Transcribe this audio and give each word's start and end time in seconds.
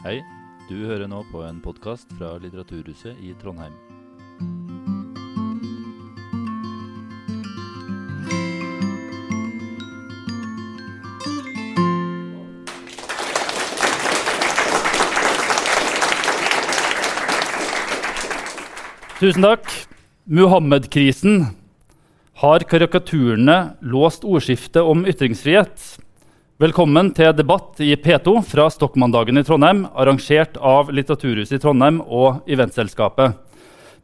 Hei, 0.00 0.22
du 0.64 0.78
hører 0.88 1.10
nå 1.12 1.18
på 1.28 1.42
en 1.44 1.58
podkast 1.60 2.08
fra 2.16 2.30
Litteraturhuset 2.40 3.18
i 3.20 3.34
Trondheim. 3.36 3.74
Tusen 19.20 19.44
takk. 19.44 19.68
Muhammed-krisen. 20.24 21.50
Har 22.40 22.64
karikaturene 22.64 23.74
låst 23.84 24.24
ordskiftet 24.24 24.80
om 24.80 25.04
ytringsfrihet? 25.04 25.89
Velkommen 26.60 27.06
til 27.16 27.30
debatt 27.32 27.78
i 27.80 27.94
P2 27.96 28.34
fra 28.44 28.66
Stokmandagen 28.68 29.40
i 29.40 29.42
Trondheim, 29.48 29.86
arrangert 29.96 30.58
av 30.60 30.90
Litteraturhuset 30.92 31.54
i 31.56 31.60
Trondheim 31.62 32.02
og 32.04 32.42
Eventselskapet. 32.52 33.32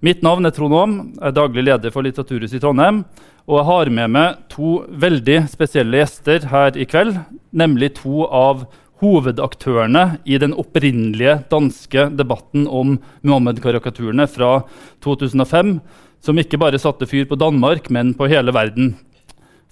Mitt 0.01 0.23
navn 0.25 0.49
er 0.49 0.55
Trond 0.57 0.73
Aam, 0.79 0.95
jeg 1.19 1.27
er 1.29 1.35
daglig 1.37 1.67
leder 1.67 1.93
for 1.93 2.07
Litteraturhuset 2.07 2.57
i 2.57 2.63
Trondheim. 2.63 3.03
Og 3.45 3.59
jeg 3.59 3.69
har 3.69 3.91
med 3.99 4.15
meg 4.15 4.39
to 4.55 4.71
veldig 4.89 5.37
spesielle 5.53 6.01
gjester 6.01 6.49
her 6.49 6.81
i 6.81 6.87
kveld, 6.89 7.19
nemlig 7.53 7.93
to 7.99 8.25
av 8.25 8.65
hovedaktørene 9.05 10.07
i 10.25 10.41
den 10.41 10.57
opprinnelige 10.57 11.43
danske 11.53 12.09
debatten 12.17 12.65
om 12.65 12.97
Muhammed-karikaturene 13.21 14.25
fra 14.33 14.63
2005, 15.05 15.77
som 16.25 16.41
ikke 16.41 16.65
bare 16.65 16.81
satte 16.81 17.05
fyr 17.05 17.29
på 17.29 17.37
Danmark, 17.37 17.93
men 17.93 18.17
på 18.17 18.33
hele 18.33 18.57
verden. 18.57 18.95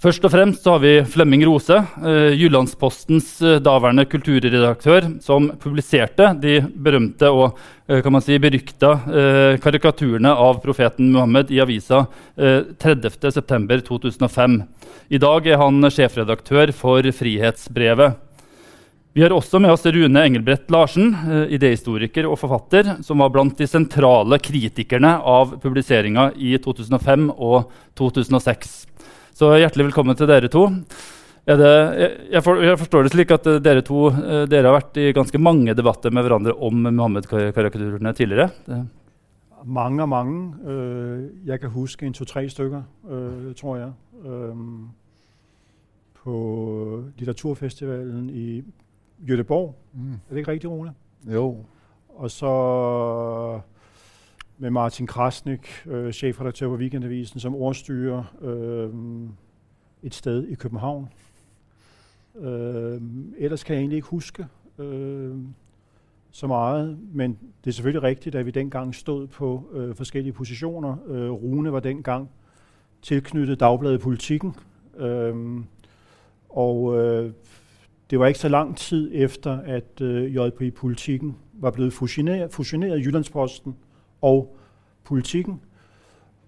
Først 0.05 0.27
og 0.29 0.35
fremst 0.35 0.61
så 0.61 0.75
har 0.75 0.83
vi 0.83 0.91
Flemming 1.09 1.47
Rose, 1.49 1.79
eh, 1.81 2.35
Jyllandspostens 2.37 3.29
eh, 3.41 3.55
daværende 3.65 4.05
kulturredaktør, 4.05 5.07
som 5.25 5.47
publiserte 5.57 6.27
de 6.43 6.59
berømte 6.61 7.31
og 7.33 7.57
eh, 7.89 8.03
kan 8.05 8.13
man 8.13 8.21
si, 8.21 8.37
berykta 8.37 8.91
eh, 9.09 9.55
karikaturene 9.65 10.29
av 10.29 10.61
profeten 10.61 11.09
Muhammed 11.15 11.49
i 11.57 11.63
avisa 11.65 12.03
eh, 12.37 12.69
30.9.2005. 12.85 14.61
I 15.09 15.23
dag 15.25 15.49
er 15.49 15.63
han 15.65 15.89
sjefredaktør 15.89 16.77
for 16.77 17.09
Frihetsbrevet. 17.09 18.21
Vi 19.17 19.25
har 19.25 19.33
også 19.33 19.57
med 19.63 19.73
oss 19.73 19.89
Rune 19.89 20.29
Engelbrett 20.29 20.69
Larsen, 20.75 21.15
eh, 21.17 21.57
idéhistoriker 21.57 22.29
og 22.29 22.43
forfatter, 22.45 22.99
som 23.01 23.25
var 23.25 23.33
blant 23.33 23.57
de 23.57 23.73
sentrale 23.73 24.37
kritikerne 24.37 25.17
av 25.25 25.57
publiseringa 25.65 26.35
i 26.37 26.59
2005 26.61 27.31
og 27.39 27.71
2006. 27.97 28.83
Så 29.35 29.49
hjertelig 29.59 29.89
velkommen 29.89 30.15
til 30.15 30.29
dere 30.31 30.47
to. 30.47 30.69
Det, 31.45 31.71
jeg, 32.31 32.41
for, 32.47 32.61
jeg, 32.63 32.79
forstår 32.79 33.03
det 33.03 33.11
slik 33.11 33.33
at 33.35 33.49
dere 33.65 33.83
to 33.83 34.05
eh, 34.13 34.45
dere 34.47 34.71
har 34.71 34.77
vært 34.77 35.01
i 35.03 35.09
ganske 35.17 35.41
mange 35.43 35.75
debatter 35.75 36.15
med 36.15 36.23
hverandre 36.23 36.55
om 36.55 36.85
Muhammed-karikaturene 36.87 38.13
tidligere. 38.15 38.47
Det. 38.69 38.79
Mange 39.67 40.05
og 40.07 40.09
mange. 40.13 40.39
Uh, 40.63 41.49
jeg 41.49 41.59
kan 41.61 41.75
huske 41.75 42.07
en 42.07 42.15
to-tre 42.15 42.45
stykker, 42.53 42.85
uh, 43.11 43.51
tror 43.59 43.77
jeg. 43.81 43.91
Um, 44.23 44.93
på 46.23 46.39
litteraturfestivalen 47.19 48.31
i 48.31 48.63
Göteborg. 49.27 49.75
Mm. 49.93 50.13
Er 50.13 50.31
det 50.31 50.45
ikke 50.45 50.53
rigtigt, 50.53 50.71
Rune? 50.71 50.95
Jo. 51.27 51.65
Og 52.15 52.31
så 52.31 52.55
med 54.59 54.71
Martin 54.71 55.07
Krasnik, 55.07 55.69
øh, 55.87 56.13
chefredaktør 56.13 56.69
på 56.69 56.75
Weekendavisen, 56.75 57.41
som 57.41 57.55
ordstyrer 57.55 58.25
øh, 58.41 58.91
et 60.03 60.15
sted 60.15 60.47
i 60.47 60.55
København. 60.55 61.09
Øh, 62.41 63.01
ellers 63.39 63.65
kan 63.65 63.75
jeg 63.75 63.81
egentlig 63.81 63.97
ikke 63.97 64.09
huske 64.09 64.47
øh, 64.79 65.35
så 66.31 66.47
meget, 66.47 66.99
men 67.13 67.39
det 67.65 67.71
er 67.71 67.75
selvfølgelig 67.75 68.03
rigtigt, 68.03 68.35
at 68.35 68.47
vi 68.47 68.51
dengang 68.51 68.95
stod 68.95 69.27
på 69.27 69.71
øh, 69.73 69.95
forskellige 69.95 70.33
positioner. 70.33 70.97
Øh, 71.09 71.31
Rune 71.31 71.73
var 71.73 71.81
dengang 71.81 72.31
tilknyttet 73.03 73.61
Dagbladet 73.61 74.01
Politikken, 74.01 74.55
øh, 74.97 75.61
og 76.49 76.99
øh, 76.99 77.33
det 78.11 78.19
var 78.19 78.27
ikke 78.27 78.41
så 78.41 78.49
lang 78.49 78.77
tid 78.77 79.11
efter, 79.15 79.59
at 79.59 80.01
øh, 80.01 80.35
JP 80.35 80.75
Politikken 80.75 81.37
var 81.53 81.71
blevet 81.71 81.93
fusioneret, 81.93 82.53
fusioneret 82.53 82.99
i 82.99 83.03
Jyllandsposten 83.03 83.77
og 84.25 84.57
politikken. 85.05 85.61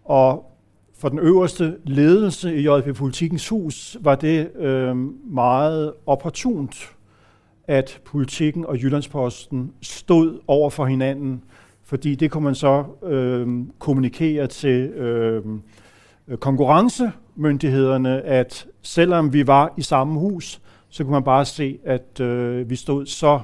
Og 0.05 0.53
for 0.99 1.09
den 1.09 1.19
øverste 1.19 1.77
ledelse 1.85 2.57
i 2.57 2.69
JP 2.69 2.97
Politikens 2.97 3.49
hus 3.49 3.97
var 4.01 4.15
det 4.15 4.57
øh, 4.57 4.97
meget 5.35 5.93
opportunt, 6.07 6.93
at 7.69 8.01
politikken 8.05 8.67
og 8.67 8.83
Jyllandsposten 8.83 9.73
stod 9.83 10.41
over 10.47 10.71
for 10.71 10.87
hinanden, 10.87 11.45
fordi 11.83 12.15
det 12.15 12.31
kunne 12.31 12.45
man 12.45 12.55
så 12.55 12.85
øh, 13.03 13.49
kommunikere 13.79 14.47
til 14.47 14.89
øh, 14.89 15.43
konkurrencemyndighederne, 16.41 18.23
at 18.23 18.67
selvom 18.83 19.33
vi 19.33 19.47
var 19.47 19.75
i 19.77 19.83
samme 19.83 20.21
hus, 20.21 20.61
så 20.89 21.05
kunne 21.05 21.13
man 21.13 21.25
bare 21.25 21.45
se, 21.45 21.79
at 21.85 22.21
øh, 22.21 22.71
vi 22.71 22.77
stod 22.77 23.07
så 23.07 23.41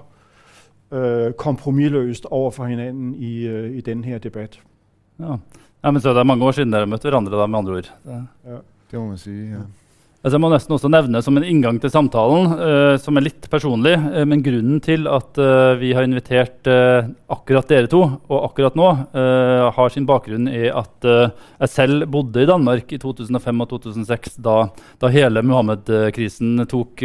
øh, 0.92 1.32
kompromisløst 1.32 2.26
over 2.30 2.50
for 2.50 2.64
hinanden 2.64 3.14
i, 3.14 3.46
øh, 3.46 3.76
i 3.76 3.80
den 3.80 4.04
her 4.04 4.18
debat. 4.18 4.60
Ja. 5.18 5.36
ja. 5.84 5.90
men 5.90 6.00
så 6.00 6.12
Det 6.12 6.18
er 6.18 6.24
mange 6.24 6.44
år 6.44 6.52
siden 6.52 6.72
dere 6.72 6.86
møtte 6.86 7.08
hverandre, 7.08 7.38
da, 7.38 7.46
med 7.46 7.58
andre 7.58 7.72
ord. 7.72 7.92
Ja, 8.06 8.58
det 8.90 9.00
må 9.00 9.06
man 9.06 9.18
si. 9.18 9.30
ja. 9.30 9.64
Altså, 10.22 10.36
jeg 10.36 10.42
må 10.44 10.48
nesten 10.52 10.74
også 10.76 10.88
nevne 10.92 11.18
som 11.26 11.34
en 11.34 11.44
inngang 11.48 11.80
til 11.82 11.90
samtalen, 11.90 12.52
uh, 12.54 12.94
som 13.02 13.16
er 13.18 13.24
litt 13.24 13.48
personlig, 13.50 13.96
uh, 13.98 14.20
men 14.30 14.44
grunnen 14.46 14.78
til 14.84 15.08
at 15.10 15.40
uh, 15.42 15.74
vi 15.80 15.90
har 15.96 16.06
invitert 16.06 16.70
akkurat 17.32 17.66
dere 17.72 17.90
to, 17.90 18.04
og 18.30 18.44
akkurat 18.46 18.76
nå, 18.78 18.88
har 19.74 19.90
sin 19.90 20.04
bakgrunn 20.06 20.46
i 20.50 20.68
at 20.70 21.06
jeg 21.06 21.70
selv 21.72 22.04
bodde 22.12 22.44
i 22.44 22.48
Danmark 22.48 22.92
i 22.94 22.98
2005 23.02 23.64
og 23.64 23.70
2006, 23.72 24.36
da, 24.44 24.56
da 25.02 25.10
hele 25.10 25.42
Muhammed-krisen 25.46 26.62
tok, 26.70 27.02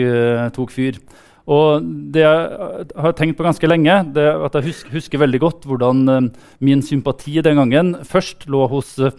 tok 0.53 0.73
fyr. 0.73 0.99
Og 1.47 1.83
det 2.11 2.25
jeg 2.25 2.39
eh, 2.67 2.89
har 2.99 3.13
tenkt 3.15 3.37
på 3.39 3.45
ganske 3.45 3.69
lenge, 3.69 3.93
det 4.15 4.25
er 4.27 4.41
at 4.43 4.57
jeg 4.59 4.67
husker, 4.67 4.95
husker 4.97 5.21
veldig 5.21 5.39
godt 5.39 5.67
hvordan 5.69 6.01
uh, 6.11 6.25
min 6.59 6.83
sympati 6.83 7.39
den 7.43 7.61
gangen 7.61 7.93
først 8.07 8.49
lå 8.51 8.65
hos 8.67 8.97
uh, 8.99 9.13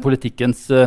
politikkens 0.00 0.64
uh, 0.72 0.86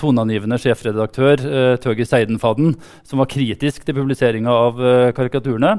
toneangivende 0.00 0.56
sjefredaktør 0.62 1.44
uh, 1.44 1.74
Tøger 1.82 2.08
Seidenfaden, 2.08 2.78
som 3.04 3.20
var 3.20 3.28
kritisk 3.28 3.84
til 3.84 3.98
publiseringa 3.98 4.56
av 4.68 4.80
karikaturene. 5.18 5.76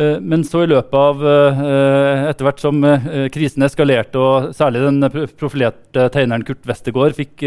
Eh, 0.00 0.20
men 0.20 0.44
så 0.44 0.62
i 0.64 0.68
løpet 0.70 0.94
av 0.96 1.22
eh, 1.28 2.22
etter 2.30 2.46
hvert 2.46 2.62
som 2.62 2.78
eh, 2.86 3.26
krisen 3.32 3.64
eskalerte, 3.66 4.20
og 4.20 4.54
særlig 4.56 4.84
den 4.86 5.26
profilerte 5.40 6.06
tegneren 6.14 6.44
Kurt 6.46 6.64
Westergård 6.68 7.16
fikk 7.18 7.44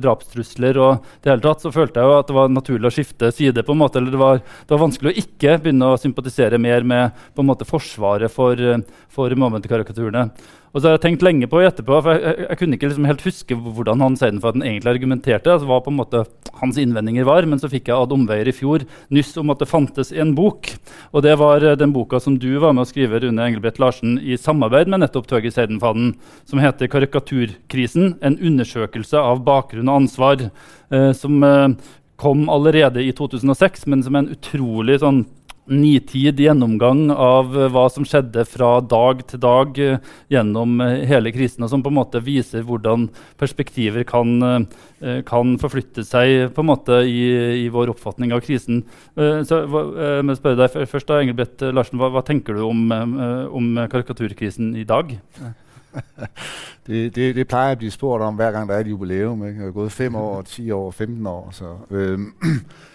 drapstrusler, 0.00 0.78
og 0.80 1.10
det 1.24 1.32
hele 1.32 1.44
tatt, 1.44 1.64
så 1.64 1.74
følte 1.74 2.00
jeg 2.00 2.08
jo 2.08 2.16
at 2.16 2.30
det 2.30 2.38
var 2.38 2.54
naturlig 2.54 2.88
å 2.88 2.94
skifte 2.94 3.32
side. 3.34 3.66
på 3.66 3.76
en 3.76 3.82
måte, 3.82 4.00
eller 4.00 4.14
Det 4.14 4.22
var, 4.22 4.40
det 4.40 4.74
var 4.74 4.84
vanskelig 4.86 5.12
å 5.12 5.20
ikke 5.24 5.58
begynne 5.64 5.92
å 5.92 6.00
sympatisere 6.00 6.58
mer 6.58 6.86
med 6.86 7.22
på 7.34 7.44
en 7.44 7.50
måte 7.50 7.68
forsvaret 7.68 8.32
for, 8.32 8.56
for 9.12 9.34
Mohammed-karikaturene. 9.34 10.30
Og 10.72 10.80
så 10.80 10.88
har 10.88 10.96
jeg 10.96 11.02
tenkt 11.04 11.24
lenge 11.24 11.48
på 11.52 11.60
etterpå, 11.60 11.98
for 12.00 12.16
jeg, 12.16 12.22
jeg, 12.24 12.46
jeg 12.48 12.58
kunne 12.60 12.76
ikke 12.78 12.88
liksom 12.88 13.08
helt 13.08 13.24
huske 13.26 13.56
hvordan 13.60 14.04
han 14.04 14.16
Seidenfaden 14.16 14.64
egentlig 14.64 14.94
argumenterte. 14.94 15.52
altså 15.52 15.68
hva 15.68 15.80
på 15.84 15.92
en 15.92 15.98
måte 15.98 16.24
hans 16.62 16.78
innvendinger 16.80 17.26
var, 17.28 17.44
Men 17.46 17.60
så 17.60 17.68
fikk 17.68 17.90
jeg 17.90 17.96
ad 17.96 18.14
omveier 18.14 18.48
i 18.48 18.56
fjor 18.56 18.86
nyss 19.12 19.36
om 19.40 19.52
at 19.52 19.60
det 19.60 19.68
fantes 19.68 20.12
en 20.12 20.34
bok. 20.34 20.72
Og 21.12 21.22
det 21.26 21.36
var 21.38 21.64
eh, 21.64 21.76
den 21.76 21.92
boka 21.92 22.20
som 22.20 22.38
du 22.40 22.50
var 22.58 22.72
med 22.72 22.86
å 22.86 22.88
skrive, 22.88 23.20
Rune 23.20 23.44
Engelbrett 23.44 23.80
Larsen, 23.82 24.16
i 24.18 24.38
samarbeid 24.40 24.88
med 24.88 25.04
nettopp 25.04 25.28
Tøge 25.28 25.52
Seidenfaden, 25.52 26.14
som 26.48 26.62
heter 26.62 26.88
'Karikaturkrisen 26.88 28.16
en 28.22 28.38
undersøkelse 28.38 29.18
av 29.18 29.44
bakgrunn 29.44 29.92
og 29.92 30.02
ansvar', 30.02 30.50
eh, 30.90 31.12
som 31.12 31.42
eh, 31.44 31.68
kom 32.16 32.48
allerede 32.48 33.02
i 33.02 33.12
2006, 33.12 33.86
men 33.86 34.02
som 34.02 34.14
er 34.14 34.24
en 34.24 34.34
utrolig 34.36 35.00
sånn 35.02 35.24
nitid 35.70 36.40
gjennomgang 36.42 37.04
av 37.14 37.52
eh, 37.54 37.68
hva 37.70 37.84
som 37.92 38.06
skjedde 38.06 38.44
fra 38.48 38.74
dag 38.82 39.22
til 39.30 39.42
dag 39.42 39.78
eh, 39.78 40.12
gjennom 40.32 40.80
eh, 40.82 41.04
hele 41.08 41.32
krisen, 41.34 41.62
og 41.62 41.70
som 41.70 41.84
på 41.84 41.92
en 41.92 41.98
måte 42.00 42.22
viser 42.24 42.66
hvordan 42.66 43.08
perspektiver 43.38 44.04
kan, 44.06 44.66
kan 45.26 45.54
forflytte 45.58 46.04
seg 46.06 46.52
på 46.54 46.62
en 46.62 46.68
måte 46.68 47.00
i, 47.06 47.22
i 47.64 47.68
vår 47.72 47.90
oppfatning 47.92 48.32
av 48.34 48.42
krisen. 48.44 48.82
så 49.16 49.58
jeg 49.66 50.36
spørre 50.38 50.60
deg 50.60 50.90
først 50.90 51.10
da, 51.10 51.18
Engelbrett 51.22 51.64
Larsen, 51.74 51.98
hva, 52.00 52.10
hva 52.14 52.22
tenker 52.26 52.58
du 52.58 52.62
om, 52.68 52.84
om 52.92 53.72
karikaturkrisen 53.90 54.76
i 54.78 54.86
dag? 54.88 55.14
det, 56.86 57.10
det, 57.16 57.32
det 57.36 57.48
plejer 57.50 57.76
at 57.76 57.82
bli 57.82 57.90
spurt 57.92 58.22
om 58.22 58.38
hver 58.38 58.54
gang 58.54 58.68
det 58.68 58.76
er 58.76 58.86
et 58.86 58.92
jubileum. 58.92 59.42
Ikke? 59.46 59.58
Det 59.58 59.68
har 59.68 59.76
gått 59.80 59.98
5 59.98 60.16
år, 60.22 60.42
10 60.42 60.72
år, 60.72 60.90
15 60.90 61.26
år. 61.26 61.50
Så, 61.52 61.76
øhm, 61.90 62.32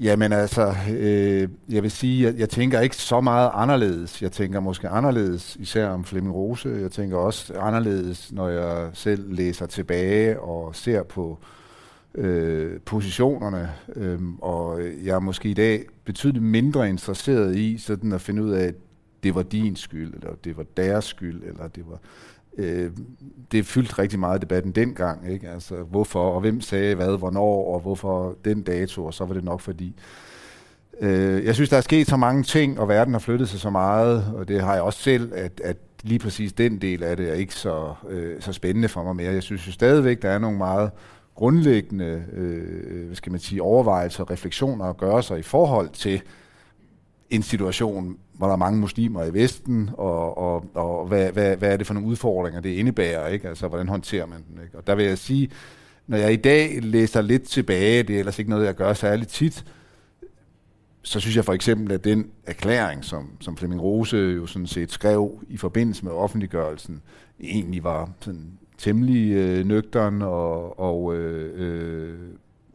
Jamen 0.00 0.32
altså, 0.32 0.74
øh, 0.90 1.48
jeg 1.68 1.82
vil 1.82 1.90
sige, 1.90 2.28
at 2.28 2.38
jeg 2.38 2.48
tænker 2.48 2.80
ikke 2.80 2.96
så 2.96 3.20
meget 3.20 3.50
anderledes. 3.54 4.22
Jeg 4.22 4.32
tænker 4.32 4.60
måske 4.60 4.88
anderledes, 4.88 5.56
især 5.56 5.88
om 5.88 6.04
Flemming 6.04 6.34
Rose. 6.34 6.68
Jeg 6.68 6.90
tænker 6.90 7.16
også 7.16 7.54
anderledes, 7.58 8.32
når 8.32 8.48
jeg 8.48 8.90
selv 8.92 9.32
læser 9.34 9.66
tilbage 9.66 10.40
og 10.40 10.76
ser 10.76 11.02
på 11.02 11.38
øh, 12.14 12.80
positionerne. 12.80 13.70
Øh, 13.96 14.20
og 14.38 14.80
jeg 15.04 15.14
er 15.14 15.20
måske 15.20 15.48
i 15.48 15.54
dag 15.54 15.84
betydeligt 16.04 16.44
mindre 16.44 16.88
interesseret 16.88 17.56
i 17.56 17.78
sådan 17.78 18.12
at 18.12 18.20
finde 18.20 18.42
ud 18.42 18.50
af 18.50 18.72
det 19.22 19.34
var 19.34 19.42
din 19.42 19.76
skyld, 19.76 20.14
eller 20.14 20.30
det 20.44 20.56
var 20.56 20.64
deres 20.76 21.04
skyld, 21.04 21.42
eller 21.42 21.68
det 21.68 21.84
var... 21.88 21.98
Øh, 22.60 22.90
det 23.52 23.66
fyldte 23.66 23.98
rigtig 23.98 24.18
meget 24.18 24.42
debatten 24.42 24.72
dengang, 24.72 25.32
ikke? 25.32 25.48
Altså, 25.48 25.74
hvorfor, 25.74 26.30
og 26.30 26.40
hvem 26.40 26.60
sagde 26.60 26.94
hvad, 26.94 27.18
hvornår, 27.18 27.74
og 27.74 27.80
hvorfor 27.80 28.36
den 28.44 28.62
dato, 28.62 29.04
og 29.04 29.14
så 29.14 29.24
var 29.24 29.34
det 29.34 29.44
nok 29.44 29.60
fordi... 29.60 29.94
Øh, 31.00 31.44
jeg 31.44 31.54
synes, 31.54 31.70
der 31.70 31.76
er 31.76 31.80
sket 31.80 32.06
så 32.06 32.16
mange 32.16 32.42
ting, 32.42 32.80
og 32.80 32.88
verden 32.88 33.14
har 33.14 33.18
flyttet 33.18 33.48
sig 33.48 33.60
så 33.60 33.70
meget, 33.70 34.24
og 34.34 34.48
det 34.48 34.60
har 34.60 34.74
jeg 34.74 34.82
også 34.82 35.02
selv, 35.02 35.32
at, 35.34 35.60
at 35.64 35.76
lige 36.02 36.18
præcis 36.18 36.52
den 36.52 36.80
del 36.80 37.02
af 37.02 37.16
det 37.16 37.28
er 37.28 37.34
ikke 37.34 37.54
så, 37.54 37.94
øh, 38.08 38.40
så 38.40 38.52
spændende 38.52 38.88
for 38.88 39.02
mig 39.02 39.16
mere. 39.16 39.32
Jeg 39.32 39.42
synes 39.42 39.66
jo 39.66 39.72
stadigvæk, 39.72 40.22
der 40.22 40.30
er 40.30 40.38
nogle 40.38 40.58
meget 40.58 40.90
grundlæggende 41.34 42.24
øh, 42.32 42.56
øh 42.92 43.06
hvad 43.06 43.16
skal 43.16 43.32
man 43.32 43.40
sige, 43.40 43.62
overvejelser 43.62 44.24
og 44.24 44.30
refleksioner 44.30 44.84
at 44.84 44.96
gøre 44.96 45.22
sig 45.22 45.38
i 45.38 45.42
forhold 45.42 45.88
til 45.88 46.22
en 47.30 47.42
situation, 47.42 48.16
hvor 48.32 48.46
der 48.46 48.52
er 48.52 48.58
mange 48.58 48.80
muslimer 48.80 49.24
i 49.24 49.34
Vesten, 49.34 49.90
og, 49.92 50.38
og, 50.38 50.64
og 50.74 51.06
hvad, 51.06 51.32
hvad, 51.32 51.56
hvad 51.56 51.72
er 51.72 51.76
det 51.76 51.86
for 51.86 51.94
nogle 51.94 52.08
udfordringer, 52.08 52.60
det 52.60 52.70
indebærer, 52.70 53.28
ikke? 53.28 53.48
Altså, 53.48 53.68
hvordan 53.68 53.88
håndterer 53.88 54.26
man 54.26 54.44
den, 54.48 54.62
ikke? 54.62 54.78
Og 54.78 54.86
der 54.86 54.94
vil 54.94 55.04
jeg 55.04 55.18
sige, 55.18 55.50
når 56.06 56.16
jeg 56.16 56.32
i 56.32 56.36
dag 56.36 56.82
læser 56.82 57.20
lidt 57.20 57.42
tilbage, 57.42 58.02
det 58.02 58.14
er 58.14 58.18
ellers 58.18 58.38
ikke 58.38 58.50
noget, 58.50 58.66
jeg 58.66 58.74
gør 58.74 58.92
særligt 58.92 59.30
tit, 59.30 59.64
så 61.02 61.20
synes 61.20 61.36
jeg 61.36 61.44
for 61.44 61.52
eksempel, 61.52 61.92
at 61.92 62.04
den 62.04 62.30
erklæring, 62.46 63.04
som, 63.04 63.30
som 63.40 63.56
Flemming 63.56 63.82
Rose 63.82 64.16
jo 64.16 64.46
sådan 64.46 64.66
set 64.66 64.92
skrev 64.92 65.44
i 65.48 65.56
forbindelse 65.56 66.04
med 66.04 66.12
offentliggørelsen, 66.12 67.02
egentlig 67.40 67.84
var 67.84 68.10
sådan 68.20 68.52
temmelig 68.78 69.32
øh, 69.32 69.66
nøgteren 69.66 70.22
og, 70.22 70.80
og 70.80 71.16
øh, 71.16 71.52
øh, 71.56 72.18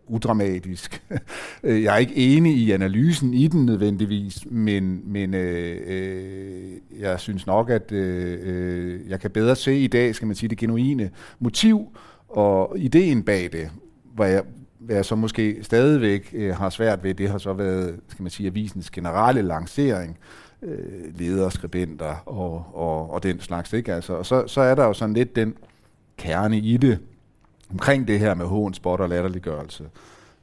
udramatisk. 0.07 1.01
Øh, 1.63 1.83
jeg 1.83 1.93
er 1.93 1.97
ikke 1.97 2.15
enig 2.15 2.57
i 2.57 2.71
analysen 2.71 3.33
i 3.33 3.47
den 3.47 3.65
nødvendigvis, 3.65 4.45
men, 4.45 5.01
men 5.05 5.33
øh, 5.33 5.81
øh, 5.87 6.71
jeg 6.99 7.19
synes 7.19 7.47
nok, 7.47 7.69
at 7.69 7.91
øh, 7.91 8.37
øh, 8.41 9.09
jeg 9.09 9.19
kan 9.19 9.31
bedre 9.31 9.55
se 9.55 9.79
i 9.79 9.87
dag, 9.87 10.15
skal 10.15 10.25
man 10.25 10.35
sige, 10.35 10.49
det 10.49 10.57
genuine 10.57 11.09
motiv 11.39 11.97
og 12.29 12.79
ideen 12.79 13.23
bag 13.23 13.49
det, 13.51 13.69
hvor 14.13 14.25
jeg, 14.25 14.43
hvad 14.79 14.95
jeg 14.95 15.05
så 15.05 15.15
måske 15.15 15.57
stadigvæk 15.61 16.29
øh, 16.33 16.55
har 16.55 16.69
svært 16.69 17.03
ved, 17.03 17.13
det 17.13 17.29
har 17.29 17.37
så 17.37 17.53
været, 17.53 17.99
skal 18.07 18.23
man 18.23 18.29
sige, 18.29 18.47
avisens 18.47 18.89
generelle 18.89 19.41
lancering, 19.41 20.17
øh, 20.61 21.19
ledere, 21.19 21.51
skribenter 21.51 22.15
og, 22.25 22.65
og, 22.73 23.11
og 23.11 23.23
den 23.23 23.39
slags, 23.39 23.73
ikke? 23.73 23.93
Altså, 23.93 24.13
og 24.13 24.25
så, 24.25 24.47
så 24.47 24.61
er 24.61 24.75
der 24.75 24.85
jo 24.85 24.93
sådan 24.93 25.15
lidt 25.15 25.35
den 25.35 25.53
kerne 26.17 26.57
i 26.57 26.77
det, 26.77 26.99
omkring 27.71 28.07
det 28.07 28.19
her 28.19 28.33
med 28.33 28.45
hån, 28.45 28.73
spot 28.73 28.99
og 28.99 29.09
latterliggørelse. 29.09 29.83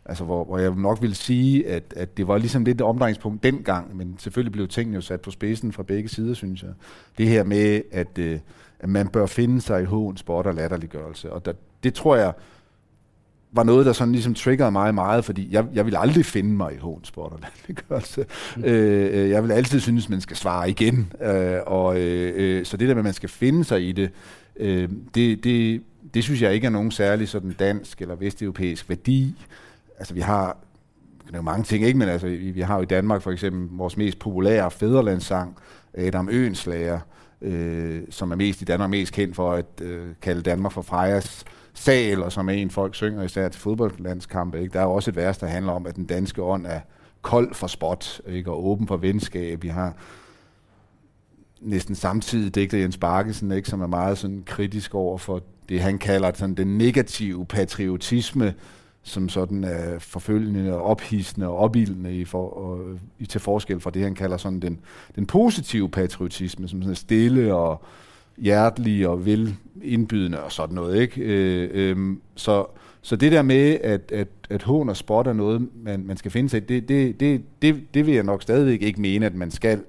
Altså, 0.05 0.25
hvor, 0.25 0.45
hvor 0.45 0.59
jeg 0.59 0.71
nok 0.71 1.03
vil 1.03 1.15
sige, 1.15 1.69
at, 1.69 1.83
at 1.97 2.17
det 2.17 2.29
var 2.29 2.39
ligesom 2.39 2.65
lidt 2.65 2.75
et 2.75 2.87
omdrejningspunkt 2.87 3.43
dengang, 3.43 3.97
men 3.97 4.17
selvfølgelig 4.19 4.53
blev 4.53 4.69
tingene 4.69 4.95
jo 4.95 5.01
sat 5.01 5.21
på 5.21 5.31
spidsen 5.31 5.73
fra 5.73 5.83
begge 5.83 6.09
sider, 6.09 6.35
synes 6.35 6.63
jeg. 6.63 6.71
Det 7.19 7.29
her 7.29 7.45
med, 7.45 7.83
at, 7.93 8.19
øh, 8.19 8.39
at 8.81 8.89
man 8.89 9.09
bør 9.09 9.27
finde 9.27 9.61
sig 9.61 9.83
i 9.83 9.85
hån, 9.85 10.17
spot 10.17 10.47
og 10.47 10.55
latterliggørelse. 10.55 11.33
Og 11.33 11.45
der, 11.45 11.53
det 11.83 11.95
tror 11.95 12.17
jeg 12.17 12.33
var 13.53 13.63
noget, 13.63 13.87
der 13.87 13.93
sådan 13.93 14.13
ligesom 14.13 14.35
triggerede 14.35 14.73
mig 14.73 14.95
meget, 14.95 15.25
fordi 15.25 15.49
jeg, 15.51 15.67
jeg 15.75 15.87
vil 15.87 15.97
aldrig 15.97 16.25
finde 16.25 16.51
mig 16.51 16.75
i 16.75 16.79
hån, 16.79 17.05
spot 17.05 17.33
og 17.33 17.39
latterliggørelse. 17.43 18.25
Mm. 18.57 18.65
Øh, 18.65 19.31
jeg 19.31 19.43
vil 19.43 19.53
altid 19.53 19.81
synes, 19.81 20.09
man 20.09 20.21
skal 20.21 20.37
svare 20.37 20.71
igen. 20.71 21.13
Øh, 21.23 21.59
og, 21.67 22.01
øh, 22.01 22.33
øh, 22.37 22.65
så 22.65 22.77
det 22.77 22.89
der 22.89 22.95
med, 22.95 23.01
at 23.01 23.05
man 23.05 23.13
skal 23.13 23.29
finde 23.29 23.65
sig 23.65 23.89
i 23.89 23.93
det, 23.93 24.11
øh, 24.57 24.89
det, 25.15 25.45
det, 25.45 25.83
det 26.15 26.25
synes 26.25 26.43
jeg 26.43 26.55
ikke 26.55 26.67
er 26.67 26.71
nogen 26.71 26.91
særlig 26.91 27.29
sådan 27.29 27.53
dansk 27.53 28.03
eller 28.03 28.15
vesteuropæisk 28.15 28.89
værdi. 28.89 29.47
Altså 29.99 30.15
vi 30.15 30.21
har 30.21 30.57
det 31.33 31.39
er 31.39 31.43
mange 31.43 31.65
ting, 31.65 31.85
ikke? 31.85 31.99
men 31.99 32.09
altså, 32.09 32.27
vi, 32.27 32.51
vi 32.51 32.61
har 32.61 32.77
jo 32.77 32.83
i 32.83 32.87
Danmark 32.87 33.23
for 33.23 33.31
eksempel 33.31 33.79
vores 33.79 33.97
mest 33.97 34.19
populære 34.19 34.71
fædrelandssang, 34.71 35.57
Adam 35.95 36.29
Øenslager, 36.29 37.01
øh, 37.43 38.03
som 38.11 38.33
er 38.33 38.37
mest 38.37 38.63
i 38.63 38.65
Danmark 38.65 38.91
mest 38.91 39.13
kendt 39.13 39.37
for 39.37 39.53
at 39.53 39.67
øh, 39.81 40.09
kalde 40.23 40.43
Danmark 40.43 40.73
for 40.73 40.83
Frejas 40.83 41.45
sal, 41.75 42.23
og 42.23 42.33
som 42.33 42.49
er 42.49 42.53
en 42.53 42.71
folk 42.71 42.95
synger 42.95 43.23
især 43.23 43.49
til 43.49 43.61
fodboldlandskampe. 43.61 44.61
Ikke? 44.61 44.73
Der 44.73 44.81
er 44.81 44.85
jo 44.85 44.93
også 44.93 45.11
et 45.11 45.17
vers, 45.17 45.39
der 45.39 45.47
handler 45.47 45.73
om, 45.73 45.87
at 45.87 45.97
den 45.97 46.07
danske 46.07 46.43
ånd 46.43 46.67
er 46.67 46.81
kold 47.23 47.55
for 47.55 47.67
spot, 47.67 48.21
ikke? 48.27 48.51
og 48.51 48.67
åben 48.67 48.87
for 48.87 48.97
venskab. 48.97 49.63
Vi 49.63 49.69
har 49.69 49.97
næsten 51.61 51.95
samtidig 51.95 52.55
digter 52.55 52.79
Jens 52.79 52.99
Bakkesen, 52.99 53.53
ikke? 53.53 53.69
som 53.69 53.81
er 53.81 53.87
meget 53.87 54.19
sådan 54.19 54.43
kritisk 54.47 54.95
over 54.95 55.19
for 55.19 55.43
det, 55.73 55.81
han 55.81 55.99
kalder 55.99 56.33
sådan 56.35 56.55
den 56.55 56.79
negative 56.79 57.47
patriotisme, 57.47 58.55
som 59.03 59.29
sådan 59.29 59.65
er 59.65 59.99
forfølgende 59.99 60.75
og 60.75 60.83
ophidsende 60.83 61.49
og 61.49 61.57
opildende 61.57 62.17
i, 62.17 62.25
for, 62.25 62.49
og, 62.49 62.99
i 63.19 63.27
til 63.27 63.41
forskel 63.41 63.81
fra 63.81 63.91
det, 63.91 64.03
han 64.03 64.15
kalder 64.15 64.37
sådan 64.37 64.61
den, 64.61 64.81
den 65.17 65.27
positive 65.27 65.89
patriotisme, 65.89 66.69
som 66.69 66.83
sådan 66.83 66.91
er 66.91 66.97
stille 66.97 67.55
og 67.55 67.83
hjertelig 68.39 69.09
og 69.09 69.27
velindbydende 69.27 70.43
og 70.43 70.53
sådan 70.53 70.75
noget. 70.75 71.01
Ikke? 71.01 71.21
Øh, 71.21 71.71
øh, 71.73 72.17
så, 72.35 72.67
så 73.03 73.17
det 73.17 73.33
der 73.33 73.43
med, 73.43 73.79
at, 73.83 74.13
at, 74.13 74.29
at 74.51 74.63
hån 74.63 74.89
og 74.89 74.97
spot 74.97 75.27
er 75.27 75.33
noget, 75.33 75.69
man, 75.75 76.07
man 76.07 76.17
skal 76.17 76.31
finde 76.31 76.49
sig 76.49 76.69
det, 76.69 76.89
det, 76.89 77.21
det, 77.21 77.43
det, 77.63 77.95
det 77.95 78.07
vil 78.07 78.15
jeg 78.15 78.25
nok 78.25 78.43
stadigvæk 78.43 78.83
ikke 78.83 79.01
mene, 79.01 79.27
at 79.27 79.35
man 79.35 79.51
skal. 79.51 79.81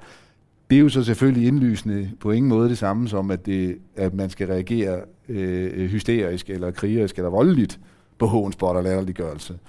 Det 0.69 0.75
er 0.75 0.79
jo 0.79 0.89
så 0.89 1.03
selvfølgelig 1.03 1.47
indlysende 1.47 2.11
på 2.19 2.31
ingen 2.31 2.49
måde 2.49 2.69
det 2.69 2.77
samme 2.77 3.07
som, 3.07 3.31
at, 3.31 3.45
det, 3.45 3.77
at 3.95 4.13
man 4.13 4.29
skal 4.29 4.47
reagere 4.47 5.01
øh, 5.29 5.89
hysterisk 5.89 6.49
eller 6.49 6.71
krigerisk 6.71 7.15
eller 7.15 7.29
voldeligt 7.29 7.79
på 8.17 8.25
hånspot 8.25 8.75
og 8.75 8.83
latterliggørelse. 8.83 9.59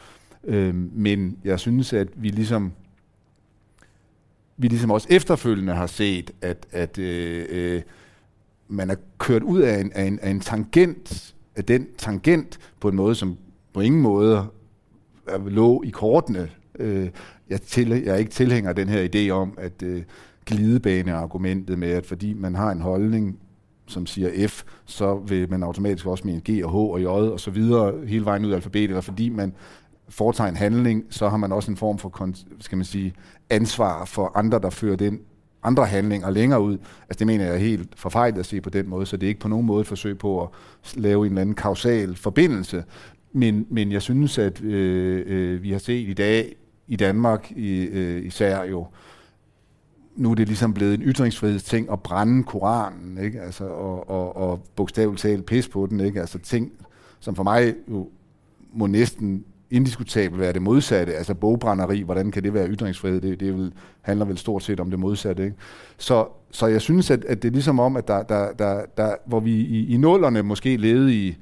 Øh, 0.45 0.75
men 0.93 1.39
jeg 1.45 1.61
synes, 1.61 1.93
at 1.93 2.09
vi 2.17 2.29
ligesom 2.29 2.73
vi 4.57 4.69
ligesom 4.69 4.91
også 4.91 5.09
efterfølgende 5.11 5.73
har 5.73 5.87
set, 5.87 6.31
at, 6.43 6.67
at 6.73 6.99
øh, 6.99 7.47
øh, 7.51 7.83
man 8.69 8.91
er 8.91 8.95
kørt 9.19 9.43
ud 9.43 9.61
af 9.61 9.81
en, 9.81 9.93
af, 9.93 10.05
en, 10.05 10.19
af 10.23 10.31
en 10.31 10.41
tangent, 10.41 11.35
af 11.57 11.65
den 11.65 11.87
tangent 11.99 12.59
på 12.81 12.89
en 12.89 12.97
måde, 12.97 13.15
som 13.15 13.39
på 13.73 13.81
ingen 13.81 14.03
måde 14.03 14.47
lå 15.47 15.83
i 15.83 15.91
kortene. 15.91 16.51
Øh, 16.79 17.09
jeg, 17.51 17.63
til, 17.63 17.89
jeg 17.89 18.15
er 18.15 18.17
ikke 18.17 18.31
tilhænger 18.31 18.71
af 18.71 18.77
den 18.77 18.89
her 18.89 19.09
idé 19.15 19.31
om, 19.31 19.55
at 19.59 19.83
øh, 19.83 20.03
glidebane-argumentet 20.47 21.79
med, 21.79 21.89
at 21.89 22.07
fordi 22.07 22.35
man 22.35 22.55
har 22.55 22.71
en 22.71 22.81
holdning, 22.81 23.39
som 23.87 24.07
siger 24.07 24.49
F, 24.49 24.63
så 24.85 25.17
vil 25.17 25.51
man 25.51 25.63
automatisk 25.63 26.07
også 26.07 26.27
mene 26.27 26.41
G 26.51 26.65
og 26.65 26.71
H 26.71 26.75
og 26.75 27.03
J 27.03 27.07
og 27.07 27.41
så 27.41 27.51
videre 27.51 28.07
hele 28.07 28.25
vejen 28.25 28.45
ud 28.45 28.51
af 28.51 28.57
alfabetet, 28.57 28.89
eller 28.89 29.01
fordi 29.01 29.29
man 29.29 29.53
foretager 30.09 30.49
en 30.49 30.57
handling, 30.57 31.05
så 31.11 31.29
har 31.29 31.37
man 31.37 31.53
også 31.53 31.71
en 31.71 31.77
form 31.77 31.99
for 31.99 32.31
skal 32.61 32.79
man 32.79 32.85
sige, 32.85 33.15
ansvar 33.51 34.05
for 34.05 34.33
andre, 34.35 34.59
der 34.59 34.71
fører 34.71 34.97
den 34.97 35.21
andre 35.63 35.87
handlinger 35.87 36.31
længere 36.31 36.61
ud. 36.61 36.79
Altså 37.09 37.19
det 37.19 37.27
mener 37.27 37.45
jeg 37.45 37.55
er 37.55 37.59
helt 37.59 37.89
forfejlet 37.97 38.39
at 38.39 38.47
se 38.47 38.61
på 38.61 38.71
den 38.71 38.89
måde, 38.89 39.07
så 39.07 39.17
det 39.17 39.27
er 39.27 39.29
ikke 39.29 39.41
på 39.41 39.49
nogen 39.49 39.67
måde 39.67 39.81
et 39.81 39.87
forsøg 39.87 40.19
på 40.19 40.43
at 40.43 40.49
lave 40.95 41.27
en 41.27 41.33
eller 41.33 41.41
anden 41.41 41.55
kausal 41.55 42.17
forbindelse. 42.17 42.85
Men, 43.33 43.67
men 43.71 43.93
jeg 43.93 44.03
synes, 44.03 44.39
at 44.39 44.63
øh, 44.63 45.23
øh, 45.27 45.63
vi 45.63 45.71
har 45.73 45.79
set 45.79 46.09
i 46.09 46.15
dag 46.15 46.55
i 46.89 46.97
Danmark 46.97 47.53
i, 47.57 47.81
øh, 47.81 48.27
især 48.27 48.65
jo, 48.65 48.87
nu 50.17 50.31
er 50.31 50.35
det 50.35 50.47
ligesom 50.47 50.75
blevet 50.75 50.95
en 50.95 51.03
ytringsfrihedsting 51.03 51.93
at 51.93 52.01
brænde 52.01 52.45
Koranen, 52.45 53.19
ikke? 53.19 53.41
Altså, 53.41 53.65
og, 53.65 54.11
og, 54.11 54.37
og 54.37 54.61
bogstaveligt 54.77 55.23
talt 55.23 55.47
pis 55.47 55.69
på 55.69 55.87
den, 55.91 56.01
ikke? 56.01 56.21
Altså 56.21 56.39
ting, 56.39 56.73
som 57.21 57.35
for 57.35 57.43
mig 57.43 57.75
jo 57.91 58.09
må 58.73 58.87
næsten 58.87 59.45
indiskutabelt 59.71 60.41
være 60.41 60.53
det 60.53 60.63
modsatte, 60.63 61.15
altså 61.15 61.35
bogbrænderi, 61.35 62.03
hvordan 62.03 62.31
kan 62.31 62.43
det 62.43 62.55
være 62.55 62.69
ytringsfrihed? 62.69 63.21
Det, 63.21 63.41
det 63.41 63.55
vil, 63.55 63.73
handler 64.03 64.27
vel 64.27 64.39
stort 64.39 64.63
set 64.63 64.81
om 64.81 64.91
det 64.91 64.99
modsatte. 64.99 65.45
Ikke? 65.45 65.57
Så, 65.97 66.27
så 66.51 66.67
jeg 66.67 66.81
synes, 66.81 67.11
at, 67.11 67.25
at 67.25 67.43
det 67.43 67.49
er 67.49 67.53
ligesom 67.53 67.81
om, 67.81 67.97
at 67.97 68.09
der, 68.09 68.23
der, 68.23 68.53
der, 68.53 68.83
der 68.97 69.15
hvor 69.27 69.41
vi 69.41 69.53
i, 69.53 69.95
i 69.95 69.97
nullerne 69.97 70.43
måske 70.43 70.77
levede 70.77 71.15
i, 71.15 71.37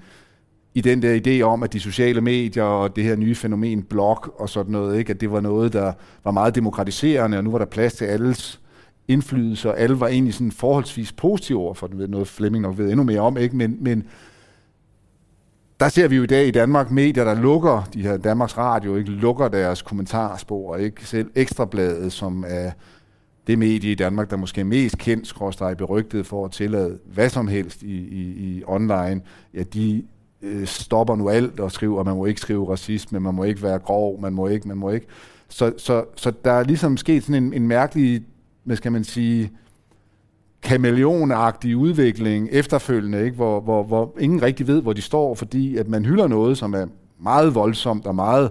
i 0.75 0.81
den 0.81 1.03
der 1.03 1.21
idé 1.27 1.43
om, 1.43 1.63
at 1.63 1.73
de 1.73 1.81
sociale 1.81 2.21
medier 2.21 2.65
og 2.65 2.97
det 2.97 3.05
her 3.05 3.17
nye 3.17 3.35
fænomen 3.35 3.83
blog 3.83 4.41
og 4.41 4.49
sådan 4.49 4.73
noget, 4.73 4.99
ikke? 4.99 5.11
at 5.11 5.21
det 5.21 5.33
var 5.33 5.41
noget, 5.41 5.73
der 5.73 5.93
var 6.25 6.31
meget 6.31 6.55
demokratiserende, 6.55 7.39
og 7.39 7.45
nu 7.45 7.51
var 7.51 7.59
der 7.59 7.65
plads 7.67 7.93
til 7.93 8.05
alles 8.05 8.62
indflydelse, 9.09 9.71
og 9.71 9.79
alle 9.79 10.01
var 10.01 10.09
egentlig 10.09 10.35
sådan 10.35 10.53
forholdsvis 10.53 11.13
positive 11.13 11.59
over 11.59 11.75
for 11.75 11.87
den, 11.87 11.99
ved 11.99 12.09
noget 12.09 12.29
Flemming 12.29 12.63
nok 12.63 12.79
ved 12.79 12.91
endnu 12.91 13.05
mere 13.05 13.21
om, 13.21 13.37
ikke? 13.37 13.57
Men, 13.57 13.77
men, 13.81 14.05
der 15.81 15.89
ser 15.89 16.09
vi 16.09 16.17
jo 16.17 16.23
i 16.23 16.27
dag 16.27 16.47
i 16.47 16.51
Danmark 16.51 16.91
medier, 16.91 17.25
der 17.25 17.35
lukker, 17.35 17.89
de 17.95 18.03
her 18.03 18.17
Danmarks 18.17 18.59
Radio, 18.59 18.97
ikke 18.97 19.11
lukker 19.11 19.49
deres 19.49 19.83
kommentarspor, 19.83 20.77
ikke 20.77 21.07
selv 21.07 21.31
Ekstrabladet, 21.35 22.13
som 22.13 22.45
er 22.49 22.71
det 23.47 23.59
medie 23.59 23.93
i 23.93 23.95
Danmark, 23.95 24.31
der 24.31 24.37
måske 24.37 24.61
er 24.61 24.65
mest 24.65 24.99
kendt, 24.99 25.27
skråstrej 25.27 25.75
berygtet 25.75 26.27
for 26.27 26.45
at 26.45 26.51
tillade 26.51 26.99
hvad 27.13 27.29
som 27.29 27.49
helst 27.49 27.83
i, 27.83 27.97
i, 27.97 28.21
i 28.21 28.63
online, 28.67 29.21
ja, 29.55 29.63
de 29.63 30.05
øh, 30.43 30.67
stopper 30.67 31.17
nu 31.17 31.29
alt 31.29 31.61
og 31.61 31.73
skriver, 31.73 32.01
at 32.01 32.07
man 32.07 32.17
må 32.17 32.27
ikke 32.27 32.41
skrive 32.41 32.71
racisme, 32.71 33.21
man 33.21 33.35
må 33.35 33.45
ikke 33.45 33.63
være 33.63 33.79
grov, 33.79 34.21
man 34.21 34.33
må 34.33 34.49
ikke, 34.49 34.69
man 34.69 34.77
må 34.77 34.91
ikke. 34.91 35.07
Så, 35.49 35.73
så, 35.77 36.05
så 36.17 36.33
der 36.45 36.53
er 36.53 36.65
ligesom 36.65 36.97
sket 36.97 37.23
sådan 37.23 37.43
en, 37.43 37.53
en 37.55 37.69
mærkelig, 37.69 38.23
hvad 38.65 38.77
skal 38.77 38.93
man 38.93 39.05
sige, 39.05 39.51
kameleonagtig 40.63 41.77
udvikling 41.77 42.49
efterfølgende, 42.53 43.25
ikke? 43.25 43.37
Hvor, 43.37 43.61
hvor, 43.61 43.83
hvor 43.83 44.15
ingen 44.21 44.43
rigtig 44.43 44.67
ved, 44.67 44.83
hvor 44.83 44.93
de 44.93 45.03
står, 45.03 45.35
fordi 45.35 45.77
at 45.77 45.89
man 45.89 46.05
hylder 46.05 46.29
noget, 46.29 46.59
som 46.59 46.75
er 46.75 46.87
meget 47.19 47.55
voldsomt 47.55 48.07
og 48.07 48.15
meget 48.15 48.51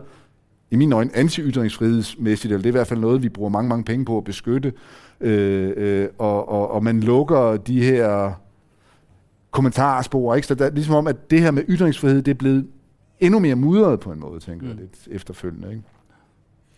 i 0.72 0.76
mine 0.76 0.96
øjne 0.96 1.16
anti-ytringsfrihedsmæssigt, 1.16 2.52
eller 2.52 2.58
det 2.58 2.66
er 2.66 2.72
i 2.72 2.78
hvert 2.80 2.88
fald 2.88 3.00
noget, 3.00 3.24
vi 3.24 3.30
bruger 3.30 3.50
mange, 3.50 3.70
mange 3.70 3.84
penge 3.84 4.06
på 4.06 4.18
at 4.18 4.24
beskytte, 4.24 4.74
øh, 5.22 5.74
øh, 5.78 6.08
og, 6.18 6.50
og, 6.50 6.72
og 6.72 6.84
man 6.84 7.00
lukker 7.00 7.58
de 7.58 7.84
her 7.84 8.32
kommentarspor, 9.52 10.36
ikke? 10.36 10.48
Så 10.48 10.56
der, 10.56 10.70
ligesom 10.70 10.96
om, 10.96 11.08
at 11.08 11.32
det 11.32 11.42
her 11.42 11.52
med 11.52 11.64
ytringsfrihed, 11.70 12.22
det 12.22 12.32
er 12.32 12.36
blevet 12.36 12.68
endnu 13.20 13.40
mere 13.40 13.56
mudret 13.56 14.00
på 14.00 14.12
en 14.12 14.20
måde, 14.20 14.40
tænker 14.40 14.64
mm. 14.64 14.70
jeg 14.70 14.78
lidt 14.78 15.08
efterfølgende. 15.12 15.70
Ikke? 15.70 15.82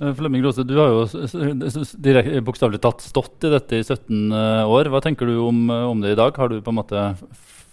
Eh, 0.02 0.14
Flemming 0.14 0.46
Rose, 0.46 0.64
du 0.64 0.78
har 0.78 0.90
jo 0.90 1.04
direkt, 2.02 2.44
bokstavelig 2.46 2.82
talt 2.82 3.04
stått 3.06 3.46
i 3.46 3.52
dette 3.54 3.78
i 3.78 3.86
17 3.86 4.32
eh, 4.34 4.62
år. 4.66 4.90
Hva 4.90 5.02
tenker 5.06 5.30
du 5.30 5.38
om, 5.46 5.68
eh, 5.70 5.90
om, 5.90 6.02
det 6.02 6.16
i 6.16 6.20
dag? 6.20 6.34
Har 6.38 6.50
du 6.50 6.62
på 6.62 6.74
en 6.74 6.80
måte 6.80 7.04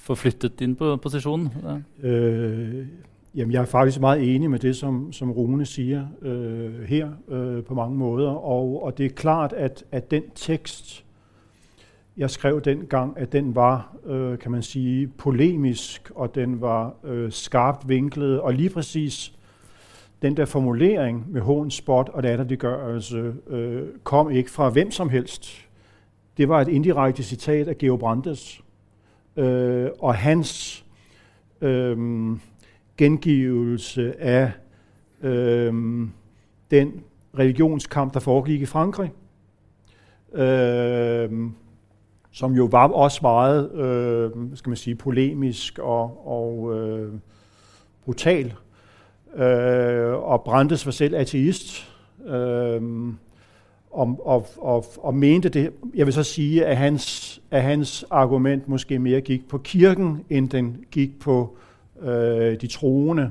forflyttet 0.05 0.59
din 0.61 0.77
posisjon? 0.77 1.49
Eh, 1.65 1.79
øh, 2.05 2.87
jamen, 3.35 3.53
jeg 3.53 3.61
er 3.63 3.71
faktisk 3.71 4.01
meget 4.01 4.35
enig 4.35 4.51
med 4.51 4.59
det, 4.59 4.77
som, 4.77 5.13
som 5.13 5.33
Rune 5.33 5.67
sier 5.67 6.05
øh, 6.23 6.83
her 6.85 7.09
øh, 7.29 7.65
på 7.65 7.75
mange 7.75 7.97
måder. 7.97 8.31
Og, 8.31 8.85
og 8.85 8.99
det 8.99 9.07
er 9.07 9.11
klart, 9.17 9.53
at, 9.53 9.85
at 9.93 10.11
den 10.11 10.23
tekst, 10.35 11.05
jeg 12.17 12.31
skrev 12.31 12.61
dengang, 12.61 13.19
at 13.19 13.33
den 13.33 13.55
var, 13.55 13.97
øh, 14.07 14.39
kan 14.39 14.51
man 14.51 14.63
sige, 14.63 15.07
polemisk, 15.09 16.11
og 16.15 16.35
den 16.35 16.61
var 16.61 16.95
øh, 17.05 17.33
skarpt 17.33 17.89
vinklet, 17.89 18.41
og 18.41 18.55
lige 18.55 18.71
præcis 18.71 19.33
den 20.23 20.37
der 20.37 20.45
formulering 20.45 21.33
med 21.33 21.41
hån, 21.41 21.71
spot 21.71 22.09
og 22.09 22.23
latterliggørelse 22.23 23.19
altså, 23.19 23.55
øh, 23.55 23.89
kom 24.05 24.31
ikke 24.31 24.51
fra 24.51 24.71
hvem 24.71 24.91
som 24.91 25.09
helst. 25.09 25.69
Det 26.37 26.49
var 26.49 26.61
et 26.61 26.69
indirekte 26.69 27.23
citat 27.23 27.69
af 27.69 27.79
Georg 27.79 27.99
Brandes, 27.99 28.63
øh, 29.37 29.91
og 29.99 30.15
hans 30.15 30.85
øh, 31.61 31.99
gengivelse 32.97 34.21
af 34.21 34.53
øh, 35.23 35.75
den 36.71 37.05
religionskamp, 37.39 38.15
der 38.15 38.21
foregik 38.21 38.61
i 38.63 38.67
Frankrig, 38.67 39.13
øh, 40.33 41.31
som 42.31 42.53
jo 42.53 42.65
var 42.65 42.89
også 42.89 43.19
meget, 43.23 43.73
øh, 43.73 44.31
skal 44.55 44.71
man 44.71 44.77
sige, 44.77 44.97
polemisk 44.97 45.79
og, 45.79 46.27
og 46.27 46.79
øh, 46.79 47.13
brutal. 48.05 48.55
Øh, 49.37 50.13
og 50.13 50.43
Brandes 50.43 50.87
var 50.87 50.93
selv 50.93 51.15
ateist. 51.15 51.93
Øh, 52.27 52.83
og, 53.91 54.21
og, 54.25 54.47
og, 54.59 54.85
og 54.99 55.15
mente 55.15 55.49
det, 55.49 55.71
jeg 55.95 56.07
vil 56.07 56.15
så 56.15 56.23
sige, 56.23 56.67
at 56.67 56.77
hans, 56.77 57.41
at 57.51 57.63
hans 57.63 58.05
argument 58.11 58.69
måske 58.69 58.99
mere 58.99 59.21
gik 59.21 59.49
på 59.49 59.59
kirken, 59.59 60.25
end 60.31 60.49
den 60.49 60.77
gik 60.91 61.21
på 61.21 61.57
øh, 62.03 62.61
de 62.61 62.67
troende. 62.67 63.31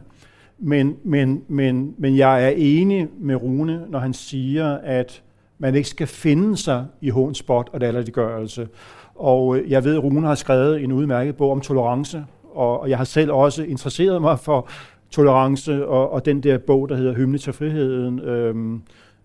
Men, 0.59 0.97
men, 1.03 1.43
men, 1.47 1.95
men 1.97 2.17
jeg 2.17 2.45
er 2.45 2.53
enig 2.57 3.07
med 3.19 3.35
Rune, 3.35 3.85
når 3.89 3.99
han 3.99 4.13
siger, 4.13 4.77
at 4.77 5.23
man 5.57 5.75
ikke 5.75 5.89
skal 5.89 6.07
finde 6.07 6.57
sig 6.57 6.85
i 7.01 7.09
hånspot 7.09 7.69
og 7.73 7.79
latterliggørelse. 7.79 8.67
Og 9.15 9.57
øh, 9.57 9.71
jeg 9.71 9.83
ved, 9.83 9.95
at 9.95 10.03
Rune 10.03 10.27
har 10.27 10.35
skrevet 10.35 10.83
en 10.83 10.91
udmærket 10.91 11.35
bog 11.37 11.51
om 11.51 11.61
tolerance, 11.61 12.25
og 12.53 12.89
jeg 12.89 12.97
har 12.97 13.05
selv 13.05 13.31
også 13.31 13.63
interesseret 13.63 14.21
mig 14.21 14.39
for 14.39 14.69
tolerance, 15.11 15.87
og, 15.87 16.11
og 16.11 16.25
den 16.25 16.43
der 16.43 16.57
bog, 16.57 16.89
der 16.89 16.95
hedder 16.95 17.13
Hymne 17.13 17.37
til 17.37 17.53
friheden, 17.53 18.19
øhm, 18.19 18.81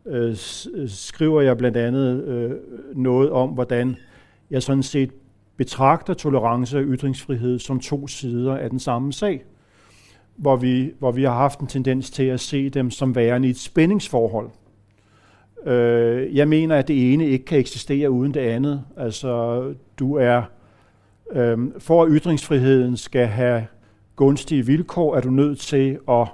øh, 0.07 0.37
øh, 0.75 0.89
skriver 0.89 1.41
jeg 1.41 1.59
blandt 1.59 1.77
andet 1.77 2.25
øh, 2.25 2.51
noget 2.95 3.31
om, 3.31 3.49
hvordan 3.51 3.97
jeg 4.51 4.63
sådan 4.63 4.83
set 4.83 5.11
betragter 5.57 6.15
tolerance 6.15 6.79
og 6.79 6.85
ytringsfrihed 6.85 7.59
som 7.59 7.81
to 7.81 8.07
sider 8.07 8.57
af 8.57 8.71
den 8.71 8.79
samme 8.79 9.13
sag, 9.13 9.45
hvor 10.37 10.57
vi, 10.57 10.93
hvor 10.99 11.13
vi 11.13 11.23
har 11.23 11.35
haft 11.35 11.61
en 11.61 11.67
tendens 11.67 12.11
til 12.11 12.25
at 12.25 12.41
se 12.41 12.69
dem 12.69 12.91
som 12.91 13.15
værende 13.15 13.49
i 13.49 13.51
et 13.51 13.59
spændingsforhold. 13.59 14.51
Øh, 15.67 16.37
jeg 16.37 16.49
mener, 16.49 16.77
at 16.77 16.89
det 16.89 17.13
ene 17.13 17.27
ikke 17.27 17.45
kan 17.45 17.59
eksistere 17.59 18.11
uden 18.11 18.35
det 18.35 18.41
andet. 18.41 18.85
Altså, 18.97 19.63
du 19.99 20.15
er, 20.15 20.43
øh, 21.33 21.59
for 21.79 22.03
at 22.03 22.09
ytringsfriheden 22.13 22.97
skal 22.97 23.27
have 23.27 23.67
gunstige 24.17 24.67
vilkår, 24.67 25.17
er 25.17 25.21
du 25.21 25.31
nødt 25.31 25.59
til 25.59 25.99
at 26.09 26.29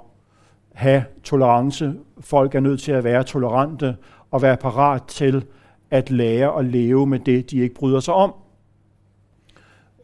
have 0.73 1.03
tolerance. 1.23 1.93
Folk 2.19 2.55
er 2.55 2.59
nødt 2.59 2.81
til 2.81 2.91
at 2.91 3.03
være 3.03 3.23
tolerante 3.23 3.95
og 4.31 4.41
være 4.41 4.57
parat 4.57 5.03
til 5.03 5.45
at 5.91 6.11
lære 6.11 6.59
at 6.59 6.65
leve 6.65 7.07
med 7.07 7.19
det, 7.19 7.51
de 7.51 7.57
ikke 7.57 7.75
bryder 7.75 7.99
sig 7.99 8.13
om. 8.13 8.33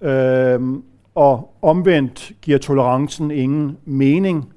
Øhm, 0.01 0.83
og 1.15 1.53
omvendt 1.61 2.31
giver 2.41 2.57
tolerancen 2.57 3.31
ingen 3.31 3.77
mening, 3.85 4.53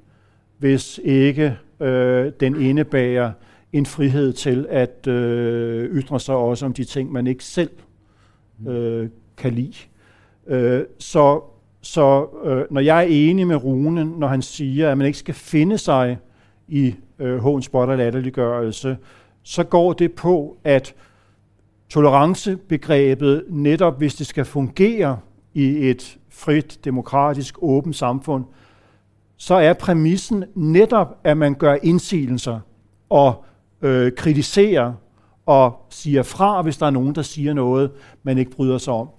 hvis 0.57 0.99
ikke 1.03 1.57
øh, 1.79 2.31
den 2.39 2.61
indebærer 2.61 3.31
en 3.73 3.85
frihed 3.85 4.33
til 4.33 4.67
at 4.69 5.07
øh, 5.07 5.89
ytre 5.89 6.19
sig 6.19 6.35
også 6.35 6.65
om 6.65 6.73
de 6.73 6.83
ting, 6.83 7.11
man 7.11 7.27
ikke 7.27 7.43
selv 7.43 7.71
øh, 8.67 9.09
kan 9.37 9.53
lide. 9.53 9.73
Øh, 10.47 10.85
så 10.99 11.41
så 11.81 12.27
øh, 12.43 12.65
når 12.71 12.81
jeg 12.81 12.97
er 12.97 13.07
enig 13.09 13.47
med 13.47 13.55
Rune, 13.55 14.19
når 14.19 14.27
han 14.27 14.41
siger, 14.41 14.91
at 14.91 14.97
man 14.97 15.07
ikke 15.07 15.19
skal 15.19 15.33
finde 15.33 15.77
sig 15.77 16.17
i 16.67 16.95
øh, 17.19 17.37
hån, 17.37 17.61
spot 17.61 17.89
og 17.89 17.97
latterliggørelse, 17.97 18.97
så 19.43 19.63
går 19.63 19.93
det 19.93 20.11
på, 20.11 20.57
at 20.63 20.95
tolerancebegrebet, 21.89 23.43
netop 23.49 23.97
hvis 23.97 24.15
det 24.15 24.27
skal 24.27 24.45
fungere 24.45 25.19
i 25.53 25.89
et 25.89 26.17
frit, 26.29 26.79
demokratisk, 26.85 27.55
åbent 27.61 27.95
samfund, 27.95 28.45
så 29.37 29.55
er 29.55 29.73
præmissen 29.73 30.43
netop, 30.55 31.17
at 31.23 31.37
man 31.37 31.53
gør 31.53 31.77
indsigelser 31.83 32.59
og 33.09 33.45
øh, 33.81 34.11
kritiserer 34.11 34.93
og 35.45 35.85
siger 35.89 36.23
fra, 36.23 36.61
hvis 36.61 36.77
der 36.77 36.85
er 36.85 36.89
nogen, 36.89 37.15
der 37.15 37.21
siger 37.21 37.53
noget, 37.53 37.91
man 38.23 38.37
ikke 38.37 38.51
bryder 38.51 38.77
sig 38.77 38.93
om. 38.93 39.09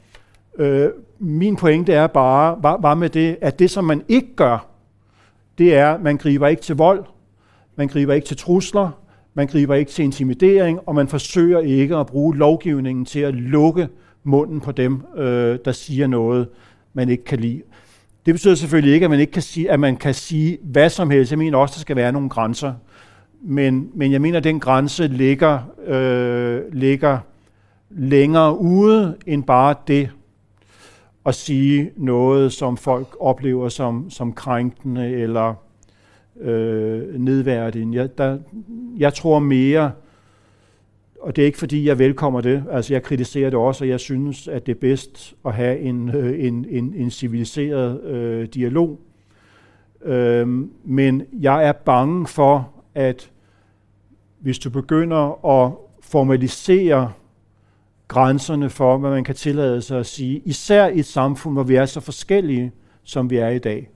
Øh, 0.58 0.90
min 1.18 1.56
pointe 1.56 1.92
er 1.92 2.06
bare, 2.06 2.56
var, 2.62 2.78
var 2.80 2.94
med 2.94 3.08
det, 3.08 3.36
at 3.40 3.58
det, 3.58 3.70
som 3.70 3.84
man 3.84 4.02
ikke 4.08 4.36
gør, 4.36 4.66
det 5.58 5.74
er, 5.74 5.92
at 5.92 6.02
man 6.02 6.16
griber 6.16 6.46
ikke 6.46 6.62
til 6.62 6.76
vold, 6.76 7.04
man 7.76 7.88
griber 7.88 8.14
ikke 8.14 8.26
til 8.26 8.36
trusler, 8.36 8.90
man 9.34 9.46
griber 9.46 9.74
ikke 9.74 9.90
til 9.90 10.04
intimidering, 10.04 10.80
og 10.86 10.94
man 10.94 11.08
forsøger 11.08 11.58
ikke 11.58 11.96
at 11.96 12.06
bruge 12.06 12.36
lovgivningen 12.36 13.04
til 13.04 13.20
at 13.20 13.34
lukke 13.34 13.88
munden 14.24 14.60
på 14.60 14.72
dem, 14.72 15.02
øh, 15.16 15.58
der 15.64 15.72
siger 15.72 16.06
noget, 16.06 16.48
man 16.94 17.08
ikke 17.08 17.24
kan 17.24 17.40
lide. 17.40 17.62
Det 18.26 18.34
betyder 18.34 18.54
selvfølgelig 18.54 18.94
ikke, 18.94 19.04
at 19.04 19.10
man 19.10 19.20
ikke 19.20 19.32
kan 19.32 19.42
sige, 19.42 19.70
at 19.70 19.80
man 19.80 19.96
kan 19.96 20.14
sige 20.14 20.58
hvad 20.62 20.90
som 20.90 21.10
helst. 21.10 21.30
Jeg 21.32 21.38
mener 21.38 21.58
også, 21.58 21.72
at 21.72 21.76
der 21.76 21.80
skal 21.80 21.96
være 21.96 22.12
nogle 22.12 22.28
grænser. 22.28 22.74
Men, 23.42 23.90
men 23.94 24.12
jeg 24.12 24.20
mener, 24.20 24.38
at 24.38 24.44
den 24.44 24.60
grænse 24.60 25.06
ligger, 25.06 25.58
øh, 25.86 26.60
ligger 26.72 27.18
længere 27.90 28.58
ude 28.58 29.16
end 29.26 29.44
bare 29.44 29.74
det, 29.86 30.10
at 31.26 31.34
sige 31.34 31.90
noget, 31.96 32.52
som 32.52 32.76
folk 32.76 33.16
oplever 33.20 33.68
som, 33.68 34.10
som 34.10 34.32
krænkende 34.32 35.10
eller 35.10 35.54
øh, 36.40 37.20
nedværdigende. 37.20 37.98
Jeg, 37.98 38.18
der, 38.18 38.38
jeg 38.98 39.14
tror 39.14 39.38
mere, 39.38 39.92
og 41.20 41.36
det 41.36 41.42
er 41.42 41.46
ikke 41.46 41.58
fordi, 41.58 41.86
jeg 41.86 41.98
velkommer 41.98 42.40
det, 42.40 42.64
altså 42.70 42.94
jeg 42.94 43.02
kritiserer 43.02 43.50
det 43.50 43.58
også, 43.58 43.84
og 43.84 43.88
jeg 43.88 44.00
synes, 44.00 44.48
at 44.48 44.66
det 44.66 44.74
er 44.74 44.80
bedst 44.80 45.34
at 45.44 45.54
have 45.54 45.78
en, 45.78 46.08
øh, 46.08 46.46
en, 46.46 46.66
en, 46.68 46.94
en 46.94 47.10
civiliseret 47.10 48.02
øh, 48.02 48.48
dialog. 48.48 49.00
Øh, 50.04 50.48
men 50.84 51.22
jeg 51.32 51.68
er 51.68 51.72
bange 51.72 52.26
for, 52.26 52.70
at 52.94 53.30
hvis 54.40 54.58
du 54.58 54.70
begynder 54.70 55.46
at 55.46 55.72
formalisere 56.00 57.12
grænserne 58.12 58.70
for, 58.70 58.98
hvad 58.98 59.10
man 59.10 59.24
kan 59.24 59.34
tillade 59.34 59.82
sig 59.82 59.98
at 59.98 60.06
sige, 60.06 60.42
især 60.44 60.86
i 60.86 60.98
et 60.98 61.06
samfund, 61.06 61.54
hvor 61.54 61.62
vi 61.62 61.74
er 61.74 61.86
så 61.86 62.00
forskellige, 62.00 62.72
som 63.04 63.30
vi 63.30 63.36
er 63.36 63.48
i 63.48 63.58
dag, 63.58 63.90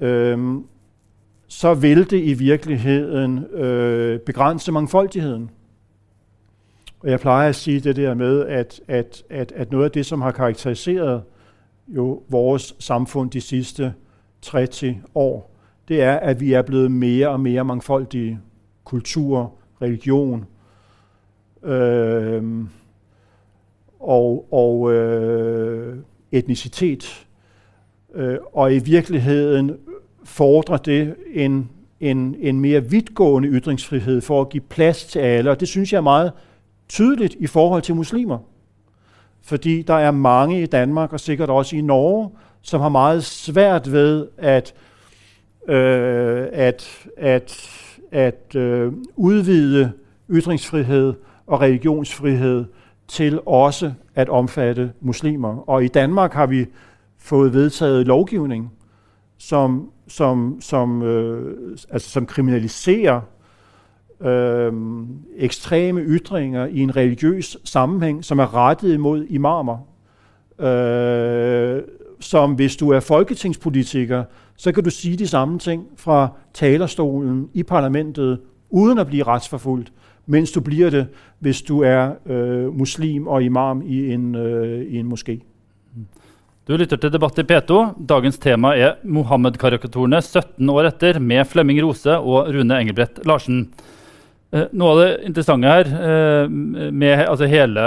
øhm, 0.00 0.64
så 1.46 1.74
vil 1.74 2.10
det 2.10 2.24
i 2.24 2.32
virkeligheden 2.32 3.44
øh, 3.44 4.20
begrænse 4.20 4.72
mangfoldigheden. 4.72 5.50
Og 7.00 7.10
jeg 7.10 7.20
plejer 7.20 7.48
at 7.48 7.54
sige 7.54 7.80
det 7.80 7.96
der 7.96 8.14
med, 8.14 8.46
at, 8.46 8.80
at, 8.88 9.22
at, 9.30 9.52
at 9.52 9.72
noget 9.72 9.84
af 9.84 9.90
det, 9.90 10.06
som 10.06 10.20
har 10.22 10.30
karakteriseret 10.30 11.22
jo 11.88 12.22
vores 12.28 12.74
samfund 12.78 13.30
de 13.30 13.40
sidste 13.40 13.94
30 14.42 15.02
år, 15.14 15.56
det 15.88 16.02
er, 16.02 16.16
at 16.16 16.40
vi 16.40 16.52
er 16.52 16.62
blevet 16.62 16.92
mere 16.92 17.28
og 17.28 17.40
mere 17.40 17.64
mangfoldige. 17.64 18.40
Kultur, 18.84 19.54
religion, 19.82 20.46
øh, 21.64 22.64
og, 24.08 24.46
og 24.52 24.92
øh, 24.92 25.96
etnicitet. 26.32 27.26
Øh, 28.14 28.36
og 28.52 28.74
i 28.74 28.78
virkeligheden 28.78 29.76
fordrer 30.24 30.76
det 30.76 31.14
en, 31.32 31.70
en, 32.00 32.36
en 32.40 32.60
mere 32.60 32.84
vidtgående 32.84 33.48
ytringsfrihed 33.48 34.20
for 34.20 34.40
at 34.40 34.48
give 34.48 34.62
plads 34.68 35.04
til 35.04 35.18
alle. 35.18 35.50
Og 35.50 35.60
det 35.60 35.68
synes 35.68 35.92
jeg 35.92 35.98
er 35.98 36.02
meget 36.02 36.32
tydeligt 36.88 37.36
i 37.38 37.46
forhold 37.46 37.82
til 37.82 37.94
muslimer. 37.94 38.38
Fordi 39.42 39.82
der 39.82 39.94
er 39.94 40.10
mange 40.10 40.62
i 40.62 40.66
Danmark, 40.66 41.12
og 41.12 41.20
sikkert 41.20 41.50
også 41.50 41.76
i 41.76 41.80
Norge, 41.80 42.30
som 42.62 42.80
har 42.80 42.88
meget 42.88 43.24
svært 43.24 43.92
ved 43.92 44.26
at, 44.38 44.74
øh, 45.68 46.46
at, 46.52 47.06
at, 47.16 47.70
at 48.12 48.56
øh, 48.56 48.92
udvide 49.16 49.92
ytringsfrihed 50.30 51.14
og 51.46 51.60
religionsfrihed 51.60 52.64
til 53.08 53.40
også 53.46 53.92
at 54.14 54.28
omfatte 54.28 54.92
muslimer. 55.00 55.68
Og 55.68 55.84
i 55.84 55.88
Danmark 55.88 56.32
har 56.32 56.46
vi 56.46 56.66
fået 57.18 57.52
vedtaget 57.52 58.06
lovgivning, 58.06 58.72
som, 59.38 59.90
som, 60.08 60.58
som, 60.60 61.02
øh, 61.02 61.56
altså, 61.90 62.10
som 62.10 62.26
kriminaliserer 62.26 63.20
øh, 64.20 64.72
ekstreme 65.36 66.00
ytringer 66.00 66.66
i 66.66 66.78
en 66.78 66.96
religiøs 66.96 67.56
sammenhæng, 67.64 68.24
som 68.24 68.38
er 68.38 68.54
rettet 68.54 68.94
imod 68.94 69.24
imamer. 69.24 69.78
Øh, 70.60 71.82
som 72.20 72.52
hvis 72.52 72.76
du 72.76 72.90
er 72.90 73.00
folketingspolitiker, 73.00 74.24
så 74.56 74.72
kan 74.72 74.84
du 74.84 74.90
sige 74.90 75.16
de 75.16 75.26
samme 75.26 75.58
ting 75.58 75.86
fra 75.96 76.28
talerstolen 76.54 77.48
i 77.54 77.62
parlamentet, 77.62 78.40
uden 78.70 78.98
at 78.98 79.06
blive 79.06 79.22
retsforfulgt, 79.22 79.92
mens 80.26 80.52
du 80.52 80.60
bliver 80.60 80.90
det, 80.90 81.06
hvis 81.38 81.62
du 81.62 81.82
er 81.82 82.14
øh, 82.26 82.72
muslim 82.74 83.26
og 83.26 83.42
imam 83.42 83.82
i 83.86 84.12
en, 84.12 84.34
øh, 84.34 84.84
i 84.84 84.98
en 84.98 85.12
moské. 85.12 85.38
Du 86.68 86.76
lytter 86.76 86.96
til 86.96 87.12
Debatt 87.12 87.38
i 87.38 87.44
P2. 87.44 88.06
Dagens 88.08 88.38
tema 88.38 88.70
er 88.72 88.94
Mohammed-karikaturene 89.04 90.22
17 90.22 90.70
år 90.70 90.88
etter 90.88 91.18
med 91.20 91.44
Flemming 91.44 91.82
Rose 91.84 92.16
og 92.16 92.48
Rune 92.48 92.78
Engelbrett 92.80 93.20
Larsen. 93.26 93.66
Eh, 94.54 94.68
noe 94.78 94.90
av 94.92 94.98
det 95.00 95.06
interessante 95.26 95.66
her 95.66 95.88
eh, 95.90 96.44
med 96.94 97.24
altså 97.24 97.48
hele, 97.50 97.84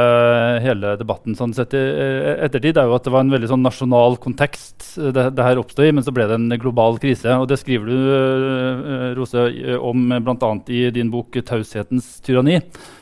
hele, 0.60 0.98
debatten 1.00 1.38
sånn 1.38 1.54
sett 1.56 1.72
i 1.78 1.80
eh, 1.80 2.34
ettertid, 2.44 2.76
er 2.76 2.90
jo 2.90 2.98
at 2.98 3.08
det 3.08 3.14
var 3.14 3.24
en 3.24 3.32
veldig 3.32 3.48
sånn 3.54 3.64
nasjonal 3.64 4.18
kontekst 4.20 4.98
det, 5.16 5.30
det 5.38 5.46
her 5.46 5.62
oppstod 5.62 5.88
i, 5.88 5.94
men 5.96 6.04
så 6.04 6.12
ble 6.12 6.28
det 6.28 6.36
en 6.36 6.58
global 6.60 7.00
krise. 7.00 7.32
og 7.38 7.48
Det 7.48 7.60
skriver 7.62 7.88
du 7.88 9.16
Rose, 9.16 9.48
om 9.80 10.12
bl.a. 10.12 10.52
i 10.68 10.84
din 10.92 11.14
bok 11.14 11.40
'Taushetens 11.40 12.18
tyranni' 12.26 12.60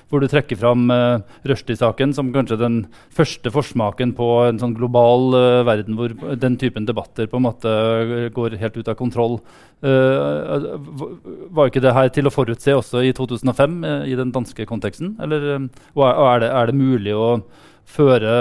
hvor 0.09 0.21
du 0.21 0.27
trekker 0.29 0.57
fram 0.59 0.87
uh, 0.93 1.23
Rushdie-saken 1.49 2.13
som 2.15 2.31
kanskje 2.33 2.59
den 2.61 2.77
første 3.13 3.51
forsmaken 3.53 4.13
på 4.17 4.29
en 4.45 4.61
sånn 4.61 4.75
global 4.77 5.33
uh, 5.33 5.65
verden 5.67 5.97
hvor 5.97 6.13
den 6.41 6.57
typen 6.61 6.87
debatter 6.87 7.29
på 7.31 7.39
en 7.39 7.47
måte 7.47 7.71
uh, 7.71 8.27
går 8.35 8.57
helt 8.61 8.77
ut 8.77 8.91
av 8.91 8.97
kontroll. 8.99 9.39
Uh, 9.85 10.77
var 11.55 11.71
ikke 11.71 11.83
det 11.83 11.95
her 11.97 12.11
til 12.13 12.29
å 12.29 12.33
forutse 12.33 12.77
også 12.77 13.03
i 13.05 13.13
2005 13.17 13.79
i 14.05 14.17
den 14.17 14.33
danske 14.35 14.67
konteksten? 14.69 15.15
Eller, 15.23 15.67
og 15.97 16.05
er, 16.05 16.45
det, 16.45 16.51
er 16.53 16.69
det 16.69 16.77
mulig 16.79 17.17
å 17.17 17.29
føre 17.85 18.31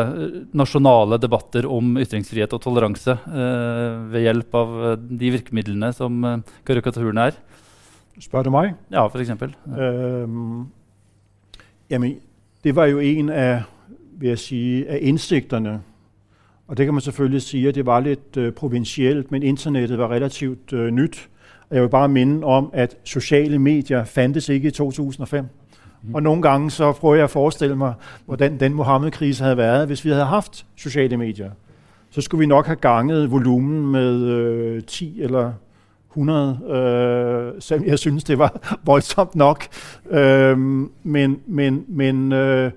nasjonale 0.57 1.19
debatter 1.21 1.67
om 1.69 1.99
ytringsfrihet 2.01 2.55
og 2.57 2.63
toleranse 2.65 3.19
ved 3.29 4.25
hjelp 4.25 4.57
av 4.57 4.79
de 5.05 5.33
virkemidlene 5.35 5.91
som 5.97 6.17
karikaturene 6.65 7.29
er? 7.29 7.37
Spør 8.25 8.49
du 8.49 8.55
meg? 8.55 8.73
Ja, 8.95 9.05
for 9.11 9.21
eksempel. 9.21 9.53
Jamen, 11.91 12.17
det 12.65 12.77
var 12.77 12.85
jo 12.85 12.99
en 12.99 13.29
af, 13.29 13.63
vil 14.19 14.29
jeg 14.29 14.39
sige, 14.39 14.89
af 14.89 14.99
indsigterne. 15.03 15.81
Og 16.69 16.77
det 16.77 16.87
kan 16.87 16.95
man 16.95 17.01
selvfølgelig 17.01 17.43
sige, 17.43 17.69
at 17.69 17.75
det 17.75 17.87
var 17.87 18.01
lidt 18.01 18.37
øh, 18.37 18.53
provincielt, 18.53 19.31
men 19.31 19.43
internettet 19.43 19.99
var 19.99 20.11
relativt 20.11 20.73
øh, 20.73 20.91
nyt. 20.91 21.29
Og 21.71 21.77
jeg 21.77 21.83
vil 21.83 21.89
bare 21.89 22.09
minde 22.09 22.47
om, 22.47 22.71
at 22.73 22.97
sociale 23.05 23.59
medier 23.59 24.05
fandtes 24.05 24.49
ikke 24.49 24.69
i 24.69 24.71
2005. 24.71 25.45
Mm. 26.03 26.15
Og 26.15 26.23
nogle 26.23 26.43
gange 26.43 26.71
så 26.71 26.93
prøver 26.93 27.15
jeg 27.15 27.25
at 27.25 27.31
forestille 27.31 27.77
mig, 27.77 27.95
hvordan 28.27 28.61
den 28.61 28.75
Mohammed-krise 28.75 29.43
havde 29.43 29.57
været, 29.57 29.87
hvis 29.87 30.05
vi 30.05 30.11
havde 30.11 30.25
haft 30.25 30.67
sociale 30.77 31.17
medier. 31.17 31.51
Så 32.11 32.21
skulle 32.21 32.39
vi 32.39 32.47
nok 32.47 32.67
have 32.67 32.77
ganget 32.77 33.31
volumen 33.31 33.93
med 33.93 34.23
øh, 34.23 34.83
10 34.83 35.23
eller 35.23 35.53
100, 36.17 36.59
øh, 37.57 37.63
selvom 37.63 37.87
jeg 37.87 37.99
synes, 37.99 38.25
det 38.25 38.39
var 38.39 38.61
voldsomt 38.87 39.35
nok. 39.35 39.65
Øh, 40.11 40.59
men 41.03 41.41
men, 41.47 41.85
men 41.89 42.33
øh, 42.33 42.71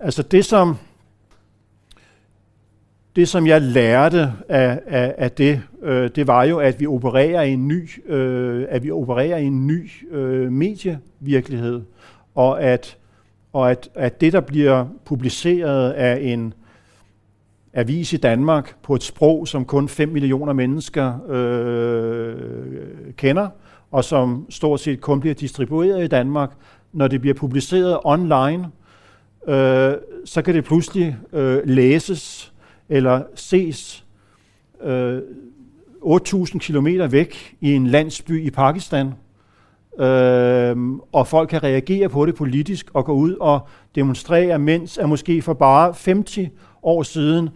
altså 0.00 0.22
det, 0.22 0.44
som 0.44 0.76
det, 3.16 3.28
som 3.28 3.46
jeg 3.46 3.62
lærte 3.62 4.32
af, 4.48 4.80
af, 4.86 5.14
af 5.18 5.30
det, 5.30 5.62
øh, 5.82 6.10
det 6.16 6.26
var 6.26 6.44
jo, 6.44 6.58
at 6.58 6.80
vi 6.80 6.86
opererer 6.86 7.42
i 7.42 7.52
en 7.52 7.68
ny, 7.68 8.10
øh, 8.12 8.66
at 8.68 8.82
vi 8.82 8.90
opererer 8.90 9.36
i 9.36 9.44
en 9.44 9.66
ny 9.66 9.90
øh, 10.10 10.52
medievirkelighed, 10.52 11.82
og 12.34 12.62
at 12.62 12.96
og 13.54 13.70
at, 13.70 13.88
at 13.94 14.20
det, 14.20 14.32
der 14.32 14.40
bliver 14.40 14.86
publiceret 15.04 15.90
af 15.90 16.18
en 16.22 16.54
avis 17.74 18.12
i 18.12 18.16
Danmark 18.16 18.76
på 18.82 18.94
et 18.94 19.02
sprog, 19.02 19.48
som 19.48 19.64
kun 19.64 19.88
5 19.88 20.08
millioner 20.08 20.52
mennesker 20.52 21.30
øh, 21.30 22.34
kender, 23.16 23.48
og 23.90 24.04
som 24.04 24.46
stort 24.50 24.80
set 24.80 25.00
kun 25.00 25.20
bliver 25.20 25.34
distribueret 25.34 26.04
i 26.04 26.06
Danmark, 26.06 26.50
når 26.92 27.08
det 27.08 27.20
bliver 27.20 27.34
publiceret 27.34 27.98
online, 28.04 28.66
øh, 29.48 29.94
så 30.24 30.42
kan 30.44 30.54
det 30.54 30.64
pludselig 30.64 31.16
øh, 31.32 31.60
læses 31.64 32.52
eller 32.88 33.22
ses 33.34 34.04
øh, 34.82 35.18
8.000 36.02 36.58
km 36.58 36.86
væk 37.10 37.56
i 37.60 37.72
en 37.72 37.86
landsby 37.86 38.46
i 38.46 38.50
Pakistan, 38.50 39.06
øh, 39.98 40.76
og 41.12 41.26
folk 41.26 41.48
kan 41.48 41.62
reagere 41.62 42.08
på 42.08 42.26
det 42.26 42.34
politisk 42.34 42.90
og 42.94 43.04
gå 43.04 43.12
ud 43.12 43.34
og 43.40 43.68
demonstrere, 43.94 44.58
mens 44.58 44.98
at 44.98 45.08
måske 45.08 45.42
for 45.42 45.54
bare 45.54 45.94
50 46.04 46.38
år 46.84 47.02
siden, 47.02 47.48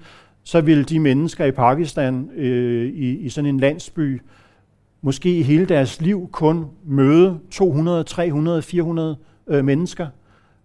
så 0.45 0.61
ville 0.61 0.85
de 0.85 0.99
mennesker 0.99 1.45
i 1.45 1.51
Pakistan 1.51 2.31
øh, 2.37 2.89
i, 2.89 3.19
i 3.19 3.29
sådan 3.29 3.49
en 3.49 3.61
landsby 3.61 4.21
måske 5.03 5.39
i 5.39 5.43
hele 5.43 5.67
deres 5.67 6.01
liv 6.01 6.29
kun 6.33 6.67
møde 6.85 7.39
200, 7.51 8.05
300, 8.05 8.63
400 8.63 9.17
øh, 9.47 9.65
mennesker. 9.65 10.07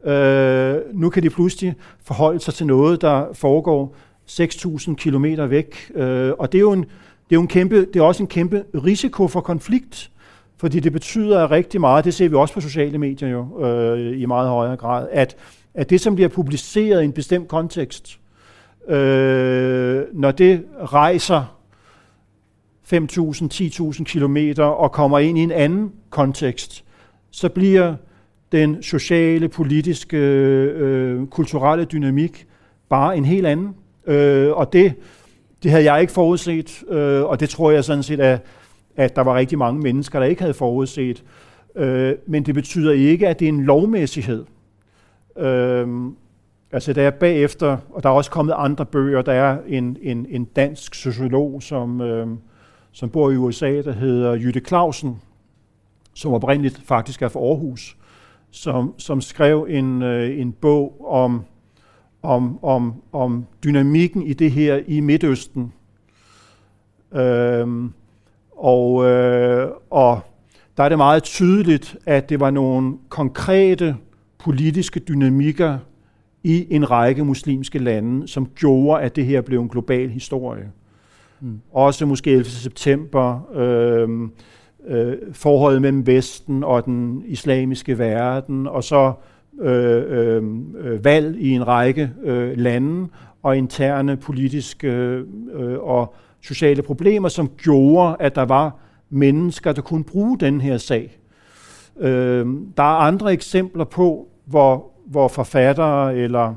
Øh, 0.05 0.75
nu 0.93 1.09
kan 1.09 1.23
de 1.23 1.29
pludselig 1.29 1.75
forholde 2.03 2.39
sig 2.39 2.53
til 2.53 2.67
noget, 2.67 3.01
der 3.01 3.25
foregår 3.33 3.95
6.000 4.29 4.95
km 4.95 5.25
væk. 5.49 5.91
Øh, 5.95 6.31
og 6.39 6.51
det 6.51 6.57
er, 6.57 6.61
jo 6.61 6.71
en, 6.71 6.81
det, 6.81 7.31
er 7.31 7.35
jo 7.35 7.41
en 7.41 7.47
kæmpe, 7.47 7.85
det 7.85 7.95
er 7.95 8.03
også 8.03 8.23
en 8.23 8.27
kæmpe 8.27 8.63
risiko 8.73 9.27
for 9.27 9.41
konflikt, 9.41 10.11
fordi 10.57 10.79
det 10.79 10.91
betyder 10.91 11.51
rigtig 11.51 11.81
meget, 11.81 12.05
det 12.05 12.13
ser 12.13 12.29
vi 12.29 12.35
også 12.35 12.53
på 12.53 12.61
sociale 12.61 12.97
medier 12.97 13.29
jo 13.29 13.65
øh, 13.65 14.21
i 14.21 14.25
meget 14.25 14.49
højere 14.49 14.77
grad, 14.77 15.07
at, 15.11 15.35
at 15.73 15.89
det, 15.89 16.01
som 16.01 16.15
bliver 16.15 16.29
publiceret 16.29 17.01
i 17.01 17.05
en 17.05 17.11
bestemt 17.11 17.47
kontekst, 17.47 18.19
øh, 18.87 20.03
når 20.13 20.31
det 20.31 20.65
rejser 20.83 21.59
5.000, 22.93 22.99
10.000 23.53 24.03
kilometer 24.03 24.63
og 24.63 24.91
kommer 24.91 25.19
ind 25.19 25.37
i 25.37 25.41
en 25.41 25.51
anden 25.51 25.91
kontekst, 26.09 26.83
så 27.31 27.49
bliver 27.49 27.95
den 28.51 28.83
sociale, 28.83 29.49
politiske, 29.49 30.17
øh, 30.17 31.27
kulturelle 31.27 31.85
dynamik 31.85 32.47
bare 32.89 33.17
en 33.17 33.25
helt 33.25 33.45
anden. 33.45 33.75
Øh, 34.07 34.51
og 34.51 34.73
det, 34.73 34.93
det 35.63 35.71
havde 35.71 35.93
jeg 35.93 36.01
ikke 36.01 36.13
forudset, 36.13 36.83
øh, 36.89 37.23
og 37.23 37.39
det 37.39 37.49
tror 37.49 37.71
jeg 37.71 37.83
sådan 37.83 38.03
set, 38.03 38.19
at, 38.19 38.41
at 38.95 39.15
der 39.15 39.21
var 39.21 39.35
rigtig 39.35 39.57
mange 39.57 39.81
mennesker, 39.81 40.19
der 40.19 40.25
ikke 40.25 40.41
havde 40.41 40.53
forudset. 40.53 41.23
Øh, 41.75 42.15
men 42.27 42.43
det 42.43 42.55
betyder 42.55 42.91
ikke, 42.91 43.27
at 43.27 43.39
det 43.39 43.45
er 43.45 43.49
en 43.49 43.63
lovmæssighed. 43.63 44.45
Øh, 45.37 45.87
Altså 46.73 46.93
der 46.93 47.07
er 47.07 47.11
bagefter, 47.11 47.77
og 47.89 48.03
der 48.03 48.09
er 48.09 48.13
også 48.13 48.31
kommet 48.31 48.53
andre 48.57 48.85
bøger, 48.85 49.21
der 49.21 49.33
er 49.33 49.57
en, 49.67 49.97
en, 50.01 50.25
en 50.29 50.45
dansk 50.45 50.95
sociolog, 50.95 51.63
som, 51.63 52.01
øh, 52.01 52.27
som 52.91 53.09
bor 53.09 53.31
i 53.31 53.35
USA, 53.35 53.81
der 53.81 53.91
hedder 53.91 54.33
Jytte 54.33 54.59
Clausen, 54.59 55.21
som 56.13 56.33
oprindeligt 56.33 56.81
faktisk 56.85 57.21
er 57.21 57.27
fra 57.27 57.39
Aarhus, 57.39 57.97
som, 58.51 58.93
som 58.97 59.21
skrev 59.21 59.67
en, 59.69 60.01
øh, 60.01 60.39
en 60.39 60.51
bog 60.51 61.05
om, 61.09 61.43
om, 62.23 62.63
om, 62.63 62.93
om 63.11 63.45
dynamikken 63.63 64.23
i 64.23 64.33
det 64.33 64.51
her 64.51 64.79
i 64.87 64.99
Midtøsten. 64.99 65.73
Øhm, 67.15 67.93
og, 68.57 69.05
øh, 69.05 69.71
og 69.89 70.21
der 70.77 70.83
er 70.83 70.89
det 70.89 70.97
meget 70.97 71.23
tydeligt, 71.23 71.97
at 72.05 72.29
det 72.29 72.39
var 72.39 72.51
nogle 72.51 72.97
konkrete 73.09 73.95
politiske 74.39 74.99
dynamikker, 74.99 75.77
i 76.43 76.67
en 76.69 76.91
række 76.91 77.25
muslimske 77.25 77.79
lande, 77.79 78.27
som 78.27 78.47
gjorde, 78.55 79.01
at 79.01 79.15
det 79.15 79.25
her 79.25 79.41
blev 79.41 79.61
en 79.61 79.69
global 79.69 80.09
historie. 80.09 80.71
Mm. 81.41 81.59
Også 81.71 82.05
måske 82.05 82.31
11. 82.31 82.45
september, 82.45 83.51
øh, 83.55 84.09
øh, 84.87 85.17
forholdet 85.33 85.81
mellem 85.81 86.07
Vesten 86.07 86.63
og 86.63 86.85
den 86.85 87.23
islamiske 87.25 87.99
verden, 87.99 88.67
og 88.67 88.83
så 88.83 89.13
øh, 89.61 90.03
øh, 90.07 90.43
øh 90.79 91.05
valg 91.05 91.39
i 91.39 91.49
en 91.49 91.67
række 91.67 92.11
øh, 92.23 92.57
lande, 92.57 93.07
og 93.43 93.57
interne 93.57 94.17
politiske 94.17 94.87
øh, 94.87 95.79
og 95.79 96.15
sociale 96.41 96.81
problemer, 96.81 97.29
som 97.29 97.49
gjorde, 97.57 98.15
at 98.19 98.35
der 98.35 98.45
var 98.45 98.79
mennesker, 99.09 99.71
der 99.71 99.81
kunne 99.81 100.03
bruge 100.03 100.39
den 100.39 100.61
her 100.61 100.77
sag. 100.77 101.19
Øh, 101.99 102.45
der 102.77 102.83
er 102.83 102.97
andre 102.97 103.33
eksempler 103.33 103.83
på, 103.83 104.27
hvor 104.45 104.92
hvor 105.05 105.27
forfattere 105.27 106.15
eller, 106.15 106.55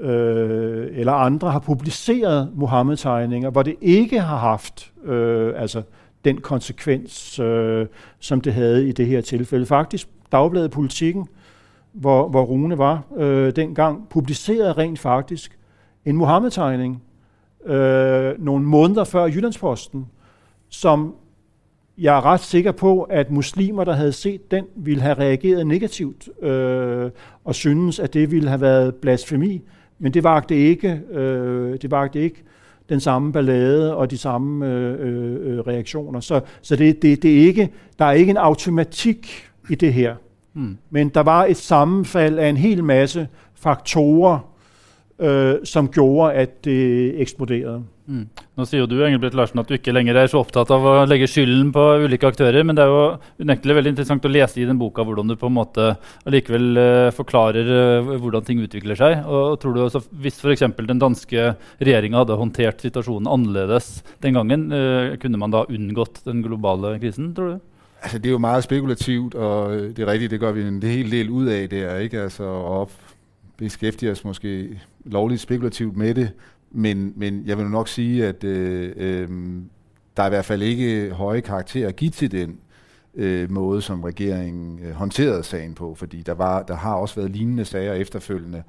øh, 0.00 0.88
eller 0.92 1.12
andre 1.12 1.50
har 1.50 1.58
publiceret 1.58 2.50
Mohammed-tegninger, 2.54 3.50
hvor 3.50 3.62
det 3.62 3.76
ikke 3.80 4.20
har 4.20 4.36
haft, 4.36 4.92
øh, 5.04 5.52
altså 5.56 5.82
den 6.24 6.40
konsekvens, 6.40 7.38
øh, 7.38 7.86
som 8.18 8.40
det 8.40 8.54
havde 8.54 8.88
i 8.88 8.92
det 8.92 9.06
her 9.06 9.20
tilfælde. 9.20 9.66
Faktisk, 9.66 10.08
Dagbladet 10.32 10.70
Politikken, 10.70 11.26
hvor, 11.92 12.28
hvor 12.28 12.42
Rune 12.42 12.78
var 12.78 13.02
øh, 13.16 13.56
dengang, 13.56 14.08
publicerede 14.08 14.72
rent 14.72 14.98
faktisk 14.98 15.58
en 16.04 16.16
Mohammed-tegning 16.16 17.02
øh, 17.66 18.44
nogle 18.44 18.64
måneder 18.64 19.04
før 19.04 19.24
Jyllandsposten, 19.24 20.06
som 20.68 21.14
jeg 22.00 22.16
er 22.16 22.24
ret 22.24 22.40
sikker 22.40 22.72
på, 22.72 23.02
at 23.02 23.30
muslimer, 23.30 23.84
der 23.84 23.92
havde 23.92 24.12
set 24.12 24.50
den, 24.50 24.64
ville 24.76 25.02
have 25.02 25.14
reageret 25.14 25.66
negativt 25.66 26.28
øh, 26.42 27.10
og 27.44 27.54
synes, 27.54 27.98
at 27.98 28.14
det 28.14 28.30
ville 28.30 28.48
have 28.48 28.60
været 28.60 28.94
blasfemi. 28.94 29.62
Men 29.98 30.14
det 30.14 30.24
vagte 30.24 30.56
ikke, 30.56 31.00
øh, 31.10 31.78
det 31.82 31.90
vagte 31.90 32.20
ikke 32.20 32.42
den 32.88 33.00
samme 33.00 33.32
ballade 33.32 33.96
og 33.96 34.10
de 34.10 34.18
samme 34.18 34.66
øh, 34.66 35.52
øh, 35.52 35.58
reaktioner. 35.58 36.20
Så, 36.20 36.40
så 36.62 36.76
det, 36.76 37.02
det, 37.02 37.22
det 37.22 37.40
er 37.40 37.46
ikke, 37.46 37.70
der 37.98 38.04
er 38.04 38.12
ikke 38.12 38.30
en 38.30 38.36
automatik 38.36 39.48
i 39.70 39.74
det 39.74 39.92
her. 39.92 40.14
Mm. 40.54 40.76
Men 40.90 41.08
der 41.08 41.20
var 41.20 41.44
et 41.44 41.56
sammenfald 41.56 42.38
af 42.38 42.48
en 42.48 42.56
hel 42.56 42.84
masse 42.84 43.28
faktorer, 43.54 44.38
øh, 45.18 45.54
som 45.64 45.88
gjorde, 45.88 46.32
at 46.32 46.64
det 46.64 47.20
eksploderede. 47.20 47.84
Mm. 48.10 48.24
Nå 48.58 48.64
sier 48.66 48.82
jo 48.82 48.88
du 48.90 48.96
Engelbrekt 49.06 49.36
Larsen, 49.38 49.60
at 49.62 49.68
du 49.70 49.76
ikke 49.76 49.92
lenger 49.94 50.16
er 50.18 50.30
så 50.30 50.40
opptatt 50.42 50.72
av 50.74 50.82
å 50.82 50.94
legge 51.06 51.28
skylden 51.30 51.68
på 51.74 51.84
ulike 52.02 52.26
aktører, 52.26 52.64
men 52.66 52.74
det 52.74 52.82
er 52.82 52.90
jo 52.90 53.44
unektelig 53.44 53.76
veldig 53.78 53.92
interessant 53.94 54.26
å 54.26 54.32
lese 54.32 54.58
i 54.58 54.66
den 54.66 54.80
boka 54.80 55.04
hvordan 55.06 55.30
du 55.30 55.36
på 55.38 55.46
en 55.46 55.54
måte 55.54 55.86
allikevel 56.26 56.66
uh, 56.80 57.12
forklarer 57.14 57.70
uh, 57.70 58.10
hvordan 58.16 58.48
ting 58.48 58.64
utvikler 58.64 58.98
seg. 58.98 59.22
Og, 59.22 59.54
tror 59.62 59.76
du 59.76 59.84
også, 59.84 60.02
Hvis 60.24 60.40
f.eks. 60.42 60.66
den 60.90 61.02
danske 61.02 61.52
regjeringa 61.78 62.24
hadde 62.24 62.40
håndtert 62.40 62.82
situasjonen 62.82 63.30
annerledes 63.30 64.00
den 64.24 64.34
gangen, 64.40 64.66
uh, 64.74 65.14
kunne 65.22 65.38
man 65.38 65.54
da 65.54 65.62
unngått 65.70 66.24
den 66.26 66.42
globale 66.42 66.96
krisen, 66.98 67.30
tror 67.36 67.54
du? 67.54 67.66
Altså, 68.00 68.18
det 68.18 68.30
er 68.30 68.34
jo 68.34 68.42
meget 68.42 68.64
spekulativt, 68.64 69.34
og 69.36 69.94
det 69.94 70.02
er 70.02 70.10
rigtigt, 70.10 70.34
det 70.34 70.42
gør 70.42 70.56
vi 70.56 70.66
en 70.66 70.82
hel 70.82 71.10
del 71.12 71.30
ud 71.30 71.46
af 71.52 71.68
der, 71.70 71.98
ikke? 72.08 72.26
Altså, 72.26 72.44
og 72.44 72.90
beskæftige 73.60 74.10
os 74.10 74.24
måske 74.24 74.80
lovligt 75.04 75.40
spekulativt 75.40 75.96
med 75.96 76.14
det, 76.14 76.30
men, 76.70 77.12
men 77.16 77.42
jeg 77.46 77.58
vil 77.58 77.66
nok 77.66 77.88
sige, 77.88 78.26
at 78.26 78.44
øh, 78.44 78.92
øh, 78.96 79.28
der 80.16 80.22
er 80.22 80.26
i 80.26 80.30
hvert 80.30 80.44
fald 80.44 80.62
ikke 80.62 81.10
høje 81.10 81.40
karakterer 81.40 81.88
at 81.88 81.96
give 81.96 82.10
til 82.10 82.30
den 82.30 82.58
øh, 83.14 83.50
måde, 83.50 83.82
som 83.82 84.04
regeringen 84.04 84.78
øh, 84.78 84.92
håndterede 84.92 85.42
sagen 85.42 85.74
på, 85.74 85.94
fordi 85.94 86.22
der, 86.22 86.34
var, 86.34 86.62
der 86.62 86.74
har 86.74 86.94
også 86.94 87.14
været 87.14 87.30
lignende 87.30 87.64
sager 87.64 87.92
efterfølgende, 87.92 88.62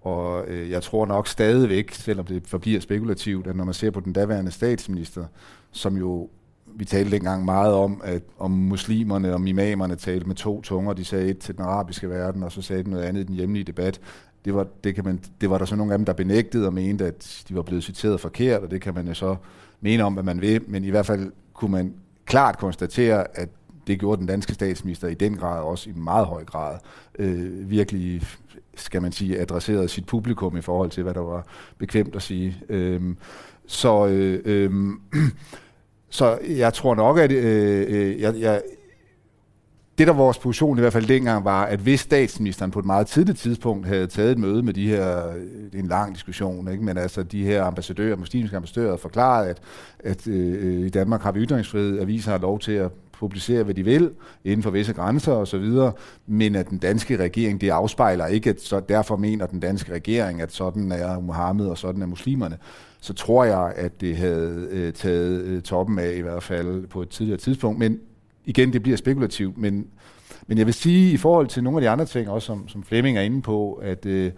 og 0.00 0.44
øh, 0.48 0.70
jeg 0.70 0.82
tror 0.82 1.06
nok 1.06 1.28
stadigvæk, 1.28 1.92
selvom 1.92 2.26
det 2.26 2.42
forbliver 2.46 2.80
spekulativt, 2.80 3.46
at 3.46 3.56
når 3.56 3.64
man 3.64 3.74
ser 3.74 3.90
på 3.90 4.00
den 4.00 4.12
daværende 4.12 4.50
statsminister, 4.50 5.24
som 5.70 5.96
jo 5.96 6.30
vi 6.74 6.84
talte 6.84 7.10
dengang 7.10 7.44
meget 7.44 7.74
om, 7.74 8.00
at 8.04 8.22
om 8.38 8.50
muslimerne 8.50 9.34
og 9.34 9.48
imamerne 9.48 9.96
talte 9.96 10.26
med 10.26 10.34
to 10.34 10.60
tunger. 10.60 10.92
De 10.92 11.04
sagde 11.04 11.28
et 11.28 11.38
til 11.38 11.56
den 11.56 11.64
arabiske 11.64 12.10
verden, 12.10 12.42
og 12.42 12.52
så 12.52 12.62
sagde 12.62 12.82
de 12.82 12.90
noget 12.90 13.04
andet 13.04 13.20
i 13.20 13.24
den 13.24 13.34
hjemlige 13.34 13.64
debat 13.64 14.00
det 14.44 14.54
var, 14.54 14.66
det, 14.84 14.94
kan 14.94 15.04
man, 15.04 15.20
det 15.40 15.50
var 15.50 15.58
der 15.58 15.64
så 15.64 15.76
nogle 15.76 15.92
af 15.92 15.98
dem, 15.98 16.04
der 16.04 16.12
benægtede 16.12 16.66
og 16.66 16.74
mente, 16.74 17.06
at 17.06 17.44
de 17.48 17.54
var 17.54 17.62
blevet 17.62 17.84
citeret 17.84 18.20
forkert, 18.20 18.62
og 18.62 18.70
det 18.70 18.80
kan 18.80 18.94
man 18.94 19.08
jo 19.08 19.14
så 19.14 19.36
mene 19.80 20.04
om, 20.04 20.12
hvad 20.12 20.22
man 20.22 20.40
vil, 20.40 20.62
men 20.66 20.84
i 20.84 20.90
hvert 20.90 21.06
fald 21.06 21.32
kunne 21.54 21.70
man 21.70 21.94
klart 22.24 22.58
konstatere, 22.58 23.38
at 23.38 23.48
det 23.86 23.98
gjorde 23.98 24.18
den 24.18 24.26
danske 24.26 24.54
statsminister 24.54 25.08
i 25.08 25.14
den 25.14 25.36
grad, 25.36 25.62
også 25.62 25.90
i 25.90 25.92
meget 25.92 26.26
høj 26.26 26.44
grad, 26.44 26.78
øh, 27.18 27.70
virkelig, 27.70 28.22
skal 28.74 29.02
man 29.02 29.12
sige, 29.12 29.40
adresserede 29.40 29.88
sit 29.88 30.06
publikum 30.06 30.56
i 30.56 30.60
forhold 30.60 30.90
til, 30.90 31.02
hvad 31.02 31.14
der 31.14 31.20
var 31.20 31.46
bekvemt 31.78 32.16
at 32.16 32.22
sige. 32.22 32.62
Øh, 32.68 33.14
så, 33.66 34.06
øh, 34.06 34.40
øh, 34.44 34.92
så 36.08 36.38
jeg 36.48 36.74
tror 36.74 36.94
nok, 36.94 37.18
at 37.18 37.32
øh, 37.32 37.86
øh 37.88 38.20
jeg, 38.20 38.34
jeg, 38.40 38.62
det, 40.00 40.06
der 40.06 40.12
var 40.12 40.22
vores 40.22 40.38
position 40.38 40.78
i 40.78 40.80
hvert 40.80 40.92
fald 40.92 41.06
dengang, 41.06 41.44
var, 41.44 41.64
at 41.64 41.78
hvis 41.78 42.00
statsministeren 42.00 42.70
på 42.70 42.78
et 42.78 42.84
meget 42.84 43.06
tidligt 43.06 43.38
tidspunkt 43.38 43.86
havde 43.86 44.06
taget 44.06 44.32
et 44.32 44.38
møde 44.38 44.62
med 44.62 44.74
de 44.74 44.88
her, 44.88 45.26
det 45.72 45.74
er 45.74 45.78
en 45.78 45.88
lang 45.88 46.14
diskussion, 46.14 46.72
ikke? 46.72 46.84
men 46.84 46.98
altså 46.98 47.22
de 47.22 47.44
her 47.44 47.64
ambassadører, 47.64 48.16
muslimske 48.16 48.56
ambassadører, 48.56 48.96
forklaret, 48.96 49.46
at, 49.46 49.58
at 50.04 50.26
øh, 50.26 50.64
øh, 50.64 50.86
i 50.86 50.88
Danmark 50.88 51.22
har 51.22 51.32
vi 51.32 51.40
ytringsfrihed, 51.40 52.00
aviser 52.00 52.30
har 52.30 52.38
lov 52.38 52.58
til 52.58 52.72
at 52.72 52.90
publicere, 53.12 53.62
hvad 53.62 53.74
de 53.74 53.84
vil, 53.84 54.10
inden 54.44 54.62
for 54.62 54.70
visse 54.70 54.92
grænser 54.92 55.32
osv., 55.32 55.74
men 56.26 56.54
at 56.54 56.70
den 56.70 56.78
danske 56.78 57.16
regering, 57.16 57.60
det 57.60 57.70
afspejler 57.70 58.26
ikke, 58.26 58.50
at 58.50 58.60
så 58.60 58.80
derfor 58.88 59.16
mener 59.16 59.46
den 59.46 59.60
danske 59.60 59.92
regering, 59.92 60.42
at 60.42 60.52
sådan 60.52 60.92
er 60.92 61.20
Mohammed 61.20 61.66
og 61.66 61.78
sådan 61.78 62.02
er 62.02 62.06
muslimerne, 62.06 62.58
så 63.00 63.14
tror 63.14 63.44
jeg, 63.44 63.72
at 63.76 64.00
det 64.00 64.16
havde 64.16 64.68
øh, 64.70 64.92
taget 64.92 65.42
øh, 65.42 65.62
toppen 65.62 65.98
af 65.98 66.12
i 66.16 66.20
hvert 66.20 66.42
fald 66.42 66.86
på 66.86 67.02
et 67.02 67.08
tidligere 67.08 67.38
tidspunkt. 67.38 67.78
Men 67.78 67.98
igen, 68.44 68.72
det 68.72 68.82
bliver 68.82 68.96
spekulativt, 68.96 69.58
men, 69.58 69.86
men 70.46 70.58
jeg 70.58 70.66
vil 70.66 70.74
sige 70.74 71.12
i 71.12 71.16
forhold 71.16 71.46
til 71.46 71.62
nogle 71.64 71.78
af 71.78 71.80
de 71.80 71.88
andre 71.88 72.04
ting, 72.04 72.28
også 72.28 72.46
som, 72.46 72.68
som 72.68 72.82
Flemming 72.82 73.18
er 73.18 73.22
inde 73.22 73.42
på, 73.42 73.72
at 73.72 74.06
øh, 74.06 74.32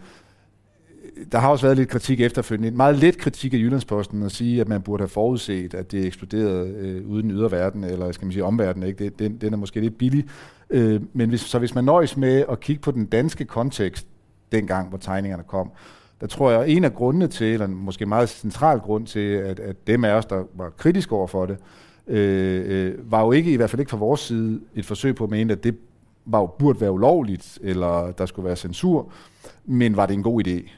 der 1.32 1.38
har 1.38 1.48
også 1.48 1.66
været 1.66 1.76
lidt 1.76 1.88
kritik 1.88 2.20
efterfølgende. 2.20 2.68
En 2.68 2.76
meget 2.76 2.96
let 2.96 3.18
kritik 3.18 3.54
af 3.54 3.58
Jyllandsposten 3.58 4.22
at 4.22 4.32
sige, 4.32 4.60
at 4.60 4.68
man 4.68 4.82
burde 4.82 5.00
have 5.00 5.08
forudset, 5.08 5.74
at 5.74 5.92
det 5.92 6.06
eksploderede 6.06 6.68
øh, 6.68 7.10
uden 7.10 7.30
yderverden, 7.30 7.84
eller 7.84 8.12
skal 8.12 8.26
man 8.26 8.32
sige 8.32 8.44
omverden. 8.44 8.82
Ikke? 8.82 9.04
Det, 9.04 9.18
den, 9.18 9.36
den 9.36 9.52
er 9.52 9.56
måske 9.56 9.80
lidt 9.80 9.98
billig. 9.98 10.24
Øh, 10.70 11.00
men 11.12 11.28
hvis, 11.28 11.40
så 11.40 11.58
hvis 11.58 11.74
man 11.74 11.84
nøjes 11.84 12.16
med 12.16 12.44
at 12.50 12.60
kigge 12.60 12.82
på 12.82 12.90
den 12.90 13.06
danske 13.06 13.44
kontekst, 13.44 14.06
dengang 14.52 14.88
hvor 14.88 14.98
tegningerne 14.98 15.42
kom, 15.46 15.70
der 16.20 16.26
tror 16.26 16.50
jeg, 16.50 16.60
at 16.60 16.70
en 16.70 16.84
af 16.84 16.94
grundene 16.94 17.26
til, 17.26 17.52
eller 17.52 17.66
måske 17.66 18.02
en 18.02 18.08
meget 18.08 18.28
central 18.28 18.78
grund 18.78 19.06
til, 19.06 19.28
at, 19.28 19.60
at 19.60 19.86
dem 19.86 20.04
af 20.04 20.12
os, 20.12 20.26
der 20.26 20.44
var 20.54 20.70
kritiske 20.70 21.14
over 21.14 21.26
for 21.26 21.46
det, 21.46 21.56
øh, 21.56 21.81
Øh, 22.06 22.64
øh, 22.66 23.12
var 23.12 23.24
jo 23.24 23.32
ikke, 23.32 23.52
i 23.52 23.56
hvert 23.56 23.70
fald 23.70 23.80
ikke 23.80 23.90
fra 23.90 23.96
vores 23.96 24.20
side, 24.20 24.60
et 24.74 24.86
forsøg 24.86 25.14
på 25.14 25.24
at 25.24 25.30
mene, 25.30 25.52
at 25.52 25.64
det 25.64 25.76
var 26.24 26.40
jo, 26.40 26.46
burde 26.46 26.80
være 26.80 26.92
ulovligt, 26.92 27.58
eller 27.62 28.12
der 28.12 28.26
skulle 28.26 28.46
være 28.46 28.56
censur, 28.56 29.12
men 29.64 29.96
var 29.96 30.06
det 30.06 30.14
en 30.14 30.22
god 30.22 30.46
idé? 30.46 30.70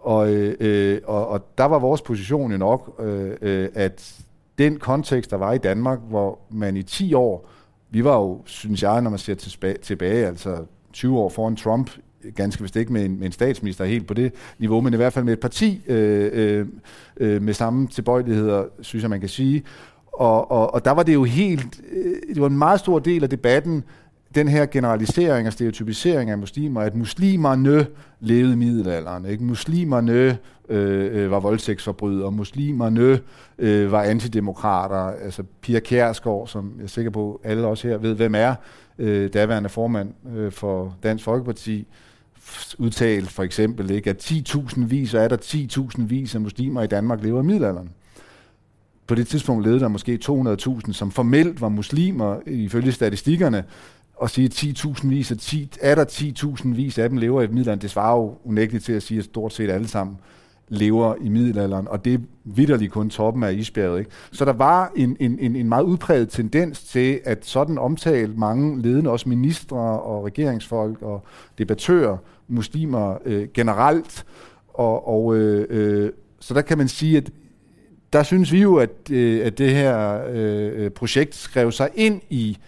Og, 0.00 0.34
øh, 0.34 0.56
øh 0.60 1.00
og, 1.04 1.28
og 1.28 1.58
der 1.58 1.64
var 1.64 1.78
vores 1.78 2.02
position 2.02 2.52
jo 2.52 2.58
nok, 2.58 3.00
øh, 3.00 3.32
øh, 3.40 3.68
at 3.74 4.24
den 4.58 4.78
kontekst, 4.78 5.30
der 5.30 5.36
var 5.36 5.52
i 5.52 5.58
Danmark, 5.58 5.98
hvor 6.08 6.38
man 6.50 6.76
i 6.76 6.82
10 6.82 7.14
år, 7.14 7.48
vi 7.90 8.04
var 8.04 8.16
jo, 8.16 8.42
synes 8.44 8.82
jeg, 8.82 9.02
når 9.02 9.10
man 9.10 9.18
ser 9.18 9.34
tilbage, 9.34 9.76
tilbage 9.82 10.26
altså 10.26 10.64
20 10.92 11.18
år 11.18 11.28
foran 11.28 11.56
Trump, 11.56 11.90
ganske 12.34 12.62
vist 12.62 12.76
ikke 12.76 12.92
med 12.92 13.04
en, 13.04 13.18
med 13.18 13.26
en 13.26 13.32
statsminister 13.32 13.84
helt 13.84 14.06
på 14.06 14.14
det 14.14 14.32
niveau, 14.58 14.80
men 14.80 14.94
i 14.94 14.96
hvert 14.96 15.12
fald 15.12 15.24
med 15.24 15.32
et 15.32 15.40
parti 15.40 15.82
øh, 15.86 16.30
øh, 16.32 16.66
øh 17.16 17.42
med 17.42 17.54
samme 17.54 17.86
tilbøjeligheder, 17.86 18.64
synes 18.80 19.02
jeg, 19.02 19.10
man 19.10 19.20
kan 19.20 19.28
sige, 19.28 19.62
og, 20.12 20.50
og, 20.50 20.74
og 20.74 20.84
der 20.84 20.90
var 20.90 21.02
det 21.02 21.14
jo 21.14 21.24
helt, 21.24 21.80
øh, 21.92 22.34
det 22.34 22.40
var 22.40 22.46
en 22.46 22.58
meget 22.58 22.80
stor 22.80 22.98
del 22.98 23.22
af 23.22 23.30
debatten, 23.30 23.84
den 24.34 24.48
her 24.48 24.66
generalisering 24.66 25.46
og 25.46 25.52
stereotypisering 25.52 26.30
af 26.30 26.38
muslimer, 26.38 26.80
at 26.80 26.94
muslimerne 26.94 27.86
levede 28.20 28.52
i 28.52 28.56
middelalderen, 28.56 29.26
ikke? 29.26 29.44
muslimerne 29.44 30.38
øh, 30.68 31.24
øh, 31.24 31.30
var 31.30 31.40
voldtægtsforbrydere, 31.40 32.32
muslimerne 32.32 33.20
øh, 33.58 33.92
var 33.92 34.02
antidemokrater, 34.02 35.24
altså 35.24 35.42
Pia 35.60 35.80
Kjærsgaard, 35.80 36.46
som 36.46 36.72
jeg 36.76 36.84
er 36.84 36.88
sikker 36.88 37.10
på, 37.10 37.40
alle 37.44 37.66
også 37.66 37.88
her 37.88 37.98
ved, 37.98 38.14
hvem 38.14 38.34
er, 38.34 38.54
øh, 38.98 39.32
daværende 39.32 39.68
formand 39.68 40.14
øh, 40.36 40.52
for 40.52 40.96
Dansk 41.02 41.24
Folkeparti, 41.24 41.86
udtalt 42.78 43.30
for 43.30 43.42
eksempel, 43.42 43.90
ikke, 43.90 44.10
at 44.10 44.30
10.000 44.30 44.84
vis, 44.84 45.14
er 45.14 45.28
der 45.28 45.36
10.000 45.36 46.02
vis 46.02 46.34
af 46.34 46.40
muslimer 46.40 46.82
i 46.82 46.86
Danmark 46.86 47.22
lever 47.22 47.42
i 47.42 47.46
middelalderen 47.46 47.90
på 49.10 49.14
det 49.14 49.26
tidspunkt 49.26 49.64
levede 49.64 49.80
der 49.80 49.88
måske 49.88 50.18
200.000, 50.24 50.92
som 50.92 51.10
formelt 51.10 51.60
var 51.60 51.68
muslimer 51.68 52.36
ifølge 52.46 52.92
statistikkerne, 52.92 53.64
og 54.16 54.30
sige 54.30 54.50
10.000 54.54 55.08
vis 55.08 55.30
og 55.30 55.38
10, 55.38 55.70
er 55.80 55.94
der 55.94 56.04
10.000 56.04 56.68
vis 56.74 56.98
af 56.98 57.08
dem 57.08 57.18
lever 57.18 57.42
i 57.42 57.46
middelalderen, 57.46 57.80
det 57.80 57.90
svarer 57.90 58.16
jo 58.16 58.34
unægteligt 58.44 58.84
til 58.84 58.92
at 58.92 59.02
sige, 59.02 59.18
at 59.18 59.24
stort 59.24 59.52
set 59.52 59.70
alle 59.70 59.88
sammen 59.88 60.16
lever 60.68 61.14
i 61.20 61.28
middelalderen, 61.28 61.88
og 61.88 62.04
det 62.04 62.14
er 62.14 62.18
vidderligt 62.44 62.92
kun 62.92 63.10
toppen 63.10 63.42
af 63.42 63.52
isbjerget. 63.52 63.98
Ikke? 63.98 64.10
Så 64.32 64.44
der 64.44 64.52
var 64.52 64.92
en, 64.96 65.16
en, 65.20 65.38
en, 65.40 65.56
en 65.56 65.68
meget 65.68 65.84
udpræget 65.84 66.28
tendens 66.28 66.82
til, 66.82 67.20
at 67.24 67.46
sådan 67.46 67.78
omtalt 67.78 68.38
mange 68.38 68.82
ledende, 68.82 69.10
også 69.10 69.28
ministre 69.28 69.78
og 70.00 70.24
regeringsfolk 70.24 71.02
og 71.02 71.24
debattører, 71.58 72.16
muslimer 72.48 73.18
øh, 73.24 73.48
generelt, 73.54 74.24
og, 74.68 75.08
og 75.08 75.36
øh, 75.36 75.66
øh, 75.70 76.10
så 76.40 76.54
der 76.54 76.62
kan 76.62 76.78
man 76.78 76.88
sige, 76.88 77.16
at 77.16 77.30
der 78.12 78.22
synes 78.22 78.52
vi 78.52 78.62
jo, 78.62 78.76
at, 78.76 78.90
øh, 79.10 79.46
at 79.46 79.58
det 79.58 79.70
her 79.70 80.22
øh, 80.30 80.84
øh, 80.84 80.90
projekt 80.90 81.34
skrev 81.34 81.72
sig 81.72 81.90
ind 81.94 82.20
i, 82.30 82.58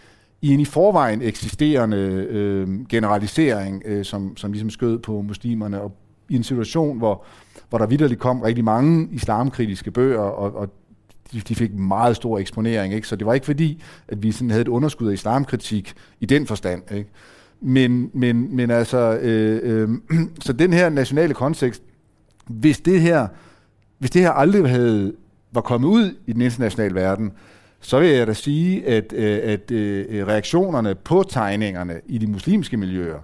i 0.42 0.54
en 0.54 0.60
i 0.60 0.64
forvejen 0.64 1.22
eksisterende 1.22 2.26
øh, 2.30 2.86
generalisering, 2.88 3.82
øh, 3.84 4.04
som, 4.04 4.36
som 4.36 4.52
ligesom 4.52 4.70
skød 4.70 4.98
på 4.98 5.22
muslimerne, 5.22 5.80
og 5.80 5.92
i 6.28 6.36
en 6.36 6.42
situation, 6.42 6.98
hvor, 6.98 7.24
hvor 7.68 7.78
der 7.78 7.86
vidderligt 7.86 8.20
kom 8.20 8.40
rigtig 8.40 8.64
mange 8.64 9.08
islamkritiske 9.12 9.90
bøger, 9.90 10.20
og, 10.20 10.56
og 10.56 10.68
de, 11.32 11.40
de 11.40 11.54
fik 11.54 11.74
meget 11.74 12.16
stor 12.16 12.38
eksponering. 12.38 12.94
Ikke? 12.94 13.08
Så 13.08 13.16
det 13.16 13.26
var 13.26 13.34
ikke 13.34 13.46
fordi, 13.46 13.82
at 14.08 14.22
vi 14.22 14.32
sådan 14.32 14.50
havde 14.50 14.62
et 14.62 14.68
underskud 14.68 15.08
af 15.08 15.12
islamkritik 15.12 15.94
i 16.20 16.26
den 16.26 16.46
forstand. 16.46 16.82
Ikke? 16.94 17.10
Men, 17.60 18.10
men, 18.14 18.56
men 18.56 18.70
altså, 18.70 19.18
øh, 19.22 19.60
øh, 19.62 19.88
så 20.46 20.52
den 20.52 20.72
her 20.72 20.88
nationale 20.88 21.34
kontekst, 21.34 21.82
hvis 22.46 22.80
det 22.80 23.00
her, 23.00 23.26
hvis 23.98 24.10
det 24.10 24.22
her 24.22 24.30
aldrig 24.30 24.70
havde 24.70 25.12
var 25.52 25.60
kommet 25.60 25.88
ud 25.88 26.16
i 26.26 26.32
den 26.32 26.40
internationale 26.40 26.94
verden, 26.94 27.32
så 27.80 28.00
vil 28.00 28.08
jeg 28.08 28.26
da 28.26 28.32
sige, 28.32 28.86
at, 28.86 29.12
øh, 29.12 29.40
at 29.42 29.70
øh, 29.70 30.26
reaktionerne 30.26 30.94
på 30.94 31.24
tegningerne 31.28 32.00
i 32.06 32.18
de 32.18 32.26
muslimske 32.26 32.76
miljøer 32.76 33.18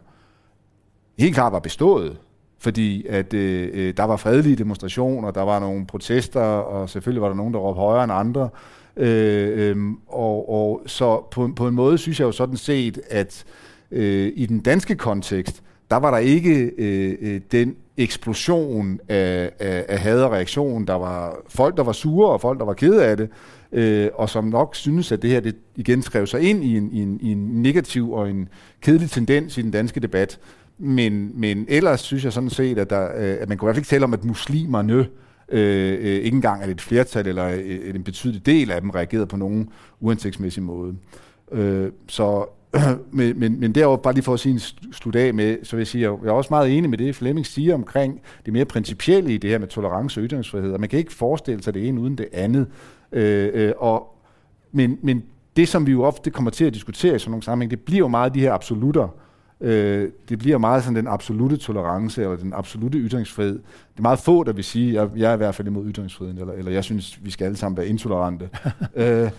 helt 1.18 1.34
klart 1.34 1.52
var 1.52 1.58
bestået. 1.58 2.16
Fordi 2.60 3.06
at 3.06 3.34
øh, 3.34 3.70
øh, 3.72 3.94
der 3.96 4.04
var 4.04 4.16
fredelige 4.16 4.56
demonstrationer, 4.56 5.30
der 5.30 5.42
var 5.42 5.58
nogle 5.58 5.86
protester, 5.86 6.40
og 6.40 6.90
selvfølgelig 6.90 7.22
var 7.22 7.28
der 7.28 7.34
nogen, 7.34 7.54
der 7.54 7.60
råbte 7.60 7.80
højere 7.80 8.04
end 8.04 8.12
andre. 8.12 8.48
Øh, 8.96 9.70
øh, 9.70 9.76
og, 10.06 10.50
og 10.50 10.82
så 10.86 11.22
på, 11.30 11.50
på 11.56 11.68
en 11.68 11.74
måde 11.74 11.98
synes 11.98 12.20
jeg 12.20 12.26
jo 12.26 12.32
sådan 12.32 12.56
set, 12.56 13.00
at 13.10 13.44
øh, 13.90 14.32
i 14.36 14.46
den 14.46 14.60
danske 14.60 14.94
kontekst, 14.94 15.62
der 15.90 15.96
var 15.96 16.10
der 16.10 16.18
ikke 16.18 16.72
øh, 16.78 17.40
den 17.52 17.76
eksplosion 17.98 19.00
af, 19.08 19.50
af, 19.58 19.84
af 19.88 19.98
had 19.98 20.22
og 20.22 20.32
reaktion. 20.32 20.86
Der 20.86 20.94
var 20.94 21.36
folk, 21.48 21.76
der 21.76 21.82
var 21.82 21.92
sure, 21.92 22.30
og 22.30 22.40
folk, 22.40 22.58
der 22.58 22.64
var 22.64 22.74
kede 22.74 23.04
af 23.04 23.16
det, 23.16 23.28
øh, 23.72 24.08
og 24.14 24.28
som 24.28 24.44
nok 24.44 24.74
synes, 24.76 25.12
at 25.12 25.22
det 25.22 25.30
her 25.30 25.40
det 25.40 25.56
igen 25.76 26.02
skrev 26.02 26.26
sig 26.26 26.40
ind 26.40 26.64
i 26.64 26.76
en, 26.76 26.92
i, 26.92 27.02
en, 27.02 27.18
i 27.20 27.32
en 27.32 27.62
negativ 27.62 28.12
og 28.12 28.30
en 28.30 28.48
kedelig 28.80 29.10
tendens 29.10 29.58
i 29.58 29.62
den 29.62 29.70
danske 29.70 30.00
debat. 30.00 30.38
Men, 30.78 31.30
men 31.34 31.66
ellers 31.68 32.00
synes 32.00 32.24
jeg 32.24 32.32
sådan 32.32 32.50
set, 32.50 32.78
at, 32.78 32.90
der, 32.90 33.04
øh, 33.04 33.36
at 33.40 33.48
man 33.48 33.58
kunne 33.58 33.66
i 33.66 33.68
hvert 33.68 33.76
fald 33.76 33.82
ikke 33.82 33.90
tale 33.90 34.04
om, 34.04 34.14
at 34.14 34.24
muslimerne 34.24 35.06
øh, 35.48 35.92
øh, 35.92 35.98
ikke 36.00 36.34
engang 36.34 36.62
er 36.62 36.66
et 36.66 36.80
flertal 36.80 37.26
eller 37.26 37.48
øh, 37.48 37.94
en 37.94 38.04
betydelig 38.04 38.46
del 38.46 38.70
af 38.70 38.80
dem 38.80 38.90
reagerede 38.90 39.26
på 39.26 39.36
nogen 39.36 39.68
uansigtsmæssig 40.00 40.62
måde. 40.62 40.94
Øh, 41.52 41.92
så 42.08 42.46
men, 43.12 43.38
men, 43.38 43.60
men 43.60 43.74
derover 43.74 43.96
bare 43.96 44.14
lige 44.14 44.24
for 44.24 44.34
at 44.34 44.40
sige 44.40 44.52
en 44.52 44.92
slut 44.92 45.16
af 45.16 45.34
med, 45.34 45.56
så 45.62 45.76
vil 45.76 45.80
jeg 45.80 45.86
sige, 45.86 46.06
at 46.06 46.12
jeg 46.22 46.28
er 46.28 46.32
også 46.32 46.48
meget 46.50 46.78
enig 46.78 46.90
med 46.90 46.98
det, 46.98 47.16
Flemming 47.16 47.46
siger 47.46 47.74
omkring 47.74 48.20
det 48.46 48.52
mere 48.52 48.64
principielle 48.64 49.34
i 49.34 49.36
det 49.36 49.50
her 49.50 49.58
med 49.58 49.68
tolerance 49.68 50.20
og 50.20 50.24
ytringsfrihed. 50.24 50.72
Og 50.72 50.80
man 50.80 50.88
kan 50.88 50.98
ikke 50.98 51.12
forestille 51.12 51.62
sig 51.62 51.74
det 51.74 51.88
ene 51.88 52.00
uden 52.00 52.18
det 52.18 52.28
andet. 52.32 52.66
Øh, 53.12 53.50
øh, 53.54 53.72
og, 53.78 54.14
men, 54.72 54.98
men 55.02 55.24
det, 55.56 55.68
som 55.68 55.86
vi 55.86 55.92
jo 55.92 56.02
ofte 56.02 56.30
kommer 56.30 56.50
til 56.50 56.64
at 56.64 56.74
diskutere 56.74 57.14
i 57.14 57.18
sådan 57.18 57.30
nogle 57.30 57.42
sammenhæng, 57.42 57.70
det 57.70 57.80
bliver 57.80 57.98
jo 57.98 58.08
meget 58.08 58.34
de 58.34 58.40
her 58.40 58.52
absolutter. 58.52 59.08
Øh, 59.60 60.08
det 60.28 60.38
bliver 60.38 60.58
meget 60.58 60.82
sådan 60.82 60.96
den 60.96 61.06
absolute 61.06 61.56
tolerance, 61.56 62.22
eller 62.22 62.36
den 62.36 62.52
absolute 62.52 62.98
ytringsfrihed. 62.98 63.52
Det 63.52 63.98
er 63.98 64.02
meget 64.02 64.18
få, 64.18 64.44
der 64.44 64.52
vil 64.52 64.64
sige, 64.64 65.00
at 65.00 65.08
jeg 65.16 65.30
er 65.30 65.34
i 65.34 65.36
hvert 65.36 65.54
fald 65.54 65.68
imod 65.68 65.90
ytringsfriheden, 65.90 66.40
eller, 66.40 66.52
eller 66.52 66.72
jeg 66.72 66.84
synes, 66.84 67.18
vi 67.24 67.30
skal 67.30 67.44
alle 67.44 67.56
sammen 67.56 67.76
være 67.76 67.86
intolerante. 67.86 68.48
øh, 68.96 69.30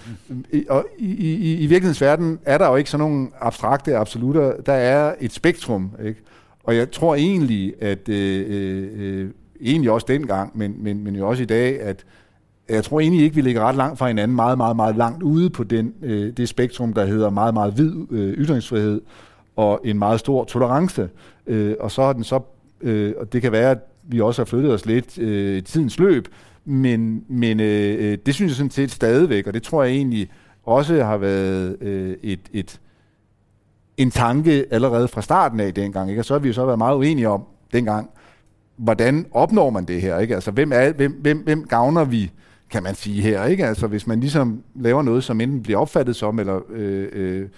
og 0.70 0.86
i, 0.98 1.12
i, 1.12 1.54
i 1.54 1.68
virkelighedens 1.68 2.02
verden 2.02 2.40
er 2.46 2.58
der 2.58 2.68
jo 2.68 2.76
ikke 2.76 2.90
sådan 2.90 3.08
nogle 3.08 3.28
abstrakte 3.42 3.98
absolutter. 3.98 4.54
Der 4.66 4.74
er 4.74 5.16
et 5.20 5.32
spektrum, 5.32 5.92
ikke? 6.04 6.22
Og 6.64 6.76
jeg 6.76 6.92
tror 6.92 7.16
egentlig, 7.16 7.74
at 7.82 8.10
øh, 8.10 8.46
øh, 8.50 9.30
egentlig 9.62 9.92
også 9.92 10.06
dengang, 10.10 10.58
men, 10.58 10.76
men, 10.84 11.04
men 11.04 11.16
jo 11.16 11.28
også 11.28 11.44
i 11.44 11.46
dag, 11.46 11.82
at 11.82 12.06
jeg 12.70 12.84
tror 12.84 13.00
egentlig 13.00 13.24
ikke, 13.24 13.36
vi 13.36 13.42
ligger 13.42 13.62
ret 13.62 13.76
langt 13.76 14.00
fra 14.00 14.08
hinanden, 14.08 14.36
meget, 14.36 14.58
meget, 14.58 14.76
meget 14.76 14.96
langt 14.96 15.24
ude 15.24 15.50
på 15.50 15.64
den, 15.64 15.94
øh, 16.02 16.34
det 16.38 16.50
spektrum, 16.50 16.94
der 16.94 17.06
hedder 17.06 17.30
meget, 17.30 17.54
meget 17.54 17.78
vid 17.78 17.94
øh, 18.12 18.34
ytringsfrihed, 18.34 19.02
og 19.60 19.82
en 19.84 20.00
meget 20.00 20.20
stor 20.20 20.44
tolerance. 20.44 21.10
Øh, 21.48 21.76
og 21.80 21.92
så 21.92 22.04
har 22.04 22.14
den 22.14 22.24
så, 22.24 22.40
øh, 22.82 23.14
og 23.18 23.34
det 23.34 23.42
kan 23.42 23.52
være, 23.52 23.72
at 23.72 23.78
vi 24.04 24.22
også 24.22 24.42
har 24.42 24.46
flyttet 24.46 24.74
os 24.74 24.86
lidt 24.86 25.18
øh, 25.18 25.58
i 25.58 25.62
tidens 25.62 26.00
løb, 26.00 26.28
men, 26.66 27.24
men 27.28 27.60
øh, 27.60 28.12
øh, 28.12 28.18
det 28.26 28.36
synes 28.36 28.50
jeg 28.50 28.56
sådan 28.56 28.72
set 28.72 28.92
stadigvæk, 28.92 29.48
og 29.48 29.54
det 29.54 29.64
tror 29.64 29.84
jeg 29.84 29.94
egentlig 29.94 30.30
også 30.64 31.04
har 31.04 31.18
været 31.18 31.78
øh, 31.82 32.18
et, 32.24 32.40
et, 32.54 32.80
en 33.98 34.12
tanke 34.12 34.66
allerede 34.72 35.08
fra 35.08 35.22
starten 35.22 35.60
af 35.60 35.74
dengang. 35.74 36.10
Ikke? 36.10 36.22
Og 36.22 36.26
så 36.26 36.34
har 36.34 36.40
vi 36.40 36.48
jo 36.48 36.54
så 36.54 36.66
været 36.66 36.78
meget 36.78 36.98
uenige 36.98 37.30
om 37.30 37.44
dengang, 37.74 38.10
hvordan 38.78 39.26
opnår 39.32 39.70
man 39.70 39.86
det 39.86 40.02
her? 40.02 40.20
Ikke? 40.20 40.36
Altså, 40.36 40.52
hvem, 40.52 40.72
er, 40.74 40.92
hvem, 40.92 41.12
hvem, 41.12 41.38
hvem 41.38 41.64
gavner 41.64 42.04
vi, 42.04 42.32
kan 42.70 42.84
man 42.84 42.96
sige 42.96 43.22
her? 43.22 43.46
Ikke? 43.46 43.66
Altså, 43.66 43.88
hvis 43.88 44.08
man 44.08 44.20
ligesom 44.20 44.64
laver 44.76 45.02
noget, 45.02 45.24
som 45.24 45.42
enten 45.42 45.64
bliver 45.64 45.80
opfattet 45.80 46.16
som, 46.16 46.40
eller 46.40 46.60
øh, 46.70 47.08
øh, 47.12 47.50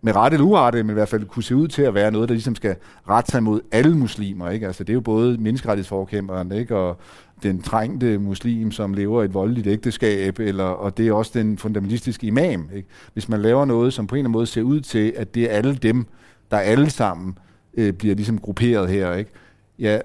med 0.00 0.16
rette 0.16 0.34
eller 0.34 0.46
urette, 0.46 0.82
men 0.82 0.90
i 0.90 0.94
hvert 0.94 1.08
fald 1.08 1.24
kunne 1.24 1.42
se 1.42 1.56
ud 1.56 1.68
til 1.68 1.82
at 1.82 1.94
være 1.94 2.10
noget, 2.10 2.28
der 2.28 2.34
ligesom 2.34 2.54
skal 2.54 2.76
rette 3.08 3.30
sig 3.30 3.42
mod 3.42 3.60
alle 3.72 3.96
muslimer. 3.96 4.50
Ikke? 4.50 4.66
Altså, 4.66 4.84
det 4.84 4.90
er 4.90 4.94
jo 4.94 5.00
både 5.00 5.38
menneskerettighedsforkæmperen 5.38 6.52
ikke? 6.52 6.76
og 6.76 6.96
den 7.42 7.62
trængte 7.62 8.18
muslim, 8.18 8.72
som 8.72 8.94
lever 8.94 9.22
et 9.22 9.34
voldeligt 9.34 9.66
ægteskab, 9.66 10.38
eller, 10.38 10.64
og 10.64 10.96
det 10.96 11.08
er 11.08 11.12
også 11.12 11.30
den 11.34 11.58
fundamentalistiske 11.58 12.26
imam. 12.26 12.68
Ikke? 12.74 12.88
Hvis 13.12 13.28
man 13.28 13.42
laver 13.42 13.64
noget, 13.64 13.92
som 13.92 14.06
på 14.06 14.14
en 14.14 14.18
eller 14.18 14.24
anden 14.24 14.32
måde 14.32 14.46
ser 14.46 14.62
ud 14.62 14.80
til, 14.80 15.12
at 15.16 15.34
det 15.34 15.44
er 15.44 15.48
alle 15.56 15.74
dem, 15.74 16.06
der 16.50 16.58
alle 16.58 16.90
sammen 16.90 17.38
øh, 17.74 17.92
bliver 17.92 18.14
ligesom 18.14 18.38
grupperet 18.38 18.88
her, 18.88 19.14
ikke? 19.14 19.30
ja, 19.78 19.98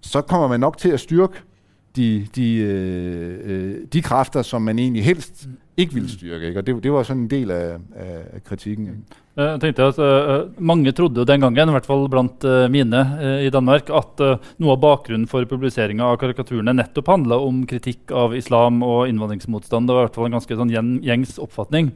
så 0.00 0.20
kommer 0.20 0.48
man 0.48 0.60
nok 0.60 0.78
til 0.78 0.88
at 0.88 1.00
styrke 1.00 1.34
de, 1.96 2.26
de, 2.36 2.56
øh, 2.56 3.38
øh, 3.44 3.76
de 3.92 4.02
kræfter, 4.02 4.42
som 4.42 4.62
man 4.62 4.78
egentlig 4.78 5.04
helst 5.04 5.48
ikke 5.76 5.94
ville 5.94 6.10
styrke. 6.10 6.46
Ikke? 6.46 6.60
Og 6.60 6.66
det, 6.66 6.82
det 6.82 6.92
var 6.92 7.02
sådan 7.02 7.22
en 7.22 7.30
del 7.30 7.50
af, 7.50 7.78
af 7.96 8.44
kritikken. 8.44 8.86
Ikke? 8.86 8.98
Eh, 9.34 9.48
jeg 9.56 9.62
tenkte 9.64 9.86
at 9.90 9.96
uh, 9.98 10.46
Mange 10.62 10.92
trodde 10.94 11.18
jo 11.18 11.26
den 11.26 11.42
gangen, 11.42 11.70
i 11.70 11.74
hvert 11.74 11.88
fall 11.88 12.04
blant 12.10 12.44
uh, 12.46 12.66
mine 12.70 13.00
uh, 13.18 13.40
i 13.42 13.50
Danmark, 13.50 13.90
at 13.90 14.22
noe 14.62 14.76
av 14.76 14.82
bakgrunnen 14.82 15.26
for 15.30 15.46
publiseringa 15.50 16.06
av 16.06 16.20
karikaturene 16.22 16.76
nettopp 16.76 17.10
handla 17.10 17.40
om 17.42 17.64
kritikk 17.70 18.14
av 18.14 18.36
islam 18.38 18.82
og 18.86 19.08
innvandringsmotstand. 19.10 19.90
Det 19.90 19.96
var 19.96 20.04
i 20.04 20.08
hvert 20.08 20.20
fall 20.20 20.30
en 20.30 20.38
ganske 20.38 20.60
sånn 20.60 20.74
gjengs 21.02 21.34
oppfatning. 21.42 21.90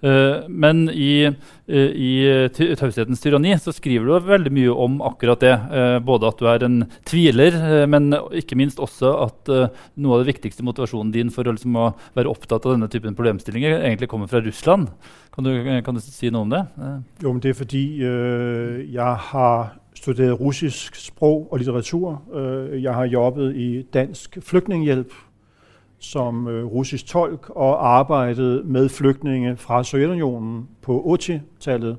Uh, 0.00 0.48
men 0.48 0.86
i, 0.88 1.28
uh, 1.28 1.90
i 1.92 2.12
eh, 2.24 2.46
Taushetens 2.50 3.20
tyranni 3.20 3.52
så 3.60 3.72
skriver 3.76 4.08
du 4.08 4.28
veldig 4.30 4.52
mye 4.56 4.72
om 4.72 5.00
akkurat 5.04 5.42
det. 5.44 5.52
Uh, 5.68 5.98
både 6.04 6.30
at 6.30 6.40
du 6.40 6.48
er 6.48 6.64
en 6.64 6.78
tviler, 7.08 7.58
men 7.90 8.14
ikke 8.36 8.56
minst 8.58 8.80
også 8.80 9.12
at 9.26 9.50
noe 9.50 10.16
av 10.16 10.22
det 10.22 10.30
viktigste 10.30 10.64
motivasjonen 10.66 11.12
din 11.14 11.32
for 11.34 11.48
liksom, 11.48 11.76
å 11.76 11.90
være 12.16 12.30
opptatt 12.30 12.64
av 12.64 12.76
denne 12.76 12.88
typen 12.92 13.16
problemstillinger 13.18 13.80
egentlig 13.80 14.08
kommer 14.10 14.30
fra 14.30 14.42
Russland. 14.44 14.88
Kan 15.34 15.46
du, 15.46 15.52
kan 15.84 15.96
du 15.96 16.02
si 16.02 16.30
noe 16.32 16.46
om 16.46 16.52
det? 16.52 16.62
Jo, 17.22 17.32
men 17.32 17.42
det 17.42 17.52
er 17.52 17.60
fordi 17.60 17.84
jeg 18.00 19.16
har 19.30 19.72
studeret 20.00 20.40
russisk 20.40 20.96
språk 20.96 21.50
og 21.50 21.60
litteratur. 21.60 22.20
jeg 22.76 22.94
har 22.94 23.10
jobbet 23.10 23.56
i 23.56 23.68
Dansk 23.92 24.38
Flygtninghjelp 24.46 25.12
som 26.00 26.48
øh, 26.48 26.64
russisk 26.64 27.06
tolk 27.06 27.50
og 27.50 27.96
arbejdede 27.98 28.62
med 28.64 28.88
flygtninge 28.88 29.56
fra 29.56 29.84
Sovjetunionen 29.84 30.68
på 30.82 31.18
80-tallet. 31.20 31.96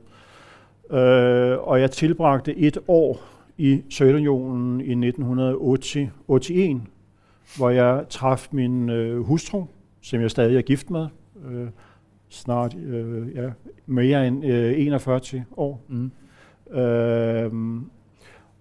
Øh, 0.91 1.57
og 1.59 1.81
jeg 1.81 1.91
tilbragte 1.91 2.57
et 2.57 2.77
år 2.87 3.21
i 3.57 3.81
Sovjetunionen 3.89 4.81
i 4.81 5.07
1980, 5.07 5.97
hvor 7.57 7.69
jeg 7.69 8.05
traf 8.09 8.47
min 8.51 8.89
øh, 8.89 9.21
hustru, 9.23 9.65
som 10.01 10.21
jeg 10.21 10.31
stadig 10.31 10.57
er 10.57 10.61
gift 10.61 10.89
med, 10.89 11.07
snart 12.29 12.75
ja, 13.35 13.49
mere 13.85 14.27
end 14.27 14.45
øh, 14.45 14.73
41 14.77 15.45
år. 15.57 15.81
Mm. 15.87 16.11
Øh, 16.77 17.51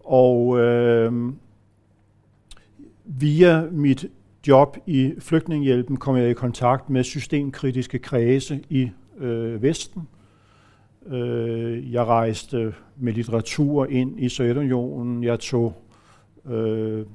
og 0.04 0.58
øh, 0.58 1.32
via 3.04 3.64
mit 3.70 4.06
job 4.46 4.76
i 4.86 5.14
flygtningehjælpen 5.18 5.96
kom 5.96 6.16
jeg 6.16 6.30
i 6.30 6.34
kontakt 6.34 6.90
med 6.90 7.04
systemkritiske 7.04 7.98
kredse 7.98 8.60
i 8.68 8.90
øh, 9.18 9.62
Vesten. 9.62 10.08
Øh, 11.06 11.92
jeg 11.92 12.04
rejste 12.04 12.74
med 12.96 13.12
litteratur 13.12 13.86
ind 13.86 14.20
i 14.20 14.28
Sovjetunionen. 14.28 15.24
Jeg 15.24 15.38
tog 15.38 15.82
øh, 16.46 17.06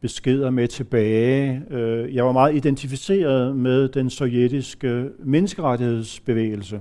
beskeder 0.00 0.50
med 0.50 0.68
tilbage. 0.68 1.62
Øh, 1.70 2.14
jeg 2.14 2.26
var 2.26 2.32
meget 2.32 2.54
identificeret 2.54 3.56
med 3.56 3.88
den 3.88 4.10
sovjetiske 4.10 5.10
menneskerettighedsbevægelse. 5.18 6.80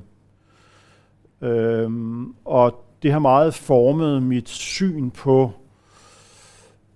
Øh, 1.42 1.92
og 2.46 2.84
det 3.04 3.12
har 3.12 3.20
meget 3.20 3.54
formet 3.54 4.24
mit 4.24 4.50
syn 4.50 5.10
på 5.10 5.52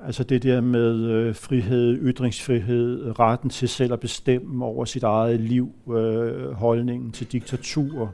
Altså 0.06 0.24
det 0.24 0.44
der 0.44 0.62
med 0.62 0.96
øh, 0.96 1.36
frihed, 1.36 2.00
ytringsfrihed, 2.02 3.20
retten 3.20 3.50
til 3.50 3.70
selv 3.70 3.94
at 3.94 4.00
bestemme 4.00 4.66
over 4.66 4.86
sit 4.86 5.04
eget 5.04 5.40
liv, 5.40 5.72
øh, 5.94 6.52
holdningen 6.52 7.12
til 7.12 7.32
diktatur 7.32 8.14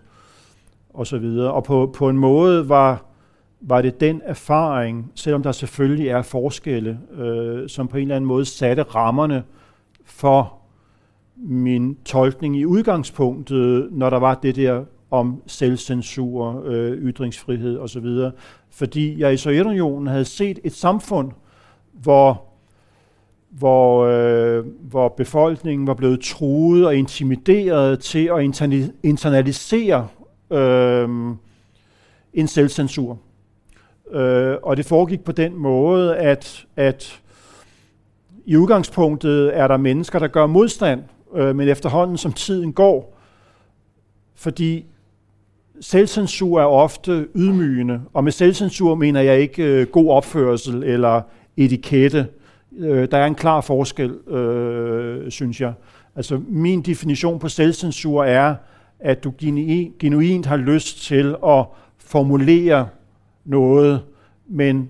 og 0.89 1.07
så 1.07 1.17
videre. 1.17 1.53
Og 1.53 1.63
på, 1.63 1.93
på 1.95 2.09
en 2.09 2.17
måde 2.17 2.69
var, 2.69 3.05
var 3.61 3.81
det 3.81 3.99
den 3.99 4.21
erfaring, 4.25 5.11
selvom 5.15 5.43
der 5.43 5.51
selvfølgelig 5.51 6.07
er 6.07 6.21
forskelle, 6.21 6.99
øh, 7.17 7.69
som 7.69 7.87
på 7.87 7.97
en 7.97 8.01
eller 8.01 8.15
anden 8.15 8.27
måde 8.27 8.45
satte 8.45 8.83
rammerne 8.83 9.43
for 10.05 10.53
min 11.35 11.97
tolkning 12.05 12.57
i 12.57 12.65
udgangspunktet, 12.65 13.89
når 13.91 14.09
der 14.09 14.17
var 14.17 14.35
det 14.35 14.55
der 14.55 14.83
om 15.11 15.41
selvcensur, 15.47 16.63
øh, 16.65 16.91
ytringsfrihed 16.97 17.77
osv. 17.77 18.07
Fordi 18.69 19.19
jeg 19.19 19.33
i 19.33 19.37
Sovjetunionen 19.37 20.07
havde 20.07 20.25
set 20.25 20.59
et 20.63 20.73
samfund, 20.73 21.31
hvor, 22.01 22.43
hvor, 23.49 24.05
øh, 24.05 24.65
hvor 24.81 25.07
befolkningen 25.07 25.87
var 25.87 25.93
blevet 25.93 26.21
truet 26.21 26.85
og 26.85 26.95
intimideret 26.95 27.99
til 27.99 28.29
at 28.37 28.43
internalisere 29.03 30.07
øh, 30.51 31.09
en 32.33 32.47
selvcensur. 32.47 33.19
Øh, 34.11 34.55
og 34.63 34.77
det 34.77 34.85
foregik 34.85 35.23
på 35.23 35.31
den 35.31 35.55
måde, 35.55 36.17
at, 36.17 36.65
at 36.75 37.21
i 38.45 38.55
udgangspunktet 38.55 39.57
er 39.57 39.67
der 39.67 39.77
mennesker, 39.77 40.19
der 40.19 40.27
gør 40.27 40.45
modstand, 40.45 41.03
øh, 41.35 41.55
men 41.55 41.69
efterhånden 41.69 42.17
som 42.17 42.33
tiden 42.33 42.73
går, 42.73 43.17
fordi 44.35 44.85
selvcensur 45.81 46.59
er 46.59 46.65
ofte 46.65 47.27
ydmygende, 47.35 48.01
og 48.13 48.23
med 48.23 48.31
selvcensur 48.31 48.95
mener 48.95 49.21
jeg 49.21 49.39
ikke 49.39 49.63
øh, 49.63 49.87
god 49.87 50.09
opførsel 50.09 50.83
eller 50.83 51.21
etikette. 51.57 52.27
Øh, 52.77 53.07
der 53.11 53.17
er 53.17 53.25
en 53.25 53.35
klar 53.35 53.61
forskel, 53.61 54.09
øh, 54.11 55.31
synes 55.31 55.61
jeg. 55.61 55.73
Altså 56.15 56.41
min 56.47 56.81
definition 56.81 57.39
på 57.39 57.49
selvcensur 57.49 58.23
er, 58.23 58.55
at 58.99 59.23
du 59.23 59.33
genuint 59.99 60.45
har 60.45 60.57
lyst 60.57 61.03
til 61.03 61.35
at 61.45 61.65
formulere 61.97 62.87
noget, 63.45 64.01
men 64.47 64.89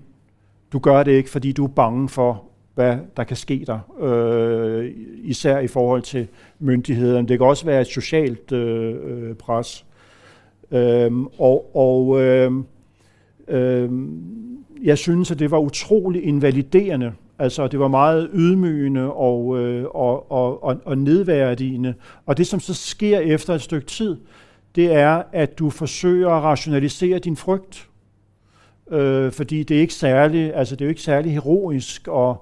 du 0.72 0.78
gør 0.78 1.02
det 1.02 1.12
ikke, 1.12 1.30
fordi 1.30 1.52
du 1.52 1.64
er 1.64 1.68
bange 1.68 2.08
for, 2.08 2.44
hvad 2.74 2.96
der 3.16 3.24
kan 3.24 3.36
ske 3.36 3.64
der, 3.66 3.78
øh, 4.00 4.92
især 5.22 5.58
i 5.58 5.66
forhold 5.66 6.02
til 6.02 6.28
myndighederne. 6.58 7.28
Det 7.28 7.38
kan 7.38 7.46
også 7.46 7.66
være 7.66 7.80
et 7.80 7.86
socialt 7.86 8.52
øh, 8.52 8.96
øh 9.04 9.34
pres. 9.34 9.86
Øhm, 10.70 11.26
og 11.26 11.76
og 11.76 12.20
øh, 12.20 12.52
øh, 13.48 13.90
jeg 14.82 14.98
synes, 14.98 15.30
at 15.30 15.38
det 15.38 15.50
var 15.50 15.58
utrolig 15.58 16.24
invaliderende. 16.24 17.12
Altså, 17.38 17.68
det 17.68 17.80
var 17.80 17.88
meget 17.88 18.30
ydmygende 18.34 19.12
og, 19.12 19.58
øh, 19.58 19.84
og, 19.84 20.32
og, 20.32 20.64
og, 20.64 20.80
og 20.84 20.98
nedværdigende. 20.98 21.94
Og 22.26 22.36
det, 22.36 22.46
som 22.46 22.60
så 22.60 22.74
sker 22.74 23.18
efter 23.18 23.54
et 23.54 23.62
stykke 23.62 23.86
tid, 23.86 24.16
det 24.74 24.92
er, 24.92 25.22
at 25.32 25.58
du 25.58 25.70
forsøger 25.70 26.30
at 26.30 26.42
rationalisere 26.42 27.18
din 27.18 27.36
frygt. 27.36 27.88
Øh, 28.90 29.32
fordi 29.32 29.62
det 29.62 29.76
er 29.76 29.80
ikke 29.80 29.94
særlig, 29.94 30.54
altså 30.54 30.76
det 30.76 30.80
er 30.80 30.86
jo 30.86 30.90
ikke 30.90 31.02
særlig 31.02 31.32
heroisk 31.32 32.08
at, 32.08 32.36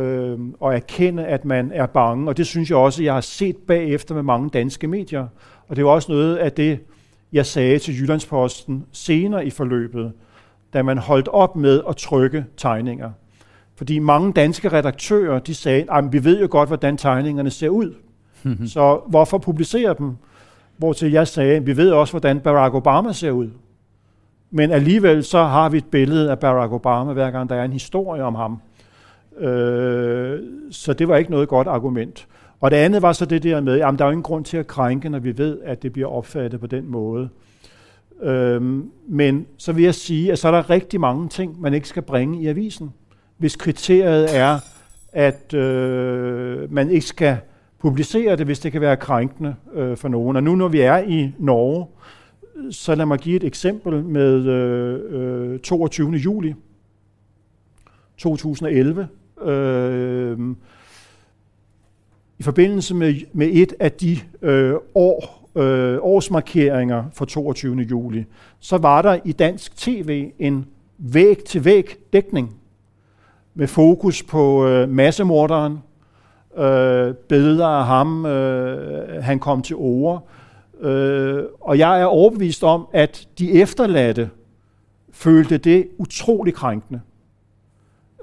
øh, 0.00 0.38
at 0.64 0.74
erkende, 0.74 1.26
at 1.26 1.44
man 1.44 1.72
er 1.74 1.86
bange. 1.86 2.28
Og 2.28 2.36
det 2.36 2.46
synes 2.46 2.70
jeg 2.70 2.78
også, 2.78 3.02
jeg 3.02 3.14
har 3.14 3.20
set 3.20 3.56
bagefter 3.56 4.14
med 4.14 4.22
mange 4.22 4.50
danske 4.50 4.86
medier. 4.86 5.26
Og 5.68 5.76
det 5.76 5.78
er 5.78 5.86
jo 5.86 5.94
også 5.94 6.12
noget 6.12 6.36
af 6.36 6.52
det, 6.52 6.78
jeg 7.32 7.46
sagde 7.46 7.78
til 7.78 8.00
Jyllandsposten 8.00 8.84
senere 8.92 9.46
i 9.46 9.50
forløbet, 9.50 10.12
da 10.72 10.82
man 10.82 10.98
holdt 10.98 11.28
op 11.28 11.56
med 11.56 11.82
at 11.88 11.96
trykke 11.96 12.44
tegninger. 12.56 13.10
Fordi 13.76 13.98
mange 13.98 14.32
danske 14.32 14.68
redaktører, 14.68 15.38
de 15.38 15.54
sagde, 15.54 15.84
at 15.92 16.04
vi 16.12 16.24
ved 16.24 16.40
jo 16.40 16.48
godt, 16.50 16.68
hvordan 16.68 16.96
tegningerne 16.96 17.50
ser 17.50 17.68
ud. 17.68 17.94
så 18.74 19.00
hvorfor 19.06 19.38
publicere 19.38 19.94
dem? 19.98 20.16
Hvortil 20.76 21.10
jeg 21.12 21.28
sagde, 21.28 21.64
vi 21.64 21.76
ved 21.76 21.90
også, 21.90 22.12
hvordan 22.12 22.40
Barack 22.40 22.74
Obama 22.74 23.12
ser 23.12 23.30
ud. 23.30 23.50
Men 24.50 24.70
alligevel 24.70 25.24
så 25.24 25.44
har 25.44 25.68
vi 25.68 25.78
et 25.78 25.84
billede 25.84 26.30
af 26.30 26.38
Barack 26.38 26.72
Obama, 26.72 27.12
hver 27.12 27.30
gang 27.30 27.50
der 27.50 27.56
er 27.56 27.64
en 27.64 27.72
historie 27.72 28.22
om 28.22 28.34
ham. 28.34 28.60
Øh, 29.38 30.40
så 30.70 30.92
det 30.92 31.08
var 31.08 31.16
ikke 31.16 31.30
noget 31.30 31.48
godt 31.48 31.66
argument. 31.66 32.26
Og 32.60 32.70
det 32.70 32.76
andet 32.76 33.02
var 33.02 33.12
så 33.12 33.24
det 33.24 33.42
der 33.42 33.60
med, 33.60 33.80
at 33.80 33.98
der 33.98 34.04
er 34.04 34.10
ingen 34.10 34.22
grund 34.22 34.44
til 34.44 34.56
at 34.56 34.66
krænke, 34.66 35.08
når 35.08 35.18
vi 35.18 35.38
ved, 35.38 35.58
at 35.64 35.82
det 35.82 35.92
bliver 35.92 36.08
opfattet 36.08 36.60
på 36.60 36.66
den 36.66 36.90
måde. 36.90 37.28
Øhm, 38.22 38.90
men 39.08 39.46
så 39.56 39.72
vil 39.72 39.84
jeg 39.84 39.94
sige, 39.94 40.32
at 40.32 40.38
så 40.38 40.48
er 40.48 40.52
der 40.52 40.70
rigtig 40.70 41.00
mange 41.00 41.28
ting, 41.28 41.60
man 41.60 41.74
ikke 41.74 41.88
skal 41.88 42.02
bringe 42.02 42.42
i 42.42 42.46
avisen. 42.46 42.90
Hvis 43.38 43.56
kriteriet 43.56 44.36
er, 44.36 44.58
at 45.12 45.54
øh, 45.54 46.72
man 46.72 46.90
ikke 46.90 47.06
skal 47.06 47.36
publicere 47.78 48.36
det, 48.36 48.46
hvis 48.46 48.58
det 48.58 48.72
kan 48.72 48.80
være 48.80 48.96
krænkende 48.96 49.54
øh, 49.74 49.96
for 49.96 50.08
nogen. 50.08 50.36
Og 50.36 50.42
nu 50.42 50.54
når 50.54 50.68
vi 50.68 50.80
er 50.80 50.98
i 50.98 51.32
Norge, 51.38 51.86
så 52.70 52.94
lad 52.94 53.06
mig 53.06 53.18
give 53.18 53.36
et 53.36 53.44
eksempel 53.44 54.04
med 54.04 54.46
øh, 54.46 55.52
øh, 55.52 55.58
22. 55.60 56.10
juli 56.10 56.54
2011. 58.16 59.08
Øh, 59.44 60.38
i 62.38 62.42
forbindelse 62.42 62.94
med, 62.94 63.14
med 63.32 63.48
et 63.52 63.72
af 63.80 63.92
de 63.92 64.18
øh, 64.42 64.74
år, 64.94 65.37
øh, 65.58 65.98
årsmarkeringer 66.00 67.04
for 67.12 67.24
22. 67.24 67.76
juli, 67.76 68.24
så 68.60 68.76
var 68.78 69.02
der 69.02 69.18
i 69.24 69.32
dansk 69.32 69.76
tv 69.76 70.30
en 70.38 70.66
væg-til-væg 70.98 71.96
dækning 72.12 72.56
med 73.54 73.66
fokus 73.66 74.22
på 74.22 74.66
øh, 74.66 74.88
massemorderen, 74.88 75.78
øh, 76.58 77.14
billeder 77.14 77.66
af 77.66 77.86
ham, 77.86 78.26
øh, 78.26 79.22
han 79.22 79.38
kom 79.38 79.62
til 79.62 79.76
ord. 79.76 80.28
Øh, 80.80 81.44
og 81.60 81.78
jeg 81.78 82.00
er 82.00 82.04
overbevist 82.04 82.64
om, 82.64 82.88
at 82.92 83.28
de 83.38 83.52
efterladte 83.52 84.30
følte 85.12 85.58
det 85.58 85.88
utrolig 85.98 86.54
krænkende. 86.54 87.00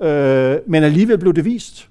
Øh, 0.01 0.57
men 0.67 0.83
alligevel 0.83 1.17
blev 1.17 1.33
det 1.33 1.45
vist. 1.45 1.89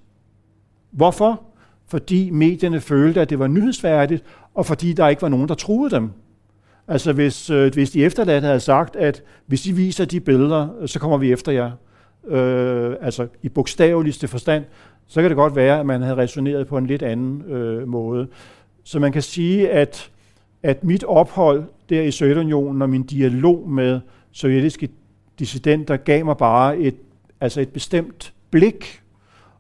Hvorfor? 0.90 1.40
fordi 1.87 2.30
medierne 2.30 2.80
følte, 2.80 3.20
at 3.20 3.30
det 3.30 3.38
var 3.38 3.46
nyhedsværdigt, 3.46 4.24
og 4.54 4.66
fordi 4.66 4.92
der 4.92 5.08
ikke 5.08 5.22
var 5.22 5.28
nogen, 5.28 5.48
der 5.48 5.54
troede 5.54 5.90
dem. 5.90 6.10
Altså 6.88 7.12
hvis, 7.12 7.50
øh, 7.50 7.72
hvis 7.72 7.90
de 7.90 8.04
efterladte 8.04 8.46
havde 8.46 8.60
sagt, 8.60 8.96
at 8.96 9.22
hvis 9.46 9.66
I 9.66 9.72
viser 9.72 10.04
de 10.04 10.20
billeder, 10.20 10.68
øh, 10.80 10.88
så 10.88 10.98
kommer 10.98 11.16
vi 11.16 11.32
efter 11.32 11.52
jer, 11.52 11.70
øh, 12.26 12.96
altså 13.00 13.26
i 13.42 13.48
bogstaveligste 13.48 14.28
forstand, 14.28 14.64
så 15.06 15.20
kan 15.20 15.30
det 15.30 15.36
godt 15.36 15.56
være, 15.56 15.80
at 15.80 15.86
man 15.86 16.02
havde 16.02 16.16
resoneret 16.16 16.66
på 16.66 16.78
en 16.78 16.86
lidt 16.86 17.02
anden 17.02 17.42
øh, 17.42 17.88
måde. 17.88 18.28
Så 18.84 18.98
man 18.98 19.12
kan 19.12 19.22
sige, 19.22 19.70
at, 19.70 20.10
at 20.62 20.84
mit 20.84 21.04
ophold 21.04 21.64
der 21.88 22.02
i 22.02 22.10
Sovjetunionen 22.10 22.82
og 22.82 22.90
min 22.90 23.02
dialog 23.02 23.70
med 23.70 24.00
sovjetiske 24.32 24.88
dissidenter 25.38 25.96
gav 25.96 26.24
mig 26.24 26.36
bare 26.36 26.78
et, 26.78 26.94
altså 27.40 27.60
et 27.60 27.68
bestemt 27.68 28.32
blik 28.50 29.02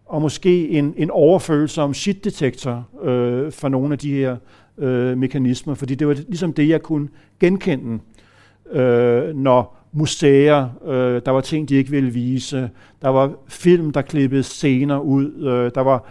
og 0.06 0.22
måske 0.22 0.68
en, 0.68 0.94
en 0.96 1.10
overfølsom 1.10 1.94
shit-detektor 1.94 2.88
øh, 3.02 3.52
for 3.52 3.68
nogle 3.68 3.92
af 3.92 3.98
de 3.98 4.12
her 4.12 4.36
øh, 4.78 5.18
mekanismer, 5.18 5.74
fordi 5.74 5.94
det 5.94 6.08
var 6.08 6.14
ligesom 6.14 6.52
det, 6.52 6.68
jeg 6.68 6.82
kunne 6.82 7.08
genkende, 7.40 7.98
øh, 8.72 9.36
når 9.36 9.76
museer, 9.92 10.68
øh, 10.86 11.22
der 11.26 11.30
var 11.30 11.40
ting, 11.40 11.68
de 11.68 11.74
ikke 11.74 11.90
ville 11.90 12.10
vise, 12.10 12.70
der 13.02 13.08
var 13.08 13.32
film, 13.48 13.92
der 13.92 14.02
klippede 14.02 14.42
scener 14.42 14.98
ud, 14.98 15.32
øh, 15.36 15.70
der 15.74 15.80
var 15.80 16.08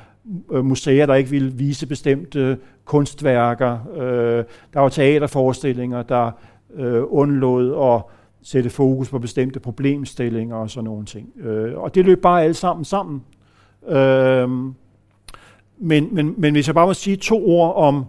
øh, 0.52 0.66
museer, 0.66 1.06
der 1.06 1.16
ikke 1.16 1.30
ville 1.30 1.54
vise 1.54 1.88
bestemte 1.88 2.58
kunstværker, 2.86 3.78
øh, 3.96 4.44
der 4.74 4.80
var 4.80 4.90
teaterforestillinger, 4.90 6.04
der 6.04 6.32
øh, 6.76 7.04
undlod 7.08 7.94
at 7.94 8.02
sætte 8.44 8.70
fokus 8.70 9.10
på 9.10 9.20
bestemte 9.20 9.60
problemstillinger 9.60 10.56
og 10.56 10.70
sådan 10.70 10.86
nogle 10.86 11.06
ting. 11.06 11.30
Øh, 11.40 11.78
og 11.78 11.96
det 11.96 12.06
løb 12.06 12.22
bare 12.22 12.44
alle 12.44 12.54
sammen 12.54 12.86
sammen. 12.86 13.24
Øh, 13.88 14.50
men, 15.78 16.08
men, 16.12 16.34
men 16.38 16.54
hvis 16.54 16.68
jeg 16.68 16.76
bare 16.76 16.88
må 16.88 16.94
sige 16.94 17.16
to 17.16 17.48
ord 17.48 17.76
om, 17.76 18.06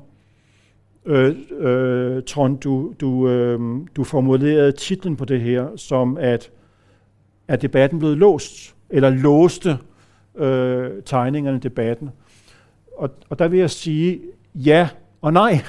øh, 1.07 1.37
øh, 1.59 2.23
Trond, 2.23 2.59
du, 2.59 2.95
du, 3.01 3.29
øh, 3.29 3.61
du 3.97 4.05
formulerede 4.05 4.73
titlen 4.73 5.17
på 5.17 5.25
det 5.25 5.40
her 5.40 5.77
som, 5.77 6.17
at 6.17 6.51
er 7.49 7.57
debatten 7.57 7.99
blevet 7.99 8.19
låst, 8.19 8.75
eller 8.90 9.11
låste 9.11 9.79
øh, 10.37 10.90
tegningerne 11.05 11.59
debatten. 11.59 12.11
Og, 12.97 13.11
og 13.29 13.38
der 13.38 13.49
vil 13.49 13.59
jeg 13.59 13.71
sige 13.71 14.21
ja 14.55 14.88
og 15.21 15.33
nej. 15.33 15.61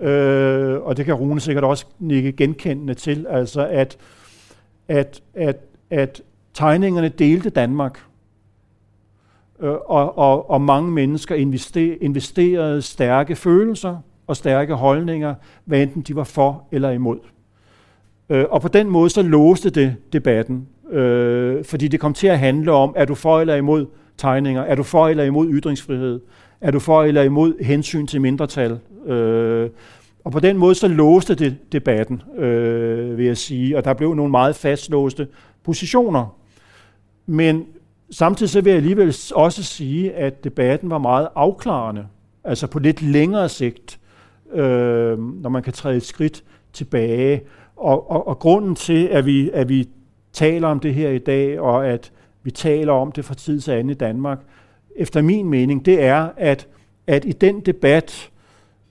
Øh, 0.00 0.80
og 0.80 0.96
det 0.96 1.04
kan 1.04 1.14
Rune 1.14 1.40
sikkert 1.40 1.64
også 1.64 1.86
nikke 1.98 2.32
genkendende 2.32 2.94
til, 2.94 3.26
altså 3.30 3.66
at, 3.66 3.96
at, 4.88 5.22
at, 5.34 5.56
at 5.90 6.22
tegningerne 6.54 7.08
delte 7.08 7.50
Danmark 7.50 8.00
øh, 9.60 9.70
og, 9.70 10.18
og, 10.18 10.50
og 10.50 10.60
mange 10.60 10.90
mennesker 10.90 11.34
investerede 12.00 12.82
stærke 12.82 13.36
følelser 13.36 13.98
og 14.26 14.36
stærke 14.36 14.74
holdninger, 14.74 15.34
hvad 15.64 15.82
enten 15.82 16.02
de 16.02 16.16
var 16.16 16.24
for 16.24 16.64
eller 16.72 16.90
imod. 16.90 17.18
Øh, 18.30 18.44
og 18.50 18.62
på 18.62 18.68
den 18.68 18.88
måde 18.88 19.10
så 19.10 19.22
låste 19.22 19.70
det 19.70 19.96
debatten, 20.12 20.68
øh, 20.90 21.64
fordi 21.64 21.88
det 21.88 22.00
kom 22.00 22.14
til 22.14 22.26
at 22.26 22.38
handle 22.38 22.72
om, 22.72 22.94
er 22.96 23.04
du 23.04 23.14
for 23.14 23.40
eller 23.40 23.54
imod 23.54 23.86
tegninger, 24.16 24.62
er 24.62 24.74
du 24.74 24.82
for 24.82 25.08
eller 25.08 25.24
imod 25.24 25.48
ytringsfrihed, 25.52 26.20
er 26.60 26.70
du 26.70 26.78
for 26.78 27.02
eller 27.02 27.22
imod 27.22 27.64
hensyn 27.64 28.06
til 28.06 28.20
mindretal. 28.20 28.78
Øh, 29.06 29.70
og 30.24 30.32
på 30.32 30.40
den 30.40 30.56
måde 30.56 30.74
så 30.74 30.88
låste 30.88 31.34
det 31.34 31.56
debatten, 31.72 32.22
øh, 32.38 33.18
vil 33.18 33.26
jeg 33.26 33.36
sige, 33.36 33.76
og 33.76 33.84
der 33.84 33.94
blev 33.94 34.14
nogle 34.14 34.30
meget 34.30 34.56
fastlåste 34.56 35.28
positioner. 35.64 36.36
Men 37.26 37.66
Samtidig 38.10 38.50
så 38.50 38.60
vil 38.60 38.70
jeg 38.70 38.76
alligevel 38.76 39.16
også 39.34 39.62
sige, 39.62 40.12
at 40.12 40.44
debatten 40.44 40.90
var 40.90 40.98
meget 40.98 41.28
afklarende, 41.34 42.06
altså 42.44 42.66
på 42.66 42.78
lidt 42.78 43.02
længere 43.02 43.48
sigt, 43.48 44.00
øh, 44.52 45.18
når 45.42 45.48
man 45.48 45.62
kan 45.62 45.72
træde 45.72 45.96
et 45.96 46.02
skridt 46.02 46.44
tilbage. 46.72 47.42
Og, 47.76 48.10
og, 48.10 48.28
og 48.28 48.38
grunden 48.38 48.74
til, 48.74 49.06
at 49.06 49.26
vi, 49.26 49.50
at 49.50 49.68
vi 49.68 49.88
taler 50.32 50.68
om 50.68 50.80
det 50.80 50.94
her 50.94 51.10
i 51.10 51.18
dag, 51.18 51.60
og 51.60 51.86
at 51.88 52.12
vi 52.42 52.50
taler 52.50 52.92
om 52.92 53.12
det 53.12 53.24
fra 53.24 53.34
tid 53.34 53.60
til 53.60 53.70
anden 53.70 53.90
i 53.90 53.94
Danmark, 53.94 54.38
efter 54.96 55.22
min 55.22 55.48
mening, 55.48 55.86
det 55.86 56.02
er, 56.02 56.28
at, 56.36 56.68
at 57.06 57.24
i 57.24 57.32
den 57.32 57.60
debat 57.60 58.30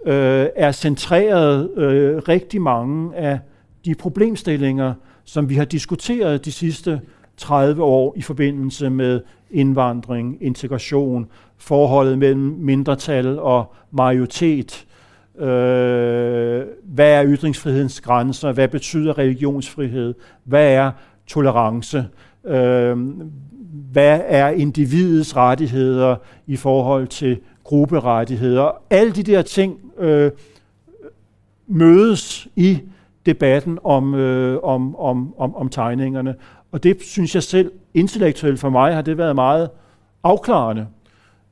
øh, 0.06 0.48
er 0.56 0.72
centreret 0.72 1.78
øh, 1.78 2.18
rigtig 2.18 2.62
mange 2.62 3.16
af 3.16 3.40
de 3.86 3.96
problemstillinger, 3.96 4.94
som 5.24 5.50
vi 5.50 5.56
har 5.56 5.66
diskuteret 5.66 6.46
de 6.46 6.52
sidste 6.52 7.02
30 7.38 7.84
år 7.84 8.14
i 8.18 8.22
forbindelse 8.22 8.90
med 8.90 9.22
indvandring, 9.52 10.38
integration, 10.42 11.28
forholdet 11.58 12.18
mellem 12.18 12.56
mindretal 12.60 13.40
og 13.40 13.74
majoritet, 13.92 14.86
Øh, 15.40 16.66
hvad 16.84 17.12
er 17.12 17.26
ytringsfrihedens 17.26 18.02
grænser? 18.02 18.52
Hvad 18.52 18.68
betyder 18.68 19.18
religionsfrihed? 19.18 20.14
Hvad 20.44 20.74
er 20.74 20.92
tolerance? 21.28 22.06
Øh, 22.46 22.98
hvad 23.92 24.22
er 24.26 24.50
individets 24.50 25.36
rettigheder 25.36 26.16
i 26.48 26.56
forhold 26.56 27.08
til 27.08 27.40
grupperettigheder? 27.64 28.72
Alle 28.90 29.12
de 29.12 29.24
der 29.24 29.42
ting 29.42 29.80
øh, 30.00 30.32
mødes 31.68 32.48
i 32.56 32.80
debatten 33.26 33.80
om, 33.84 34.16
øh, 34.16 34.60
om, 34.64 34.96
om, 34.96 35.34
om, 35.38 35.56
om 35.56 35.70
tegningerne. 35.70 36.36
Og 36.72 36.84
det 36.84 36.98
synes 37.02 37.36
jeg 37.36 37.44
selv, 37.44 37.72
intellektuelt 37.94 38.60
for 38.60 38.70
mig, 38.70 38.96
har 38.96 39.02
det 39.02 39.18
været 39.18 39.36
meget 39.36 39.70
afklarende. 40.24 40.88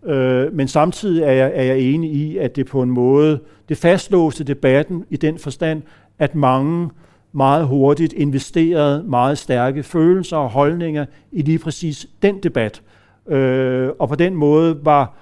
Øh, 0.05 0.53
men 0.53 0.67
samtidig 0.67 1.23
er 1.23 1.31
jeg, 1.31 1.51
er 1.55 1.63
jeg 1.63 1.79
enig 1.79 2.11
i, 2.13 2.37
at 2.37 2.55
det 2.55 2.65
på 2.65 2.81
en 2.81 2.91
måde, 2.91 3.39
det 3.69 3.77
fastlåste 3.77 4.43
debatten 4.43 5.05
i 5.09 5.17
den 5.17 5.39
forstand, 5.39 5.81
at 6.19 6.35
mange 6.35 6.89
meget 7.31 7.67
hurtigt 7.67 8.13
investerede 8.13 9.03
meget 9.03 9.37
stærke 9.37 9.83
følelser 9.83 10.37
og 10.37 10.49
holdninger 10.49 11.05
i 11.31 11.41
lige 11.41 11.59
præcis 11.59 12.07
den 12.21 12.43
debat. 12.43 12.81
Øh, 13.27 13.89
og 13.99 14.09
på 14.09 14.15
den 14.15 14.35
måde 14.35 14.85
var 14.85 15.13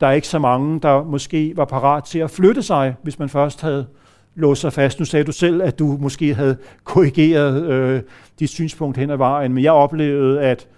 der 0.00 0.10
ikke 0.10 0.28
så 0.28 0.38
mange, 0.38 0.80
der 0.80 1.04
måske 1.04 1.52
var 1.56 1.64
parat 1.64 2.04
til 2.04 2.18
at 2.18 2.30
flytte 2.30 2.62
sig, 2.62 2.94
hvis 3.02 3.18
man 3.18 3.28
først 3.28 3.60
havde 3.60 3.86
låst 4.34 4.60
sig 4.60 4.72
fast. 4.72 4.98
Nu 4.98 5.04
sagde 5.04 5.24
du 5.24 5.32
selv, 5.32 5.62
at 5.62 5.78
du 5.78 5.96
måske 6.00 6.34
havde 6.34 6.56
korrigeret 6.84 7.64
øh, 7.64 8.02
dit 8.38 8.50
synspunkt 8.50 8.96
hen 8.96 9.10
ad 9.10 9.16
vejen, 9.16 9.52
men 9.52 9.64
jeg 9.64 9.72
oplevede, 9.72 10.40
at, 10.40 10.68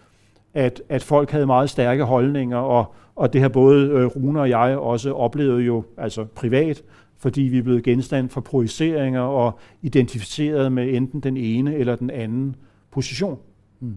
at, 0.55 0.83
at 0.89 1.03
folk 1.03 1.31
havde 1.31 1.47
meget 1.47 1.71
stærke 1.71 2.05
holdninger, 2.05 2.59
og, 2.59 2.95
og 3.17 3.33
det 3.33 3.41
har 3.41 3.49
både 3.49 3.89
øh, 3.89 4.07
Rune 4.07 4.41
og 4.41 4.51
jeg 4.51 4.79
også 4.79 5.13
oplevet 5.13 5.67
jo 5.67 5.85
altså 5.97 6.25
privat, 6.25 6.83
fordi 7.19 7.43
vi 7.43 7.59
er 7.59 7.63
blevet 7.63 7.83
genstand 7.83 8.29
for 8.29 8.41
projiceringer 8.41 9.21
og 9.21 9.59
identificeret 9.83 10.73
med 10.73 10.95
enten 10.95 11.21
den 11.21 11.37
ene 11.37 11.75
eller 11.77 11.97
den 11.97 12.11
anden 12.11 12.57
position. 12.91 13.39
Mm. 13.81 13.97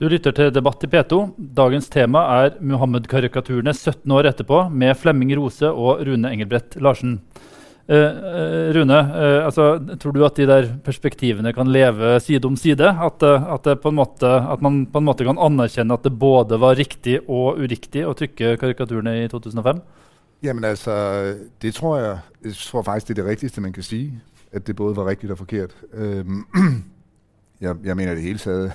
Du 0.00 0.06
lytter 0.08 0.30
til 0.30 0.54
Debatt 0.54 0.84
i 0.84 0.86
P2. 0.86 1.16
Dagens 1.56 1.88
tema 1.90 2.18
er 2.18 2.50
Muhammed-karikaturene 2.60 3.74
17 3.74 4.10
år 4.10 4.20
etterpå 4.30 4.68
med 4.68 4.94
Flemming 4.94 5.32
Rose 5.38 5.70
og 5.70 6.06
Rune 6.06 6.32
Engelbrett 6.32 6.78
Larsen. 6.80 7.20
Eh, 7.88 7.96
eh, 7.96 8.74
Rune, 8.76 8.96
eh, 8.98 9.44
altså, 9.46 9.78
tror 9.96 10.12
du 10.12 10.24
at 10.26 10.36
de 10.36 10.44
der 10.46 10.66
perspektivene 10.84 11.54
kan 11.56 11.70
leve 11.72 12.18
side 12.20 12.44
om 12.44 12.56
side? 12.56 12.84
At, 12.84 13.22
eh, 13.22 13.46
at, 13.54 13.92
måte, 13.92 14.28
at, 14.28 14.60
man 14.60 14.86
på 14.92 14.98
en 14.98 15.06
måte 15.06 15.24
kan 15.24 15.40
anerkjenne 15.40 15.96
at 15.96 16.04
det 16.04 16.12
både 16.18 16.60
var 16.60 16.76
riktig 16.76 17.22
og 17.24 17.56
uriktig 17.56 18.04
å 18.04 18.12
trykke 18.12 18.58
karikaturene 18.60 19.22
i 19.22 19.28
2005? 19.32 19.80
Jamen 20.42 20.64
altså, 20.64 20.92
det 21.62 21.74
tror 21.74 21.96
jeg, 21.98 22.18
jeg 22.44 22.54
tror 22.60 22.82
faktisk, 22.82 23.08
det 23.08 23.18
er 23.18 23.22
det 23.22 23.30
riktigste 23.30 23.64
man 23.64 23.72
kan 23.72 23.82
si. 23.82 24.12
At 24.52 24.66
det 24.66 24.76
både 24.76 24.96
var 24.96 25.08
riktig 25.08 25.30
og 25.30 25.38
forkert. 25.38 25.72
Um, 25.92 26.44
jeg, 27.64 27.76
jeg 27.84 27.96
mener 27.96 28.14
det 28.14 28.22
hele 28.22 28.38
taget. 28.38 28.72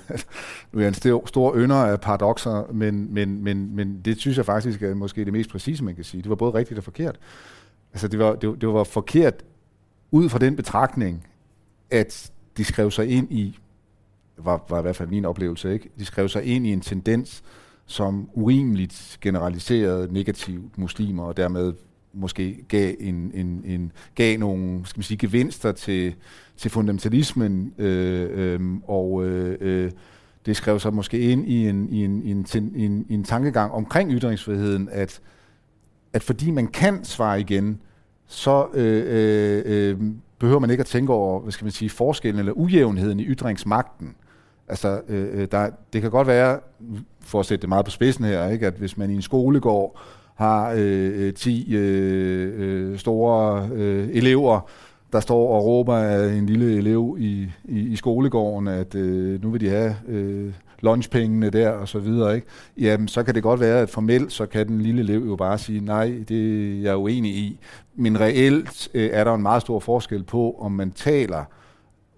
nu 0.72 0.78
er 0.78 0.82
jeg 0.82 0.88
en 0.88 0.94
stor, 0.94 1.26
stor 1.26 1.56
ynder 1.56 1.76
af 1.76 2.00
paradoxer, 2.00 2.66
men, 2.72 3.14
men, 3.14 3.44
men, 3.44 3.76
men 3.76 4.00
det 4.04 4.20
synes 4.20 4.36
jeg 4.36 4.46
faktisk 4.46 4.82
er 4.82 4.94
måske 4.94 5.24
det 5.24 5.32
mest 5.32 5.50
præcise, 5.50 5.84
man 5.84 5.94
kan 5.94 6.04
sige. 6.04 6.22
Det 6.22 6.30
var 6.30 6.36
både 6.36 6.54
rigtigt 6.54 6.78
og 6.78 6.84
forkert. 6.84 7.16
Altså, 7.94 8.08
det 8.08 8.18
var, 8.18 8.34
det, 8.34 8.60
det 8.60 8.68
var 8.68 8.84
forkert 8.84 9.44
ud 10.10 10.28
fra 10.28 10.38
den 10.38 10.56
betragtning, 10.56 11.26
at 11.90 12.32
de 12.56 12.64
skrev 12.64 12.90
sig 12.90 13.08
ind 13.08 13.32
i, 13.32 13.58
var, 14.38 14.64
var 14.68 14.78
i 14.78 14.82
hvert 14.82 14.96
fald 14.96 15.08
min 15.08 15.24
oplevelse, 15.24 15.72
ikke? 15.72 15.90
de 15.98 16.04
skrev 16.04 16.28
sig 16.28 16.44
ind 16.44 16.66
i 16.66 16.72
en 16.72 16.80
tendens, 16.80 17.42
som 17.86 18.28
urimeligt 18.32 19.18
generaliserede 19.20 20.12
negativt 20.12 20.78
muslimer, 20.78 21.22
og 21.22 21.36
dermed 21.36 21.72
måske 22.12 22.64
gav, 22.68 22.94
en, 23.00 23.30
en, 23.34 23.62
en, 23.64 23.92
gav 24.14 24.38
nogle 24.38 24.86
skal 24.86 24.98
man 24.98 25.02
sige, 25.02 25.18
gevinster 25.18 25.72
til, 25.72 26.14
til 26.56 26.70
fundamentalismen, 26.70 27.74
øh, 27.78 28.28
øh, 28.32 28.60
og 28.84 29.24
øh, 29.24 29.58
øh, 29.60 29.90
det 30.46 30.56
skrev 30.56 30.80
sig 30.80 30.94
måske 30.94 31.18
ind 31.18 31.48
i 31.48 31.68
en, 31.68 31.88
i 31.88 32.04
en, 32.04 32.22
i 32.22 32.30
en, 32.30 32.46
i 32.74 32.84
en, 32.84 33.06
i 33.08 33.14
en 33.14 33.24
tankegang 33.24 33.72
omkring 33.72 34.12
ytringsfriheden, 34.12 34.88
at, 34.92 35.20
at 36.14 36.22
fordi 36.22 36.50
man 36.50 36.66
kan 36.66 37.04
svare 37.04 37.40
igen, 37.40 37.80
så 38.26 38.66
øh, 38.74 39.04
øh, 39.06 39.62
øh, 39.66 40.00
behøver 40.38 40.60
man 40.60 40.70
ikke 40.70 40.80
at 40.80 40.86
tænke 40.86 41.12
over, 41.12 41.40
hvad 41.40 41.52
skal 41.52 41.64
man 41.64 41.72
sige, 41.72 41.90
forskellen 41.90 42.38
eller 42.38 42.52
ujævnheden 42.52 43.20
i 43.20 43.24
ytringsmagten. 43.24 44.14
Altså, 44.68 45.00
øh, 45.08 45.40
øh, 45.40 45.48
der, 45.50 45.70
det 45.92 46.02
kan 46.02 46.10
godt 46.10 46.26
være, 46.26 46.60
for 47.20 47.40
at 47.40 47.46
sætte 47.46 47.62
det 47.62 47.68
meget 47.68 47.84
på 47.84 47.90
spidsen 47.90 48.24
her, 48.24 48.48
ikke, 48.48 48.66
at 48.66 48.74
hvis 48.74 48.96
man 48.96 49.10
i 49.10 49.14
en 49.14 49.22
skolegård 49.22 50.00
har 50.34 50.74
øh, 50.76 51.26
øh 51.26 51.34
10 51.34 51.74
øh, 51.76 52.52
øh, 52.56 52.98
store 52.98 53.68
øh, 53.72 54.08
elever, 54.12 54.70
der 55.14 55.20
står 55.20 55.56
og 55.56 55.64
råber 55.64 55.96
af 55.96 56.32
en 56.32 56.46
lille 56.46 56.76
elev 56.76 57.16
i, 57.20 57.48
i, 57.64 57.78
i 57.78 57.96
skolegården, 57.96 58.68
at 58.68 58.94
øh, 58.94 59.42
nu 59.42 59.50
vil 59.50 59.60
de 59.60 59.68
have 59.68 59.96
øh, 60.08 60.52
lunchpengene 60.80 61.50
der 61.50 61.70
og 61.70 61.88
så 61.88 61.98
videre, 61.98 62.34
ikke? 62.34 62.46
jamen 62.78 63.08
så 63.08 63.22
kan 63.22 63.34
det 63.34 63.42
godt 63.42 63.60
være, 63.60 63.80
at 63.80 63.90
formelt 63.90 64.32
så 64.32 64.46
kan 64.46 64.68
den 64.68 64.80
lille 64.80 65.00
elev 65.00 65.24
jo 65.26 65.36
bare 65.36 65.58
sige, 65.58 65.80
nej, 65.80 66.14
det 66.28 66.76
er 66.76 66.82
jeg 66.82 66.96
uenig 66.96 67.30
i. 67.30 67.60
Men 67.94 68.20
reelt 68.20 68.88
øh, 68.94 69.10
er 69.12 69.24
der 69.24 69.34
en 69.34 69.42
meget 69.42 69.62
stor 69.62 69.80
forskel 69.80 70.22
på, 70.22 70.56
om 70.60 70.72
man 70.72 70.90
taler 70.90 71.44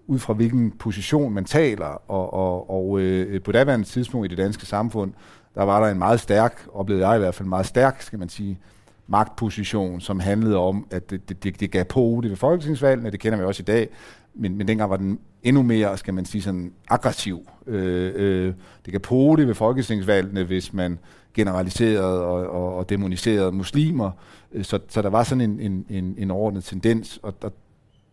ud 0.07 0.19
fra 0.19 0.33
hvilken 0.33 0.71
position 0.71 1.33
man 1.33 1.45
taler, 1.45 2.01
og, 2.11 2.33
og, 2.33 2.69
og 2.69 2.99
øh, 2.99 3.41
på 3.41 3.51
daværende 3.51 3.85
tidspunkt 3.85 4.25
i 4.25 4.29
det 4.29 4.37
danske 4.37 4.65
samfund, 4.65 5.13
der 5.55 5.63
var 5.63 5.83
der 5.83 5.91
en 5.91 5.99
meget 5.99 6.19
stærk, 6.19 6.67
oplevede 6.73 7.07
jeg 7.07 7.15
i 7.15 7.19
hvert 7.19 7.35
fald 7.35 7.49
meget 7.49 7.65
stærk, 7.65 8.01
skal 8.01 8.19
man 8.19 8.29
sige, 8.29 8.59
magtposition, 9.07 10.01
som 10.01 10.19
handlede 10.19 10.57
om, 10.57 10.87
at 10.91 11.09
det, 11.09 11.43
det, 11.43 11.59
det, 11.59 11.71
gav 11.71 11.85
på 11.85 12.19
det 12.23 12.29
ved 12.29 12.37
folketingsvalgene, 12.37 13.11
det 13.11 13.19
kender 13.19 13.37
vi 13.37 13.43
også 13.43 13.61
i 13.61 13.65
dag, 13.65 13.89
men, 14.33 14.57
men 14.57 14.67
dengang 14.67 14.89
var 14.89 14.97
den 14.97 15.19
endnu 15.43 15.63
mere, 15.63 15.97
skal 15.97 16.13
man 16.13 16.25
sige, 16.25 16.41
sådan 16.41 16.71
aggressiv. 16.89 17.49
Øh, 17.67 18.11
øh, 18.15 18.53
det 18.85 18.91
gav 18.91 18.99
på 18.99 19.35
det 19.37 19.47
ved 19.47 19.55
folketingsvalgene, 19.55 20.43
hvis 20.43 20.73
man 20.73 20.99
generaliserede 21.33 22.25
og, 22.25 22.47
og, 22.49 22.75
og 22.75 22.89
demoniserede 22.89 23.51
muslimer, 23.51 24.11
øh, 24.53 24.63
så, 24.63 24.79
så 24.89 25.01
der 25.01 25.09
var 25.09 25.23
sådan 25.23 25.41
en, 25.41 25.59
en, 25.59 25.85
en, 25.89 26.15
en 26.17 26.31
overordnet 26.31 26.63
tendens, 26.63 27.19
og 27.23 27.41
der, 27.41 27.49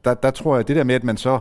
der, 0.05 0.15
der 0.15 0.31
tror 0.31 0.57
jeg, 0.57 0.69
det 0.69 0.77
der 0.77 0.85
med, 0.85 0.95
at 0.95 1.05
man 1.05 1.17
så 1.17 1.39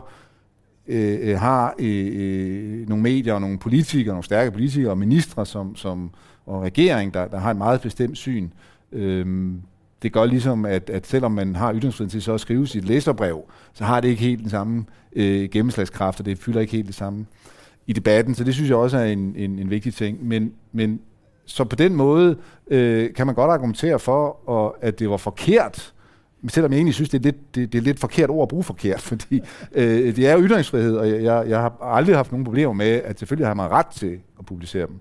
øh, 0.86 1.18
øh, 1.22 1.38
har 1.38 1.74
øh, 1.78 2.10
øh, 2.14 2.88
nogle 2.88 3.02
medier 3.02 3.34
og 3.34 3.40
nogle 3.40 3.58
politikere, 3.58 4.12
nogle 4.12 4.24
stærke 4.24 4.50
politikere 4.50 4.90
og 4.90 4.98
ministre 4.98 5.46
som, 5.46 5.76
som, 5.76 6.10
og 6.46 6.62
regering, 6.62 7.14
der, 7.14 7.28
der 7.28 7.38
har 7.38 7.50
et 7.50 7.56
meget 7.56 7.80
bestemt 7.80 8.18
syn. 8.18 8.44
Øh, 8.44 8.50
Øhm, 8.94 9.60
det 10.02 10.12
gør 10.12 10.24
ligesom, 10.24 10.64
at, 10.64 10.90
at 10.90 11.06
selvom 11.06 11.32
man 11.32 11.56
har 11.56 11.74
ytringsfriheden 11.74 12.10
til 12.10 12.22
så 12.22 12.34
at 12.34 12.40
skrive 12.40 12.66
sit 12.66 12.84
læserbrev, 12.84 13.44
så 13.72 13.84
har 13.84 14.00
det 14.00 14.08
ikke 14.08 14.22
helt 14.22 14.40
den 14.40 14.50
samme 14.50 14.84
øh, 15.16 15.48
gennemslagskraft, 15.48 16.20
og 16.20 16.26
det 16.26 16.38
fylder 16.38 16.60
ikke 16.60 16.72
helt 16.72 16.86
det 16.86 16.94
samme 16.94 17.26
i 17.86 17.92
debatten. 17.92 18.34
Så 18.34 18.44
det 18.44 18.54
synes 18.54 18.70
jeg 18.70 18.76
også 18.76 18.98
er 18.98 19.04
en, 19.04 19.34
en, 19.36 19.58
en 19.58 19.70
vigtig 19.70 19.94
ting. 19.94 20.24
Men, 20.26 20.52
men 20.72 21.00
så 21.44 21.64
på 21.64 21.76
den 21.76 21.94
måde 21.94 22.36
øh, 22.70 23.14
kan 23.14 23.26
man 23.26 23.34
godt 23.34 23.50
argumentere 23.50 23.98
for, 23.98 24.48
og, 24.48 24.76
at 24.80 24.98
det 24.98 25.10
var 25.10 25.16
forkert 25.16 25.94
selvom 26.48 26.72
jeg 26.72 26.76
egentlig 26.76 26.94
synes, 26.94 27.10
det 27.10 27.18
er 27.18 27.22
lidt, 27.22 27.54
det, 27.54 27.72
det 27.72 27.78
er 27.78 27.82
lidt 27.82 28.00
forkert 28.00 28.30
ord 28.30 28.42
at 28.42 28.48
bruge 28.48 28.64
forkert, 28.64 29.00
fordi 29.10 29.40
øh, 29.72 30.16
det 30.16 30.26
er 30.26 30.32
jo 30.32 30.42
ytringsfrihed, 30.42 30.96
og 30.96 31.10
jeg, 31.10 31.44
jeg 31.48 31.60
har 31.60 31.78
aldrig 31.82 32.16
haft 32.16 32.32
nogen 32.32 32.44
problemer 32.44 32.72
med, 32.72 32.86
at 32.86 33.18
selvfølgelig 33.18 33.46
har 33.46 33.54
man 33.54 33.70
ret 33.70 33.86
til 33.86 34.18
at 34.38 34.46
publicere 34.46 34.86
dem. 34.86 35.00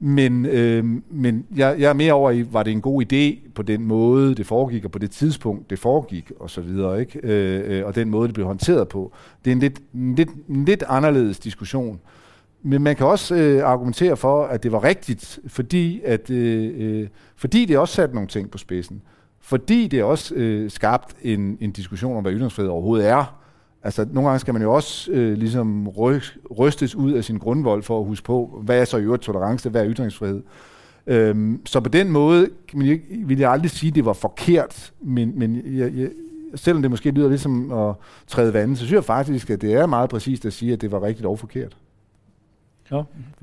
Men, 0.00 0.46
øh, 0.46 0.84
men 1.10 1.46
jeg, 1.56 1.76
jeg 1.78 1.88
er 1.88 1.92
mere 1.92 2.12
over 2.12 2.30
i, 2.30 2.52
var 2.52 2.62
det 2.62 2.70
en 2.70 2.80
god 2.80 3.02
idé 3.02 3.50
på 3.54 3.62
den 3.62 3.84
måde, 3.84 4.34
det 4.34 4.46
foregik, 4.46 4.84
og 4.84 4.90
på 4.90 4.98
det 4.98 5.10
tidspunkt, 5.10 5.70
det 5.70 5.78
foregik, 5.78 6.32
og 6.40 6.50
så 6.50 6.60
videre, 6.60 7.00
ikke? 7.00 7.20
Øh, 7.22 7.78
øh, 7.78 7.86
og 7.86 7.94
den 7.94 8.10
måde, 8.10 8.28
det 8.28 8.34
blev 8.34 8.46
håndteret 8.46 8.88
på. 8.88 9.12
Det 9.44 9.50
er 9.50 9.52
en 9.52 9.60
lidt, 9.60 9.80
en 9.94 10.14
lidt, 10.14 10.30
en 10.48 10.64
lidt 10.64 10.84
anderledes 10.88 11.38
diskussion. 11.38 12.00
Men 12.62 12.82
man 12.82 12.96
kan 12.96 13.06
også 13.06 13.34
øh, 13.34 13.64
argumentere 13.64 14.16
for, 14.16 14.44
at 14.44 14.62
det 14.62 14.72
var 14.72 14.84
rigtigt, 14.84 15.38
fordi, 15.46 16.00
at, 16.04 16.30
øh, 16.30 16.70
øh, 16.76 17.08
fordi 17.36 17.64
det 17.64 17.78
også 17.78 17.94
satte 17.94 18.14
nogle 18.14 18.28
ting 18.28 18.50
på 18.50 18.58
spidsen 18.58 19.02
fordi 19.48 19.86
det 19.86 20.02
også 20.02 20.34
øh, 20.34 20.70
skabt 20.70 21.16
en, 21.22 21.58
en 21.60 21.70
diskussion 21.70 22.16
om, 22.16 22.22
hvad 22.22 22.32
ytringsfrihed 22.32 22.70
overhovedet 22.70 23.08
er. 23.08 23.37
Altså, 23.88 24.06
nogle 24.12 24.28
gange 24.28 24.40
skal 24.40 24.54
man 24.54 24.62
jo 24.62 24.72
også 24.74 25.12
øh, 25.12 25.38
ligesom 25.38 25.88
rystes 26.58 26.94
ud 26.94 27.12
af 27.12 27.24
sin 27.24 27.38
grundvold 27.38 27.82
for 27.82 28.00
at 28.00 28.06
huske 28.06 28.24
på, 28.24 28.60
hvad 28.62 28.80
er 28.80 28.84
så 28.84 28.96
i 28.96 29.02
øvrigt 29.02 29.22
tolerance, 29.22 29.70
hvad 29.70 29.84
er 29.84 29.92
ytringsfrihed. 29.92 30.42
Øhm, 31.06 31.60
så 31.66 31.80
på 31.80 31.88
den 31.88 32.10
måde 32.10 32.48
vil 33.24 33.38
jeg 33.38 33.50
aldrig 33.50 33.70
sige, 33.70 33.88
at 33.88 33.94
det 33.94 34.04
var 34.04 34.12
forkert, 34.12 34.92
men, 35.00 35.38
men 35.38 35.62
jeg, 35.66 35.92
jeg, 35.94 36.08
selvom 36.54 36.82
det 36.82 36.90
måske 36.90 37.10
lyder 37.10 37.28
lidt 37.28 37.40
som 37.40 37.72
at 37.72 37.94
træde 38.26 38.52
vandet, 38.52 38.78
så 38.78 38.84
synes 38.84 38.94
jeg 38.94 39.04
faktisk, 39.04 39.50
at 39.50 39.60
det 39.60 39.74
er 39.74 39.86
meget 39.86 40.10
præcist 40.10 40.46
at 40.46 40.52
sige, 40.52 40.72
at 40.72 40.80
det 40.80 40.92
var 40.92 41.02
rigtigt 41.02 41.26
og 41.26 41.38
forkert. 41.38 41.76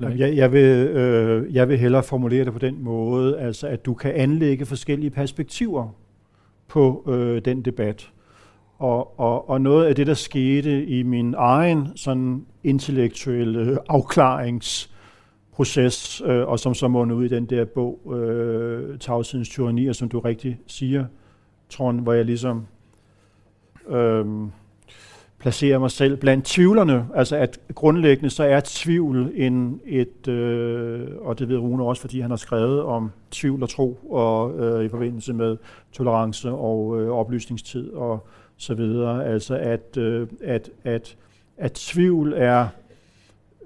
Ja, 0.00 0.08
jeg, 0.08 0.36
jeg, 0.36 0.52
vil, 0.52 0.86
øh, 0.86 1.54
jeg 1.54 1.68
vil 1.68 1.78
hellere 1.78 2.02
formulere 2.02 2.44
det 2.44 2.52
på 2.52 2.58
den 2.58 2.82
måde, 2.82 3.38
altså 3.38 3.66
at 3.66 3.86
du 3.86 3.94
kan 3.94 4.12
anlægge 4.14 4.66
forskellige 4.66 5.10
perspektiver 5.10 5.88
på 6.68 7.04
øh, 7.08 7.40
den 7.44 7.62
debat. 7.62 8.10
Og, 8.78 9.20
og, 9.20 9.50
og 9.50 9.60
noget 9.60 9.84
af 9.84 9.94
det, 9.94 10.06
der 10.06 10.14
skete 10.14 10.86
i 10.86 11.02
min 11.02 11.34
egen 11.38 11.88
sådan 11.96 12.46
intellektuelle 12.64 13.78
afklaringsproces, 13.88 16.22
øh, 16.26 16.48
og 16.48 16.58
som 16.58 16.74
så 16.74 16.88
mundede 16.88 17.18
ud 17.18 17.24
i 17.24 17.28
den 17.28 17.46
der 17.46 17.64
bog, 17.64 18.14
øh, 18.14 18.98
Tavshedens 18.98 19.48
tyrannier, 19.48 19.92
som 19.92 20.08
du 20.08 20.20
rigtig 20.20 20.58
siger, 20.66 21.04
Trond, 21.70 22.00
hvor 22.00 22.12
jeg 22.12 22.24
ligesom 22.24 22.66
øh, 23.88 24.26
placerer 25.38 25.78
mig 25.78 25.90
selv 25.90 26.16
blandt 26.16 26.44
tvivlerne. 26.44 27.06
Altså 27.14 27.36
at 27.36 27.60
grundlæggende 27.74 28.30
så 28.30 28.44
er 28.44 28.60
tvivl 28.64 29.32
en 29.34 29.80
et, 29.86 30.28
øh, 30.28 31.08
og 31.20 31.38
det 31.38 31.48
ved 31.48 31.58
Rune 31.58 31.84
også, 31.84 32.00
fordi 32.00 32.20
han 32.20 32.30
har 32.30 32.36
skrevet 32.36 32.82
om 32.82 33.10
tvivl 33.30 33.62
og 33.62 33.68
tro 33.68 33.98
og 34.10 34.58
øh, 34.58 34.84
i 34.84 34.88
forbindelse 34.88 35.32
med 35.32 35.56
tolerance 35.92 36.50
og 36.50 37.02
øh, 37.02 37.10
oplysningstid 37.10 37.90
og 37.90 38.26
så 38.56 38.74
videre. 38.74 39.26
Altså 39.26 39.56
at, 39.56 39.96
øh, 39.96 40.28
at, 40.44 40.70
at, 40.84 41.16
at 41.56 41.72
tvivl 41.72 42.32
er 42.36 42.68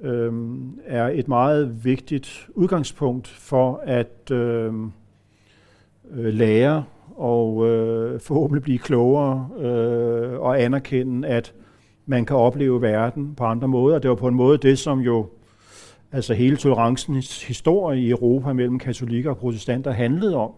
øh, 0.02 0.32
er 0.86 1.08
et 1.08 1.28
meget 1.28 1.84
vigtigt 1.84 2.48
udgangspunkt 2.54 3.28
for 3.28 3.82
at 3.84 4.30
øh, 4.30 4.74
øh, 6.10 6.34
lære 6.34 6.84
og 7.16 7.68
øh, 7.68 8.20
forhåbentlig 8.20 8.62
blive 8.62 8.78
klogere 8.78 9.48
øh, 9.58 10.40
og 10.40 10.62
anerkende, 10.62 11.28
at 11.28 11.54
man 12.06 12.24
kan 12.24 12.36
opleve 12.36 12.82
verden 12.82 13.34
på 13.34 13.44
andre 13.44 13.68
måder. 13.68 13.98
Det 13.98 14.10
var 14.10 14.16
på 14.16 14.28
en 14.28 14.34
måde 14.34 14.58
det, 14.58 14.78
som 14.78 15.00
jo 15.00 15.28
altså 16.12 16.34
hele 16.34 16.56
tolerancens 16.56 17.42
historie 17.44 18.00
i 18.00 18.10
Europa 18.10 18.52
mellem 18.52 18.78
katolikker 18.78 19.30
og 19.30 19.36
protestanter 19.36 19.90
handlede 19.90 20.36
om. 20.36 20.52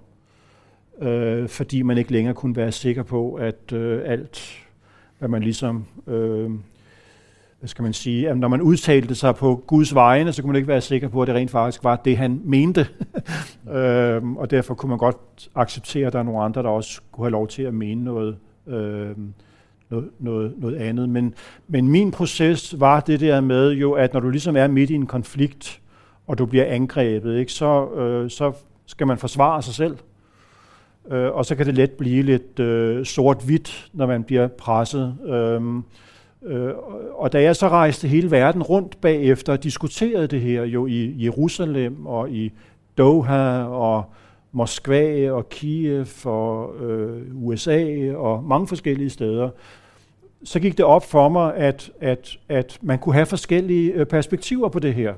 Øh, 1.03 1.49
fordi 1.49 1.83
man 1.83 1.99
ikke 1.99 2.13
længere 2.13 2.35
kunne 2.35 2.57
være 2.57 2.73
sikker 2.73 3.03
på, 3.03 3.35
at 3.35 3.73
øh, 3.73 4.03
alt, 4.05 4.59
hvad 5.19 5.29
man 5.29 5.43
ligesom 5.43 5.85
øh, 6.07 6.51
hvad 7.63 7.69
skal 7.69 7.83
man 7.83 7.93
sige, 7.93 8.29
at 8.29 8.39
når 8.39 8.49
man 8.49 8.63
udtalte 8.63 9.15
sig 9.15 9.35
på 9.35 9.65
Guds 9.67 9.95
vegne, 9.95 10.33
så 10.33 10.43
kunne 10.43 10.49
man 10.49 10.57
ikke 10.57 10.69
være 10.69 10.81
sikker 10.81 11.09
på, 11.09 11.23
at 11.23 11.29
det 11.29 11.35
rent 11.35 11.51
faktisk 11.51 11.85
var 11.85 11.97
det, 11.97 12.17
han 12.17 12.41
mente. 12.45 12.87
øhm, 13.77 14.37
og 14.37 14.51
derfor 14.51 14.75
kunne 14.75 14.89
man 14.89 14.99
godt 14.99 15.17
acceptere, 15.55 16.07
at 16.07 16.13
der 16.13 16.19
er 16.19 16.23
nogle 16.23 16.43
andre, 16.43 16.63
der 16.63 16.69
også 16.69 17.01
kunne 17.13 17.25
have 17.25 17.31
lov 17.31 17.49
til 17.49 17.63
at 17.63 17.75
mene 17.75 18.05
noget, 18.05 18.37
øhm, 18.67 19.35
noget, 19.91 20.09
noget, 20.19 20.55
noget 20.59 20.77
andet. 20.77 21.09
Men, 21.09 21.35
men 21.69 21.89
min 21.89 22.11
proces 22.11 22.81
var 22.81 23.01
det 23.01 23.21
der 23.21 23.41
med, 23.41 23.73
jo, 23.73 23.93
at 23.93 24.13
når 24.13 24.21
du 24.21 24.31
ligesom 24.31 24.57
er 24.57 24.67
midt 24.67 24.91
i 24.91 24.95
en 24.95 25.07
konflikt, 25.07 25.81
og 26.27 26.39
du 26.39 26.47
bliver 26.47 26.65
angrebet, 26.65 27.39
ikke, 27.39 27.53
så, 27.53 27.91
øh, 27.95 28.31
så 28.31 28.53
skal 28.87 29.07
man 29.07 29.19
forsvare 29.19 29.63
sig 29.63 29.75
selv. 29.75 29.97
Øh, 31.11 31.35
og 31.35 31.47
så 31.47 31.55
kan 31.55 31.67
det 31.67 31.75
let 31.75 31.91
blive 31.91 32.23
lidt 32.23 32.61
øh, 32.61 33.05
sort-hvidt, 33.05 33.91
når 33.93 34.07
man 34.07 34.25
bliver 34.25 34.49
presset. 34.49 35.17
Øhm, 35.27 35.79
øh, 35.79 35.83
Øh, 36.45 36.75
og 37.15 37.33
da 37.33 37.43
jeg 37.43 37.57
så 37.57 37.69
rejste 37.69 38.09
hele 38.09 38.31
verden 38.31 38.63
rundt 38.63 39.01
bagefter 39.01 39.53
og 39.53 39.63
diskuterede 39.63 40.27
det 40.27 40.41
her 40.41 40.65
jo 40.65 40.87
i 40.87 41.25
Jerusalem 41.25 42.07
og 42.07 42.31
i 42.31 42.53
Doha 42.99 43.63
og 43.65 44.05
Moskva 44.53 45.31
og 45.31 45.49
Kiev 45.49 46.07
og 46.25 46.75
øh, 46.83 47.23
USA 47.35 48.13
og 48.15 48.45
mange 48.45 48.67
forskellige 48.67 49.11
steder, 49.11 49.51
så 50.45 50.61
gik 50.61 50.77
det 50.77 50.85
op 50.85 51.05
for 51.05 51.29
mig, 51.29 51.57
at, 51.57 51.91
at, 52.01 52.37
at 52.49 52.79
man 52.83 52.99
kunne 52.99 53.15
have 53.15 53.27
forskellige 53.27 53.93
øh, 53.93 54.07
perspektiver 54.07 54.69
på 54.69 54.79
det 54.79 54.95
her. 54.95 55.15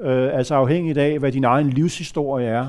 Øh, 0.00 0.38
altså 0.38 0.54
afhængigt 0.54 0.98
af, 0.98 1.18
hvad 1.18 1.32
din 1.32 1.44
egen 1.44 1.70
livshistorie 1.70 2.46
er, 2.46 2.66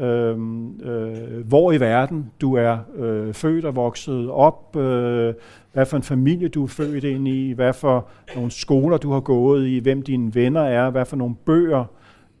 øh, 0.00 0.38
øh, 0.82 1.46
hvor 1.48 1.72
i 1.72 1.80
verden 1.80 2.30
du 2.40 2.54
er 2.54 2.78
øh, 2.96 3.34
født 3.34 3.64
og 3.64 3.76
vokset 3.76 4.30
op, 4.30 4.76
øh, 4.76 5.34
hvad 5.72 5.86
for 5.86 5.96
en 5.96 6.02
familie 6.02 6.48
du 6.48 6.62
er 6.62 6.68
født 6.68 7.04
ind 7.04 7.28
i, 7.28 7.52
hvad 7.52 7.72
for 7.72 8.08
nogle 8.34 8.50
skoler 8.50 8.96
du 8.96 9.12
har 9.12 9.20
gået 9.20 9.68
i, 9.68 9.78
hvem 9.78 10.02
dine 10.02 10.34
venner 10.34 10.60
er, 10.60 10.90
hvad 10.90 11.04
for 11.04 11.16
nogle 11.16 11.34
bøger 11.34 11.84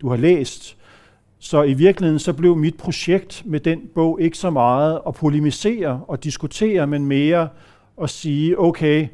du 0.00 0.08
har 0.08 0.16
læst. 0.16 0.76
Så 1.38 1.62
i 1.62 1.72
virkeligheden 1.72 2.18
så 2.18 2.32
blev 2.32 2.56
mit 2.56 2.76
projekt 2.76 3.42
med 3.46 3.60
den 3.60 3.80
bog 3.94 4.20
ikke 4.20 4.38
så 4.38 4.50
meget 4.50 5.00
at 5.06 5.14
polemisere 5.14 6.00
og 6.08 6.24
diskutere, 6.24 6.86
men 6.86 7.06
mere 7.06 7.48
at 8.02 8.10
sige, 8.10 8.60
okay, 8.60 9.06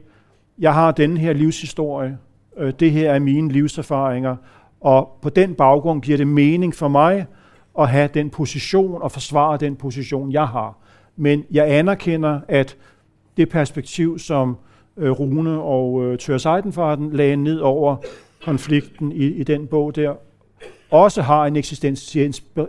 jeg 0.59 0.75
har 0.75 0.93
denne 0.93 1.21
her 1.21 1.33
livshistorie, 1.33 2.19
øh, 2.59 2.73
det 2.81 2.91
her 2.91 3.13
er 3.13 3.19
mine 3.19 3.53
livserfaringer, 3.53 4.37
og 4.81 5.19
på 5.23 5.31
den 5.31 5.55
baggrund 5.55 6.03
giver 6.03 6.17
det 6.17 6.27
mening 6.27 6.75
for 6.75 6.89
mig 6.89 7.27
at 7.79 7.89
have 7.89 8.09
den 8.15 8.31
position 8.31 9.03
og 9.03 9.13
forsvare 9.13 9.57
den 9.57 9.77
position, 9.77 10.33
jeg 10.33 10.47
har. 10.47 10.79
Men 11.17 11.45
jeg 11.51 11.71
anerkender, 11.71 12.41
at 12.49 12.77
det 13.37 13.49
perspektiv, 13.49 14.19
som 14.19 14.57
øh, 14.97 15.11
Rune 15.11 15.61
og 15.63 16.05
øh, 16.05 16.19
Tør 16.19 16.39
Seidenfarten 16.39 17.13
lagde 17.13 17.37
ned 17.37 17.59
over 17.59 17.97
konflikten 18.45 19.13
i, 19.13 19.25
i 19.25 19.43
den 19.43 19.67
bog 19.67 19.97
der, 19.97 20.15
også 20.91 21.23
har 21.23 21.47
en 21.47 21.57
eksistens, 21.57 22.17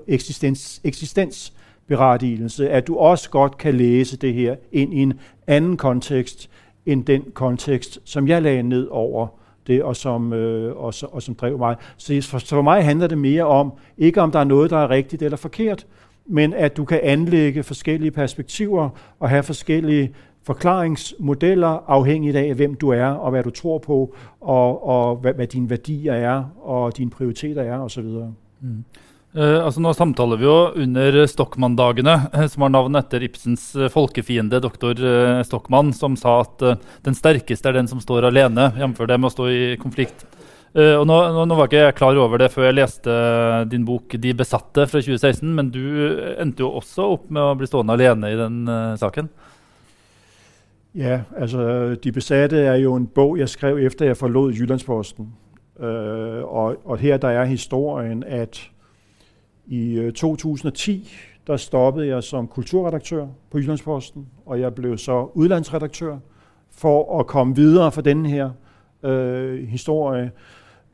eksistens, 0.08 0.82
eksistensberettigelse, 0.84 2.70
at 2.70 2.88
du 2.88 2.98
også 2.98 3.30
godt 3.30 3.58
kan 3.58 3.76
læse 3.76 4.18
det 4.18 4.34
her 4.34 4.56
ind 4.72 4.94
i 4.94 4.98
en 4.98 5.14
anden 5.48 5.78
kontekst 5.78 6.50
end 6.86 7.06
den 7.06 7.24
kontekst, 7.34 8.00
som 8.04 8.28
jeg 8.28 8.42
lagde 8.42 8.64
ned 8.64 8.88
over 8.88 9.28
det, 9.70 9.84
og 9.84 9.96
som, 9.96 10.34
øh, 10.34 10.76
og, 10.76 10.94
og 11.12 11.22
som 11.22 11.36
drev 11.36 11.58
mig. 11.58 11.76
Så 11.98 12.22
for, 12.22 12.38
så 12.38 12.56
for 12.56 12.62
mig 12.62 12.86
handler 12.86 13.08
det 13.08 13.18
mere 13.18 13.44
om, 13.44 13.72
ikke 13.98 14.22
om 14.22 14.32
der 14.32 14.40
er 14.40 14.44
noget, 14.44 14.70
der 14.70 14.78
er 14.78 14.90
rigtigt 14.90 15.22
eller 15.22 15.38
forkert, 15.38 15.88
men 16.26 16.54
at 16.54 16.78
du 16.78 16.86
kan 16.86 17.00
anlægge 17.04 17.64
forskellige 17.64 18.12
perspektiver 18.12 18.90
og 19.20 19.30
have 19.30 19.44
forskellige 19.44 20.14
forklaringsmodeller 20.44 21.84
afhængigt 21.88 22.36
af, 22.36 22.54
hvem 22.54 22.74
du 22.74 22.90
er 22.90 23.06
og 23.06 23.32
hvad 23.32 23.44
du 23.44 23.50
tror 23.50 23.78
på, 23.78 24.16
og, 24.42 24.88
og 24.88 25.16
hvad, 25.16 25.34
hvad 25.34 25.48
dine 25.48 25.70
værdier 25.70 26.14
er 26.14 26.44
og 26.62 26.98
dine 26.98 27.10
prioriteter 27.10 27.62
er 27.62 27.80
osv. 27.80 28.08
Mm. 28.62 28.84
Uh, 29.30 29.62
altså 29.62 29.82
nå 29.84 29.92
samtaler 29.94 30.40
vi 30.42 30.48
jo 30.48 30.56
under 30.82 31.20
Stokmann-dagene, 31.30 32.16
eh, 32.34 32.48
som 32.50 32.64
har 32.66 32.72
navn 32.74 32.98
etter 32.98 33.22
Ibsens 33.28 33.68
eh, 33.78 33.92
folkefiende, 33.94 34.58
doktor 34.64 34.98
uh, 34.98 35.92
som 35.94 36.16
sa 36.18 36.40
at 36.42 36.64
den 37.06 37.18
sterkeste 37.18 37.70
er 37.70 37.78
den 37.78 37.88
som 37.88 38.02
står 38.02 38.26
alene, 38.32 38.72
jf. 38.74 39.04
det 39.06 39.20
med 39.20 39.30
å 39.30 39.34
stå 39.36 39.50
i 39.54 39.62
konflikt. 39.78 40.26
og 40.74 41.06
nå, 41.06 41.16
nå, 41.34 41.46
nå, 41.50 41.56
var 41.58 41.70
ikke 41.70 41.82
jeg 41.82 41.96
klar 41.98 42.18
over 42.22 42.38
det 42.38 42.52
før 42.54 42.68
jeg 42.68 42.78
leste 42.78 43.14
din 43.70 43.86
bok 43.86 44.14
'De 44.14 44.34
besatte' 44.34 44.86
fra 44.86 45.02
2016, 45.02 45.56
men 45.56 45.70
du 45.74 45.86
endte 46.38 46.62
jo 46.62 46.74
også 46.78 47.08
opp 47.14 47.30
med 47.30 47.42
å 47.42 47.56
bli 47.58 47.70
stående 47.70 47.94
alene 47.94 48.30
i 48.30 48.38
den 48.38 48.66
saken. 48.98 49.30
Ja, 50.94 51.22
altså 51.38 51.96
De 51.96 52.12
Besatte 52.12 52.58
er 52.58 52.76
jo 52.76 52.96
en 52.96 53.08
bog, 53.08 53.38
jeg 53.38 53.50
skrev 53.50 53.78
efter 53.78 54.06
jeg 54.06 54.18
forlot 54.18 54.58
Jyllandsposten. 54.58 55.34
Øh, 55.80 56.44
og, 56.44 56.76
og 56.86 56.98
her 56.98 57.18
der 57.18 57.30
er 57.30 57.46
historien, 57.46 58.24
at 58.24 58.70
i 59.70 59.94
øh, 59.94 60.14
2010, 60.14 61.10
der 61.48 61.58
stoppede 61.58 62.08
jeg 62.08 62.24
som 62.24 62.48
kulturredaktør 62.48 63.28
på 63.52 63.58
Jyllandsposten, 63.58 64.28
og 64.46 64.60
jeg 64.60 64.76
blev 64.76 64.98
så 64.98 65.30
udlandsredaktør 65.34 66.18
for 66.72 67.20
at 67.20 67.28
komme 67.28 67.56
videre 67.56 67.92
for 67.92 68.02
den 68.02 68.26
her 68.26 68.50
øh, 69.04 69.68
historie. 69.68 70.32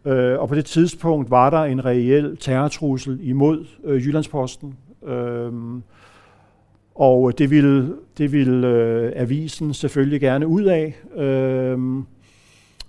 Øh, 0.06 0.40
og 0.40 0.50
på 0.50 0.56
det 0.56 0.66
tidspunkt 0.66 1.32
var 1.32 1.50
der 1.50 1.64
en 1.64 1.86
reel 1.86 2.38
terrortrussel 2.38 3.20
imod 3.22 3.66
øh, 3.84 4.06
Jyllandsposten. 4.06 4.78
Øh, 5.06 5.52
og 6.96 7.38
det 7.38 7.50
ville, 7.50 7.94
det 8.18 8.32
ville 8.32 8.68
øh, 8.68 9.12
avisen 9.16 9.74
selvfølgelig 9.74 10.22
gerne 10.22 10.48
ud 10.48 10.64
af. 10.64 10.96
Øh, 11.16 11.78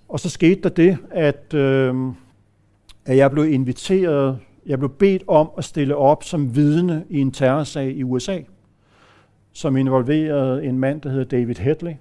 og 0.09 0.19
så 0.19 0.29
skete 0.29 0.61
der 0.61 0.69
det, 0.69 0.97
at, 1.11 1.53
øh, 1.53 1.95
at 3.05 3.17
jeg 3.17 3.31
blev 3.31 3.51
inviteret, 3.51 4.39
jeg 4.67 4.79
blev 4.79 4.89
bedt 4.89 5.23
om 5.27 5.49
at 5.57 5.63
stille 5.63 5.95
op 5.95 6.23
som 6.23 6.55
vidne 6.55 7.03
i 7.09 7.19
en 7.19 7.31
terrorsag 7.31 7.91
i 7.95 8.03
USA, 8.03 8.39
som 9.53 9.77
involverede 9.77 10.65
en 10.65 10.79
mand, 10.79 11.01
der 11.01 11.09
hedder 11.09 11.25
David 11.25 11.55
Headley, 11.55 11.93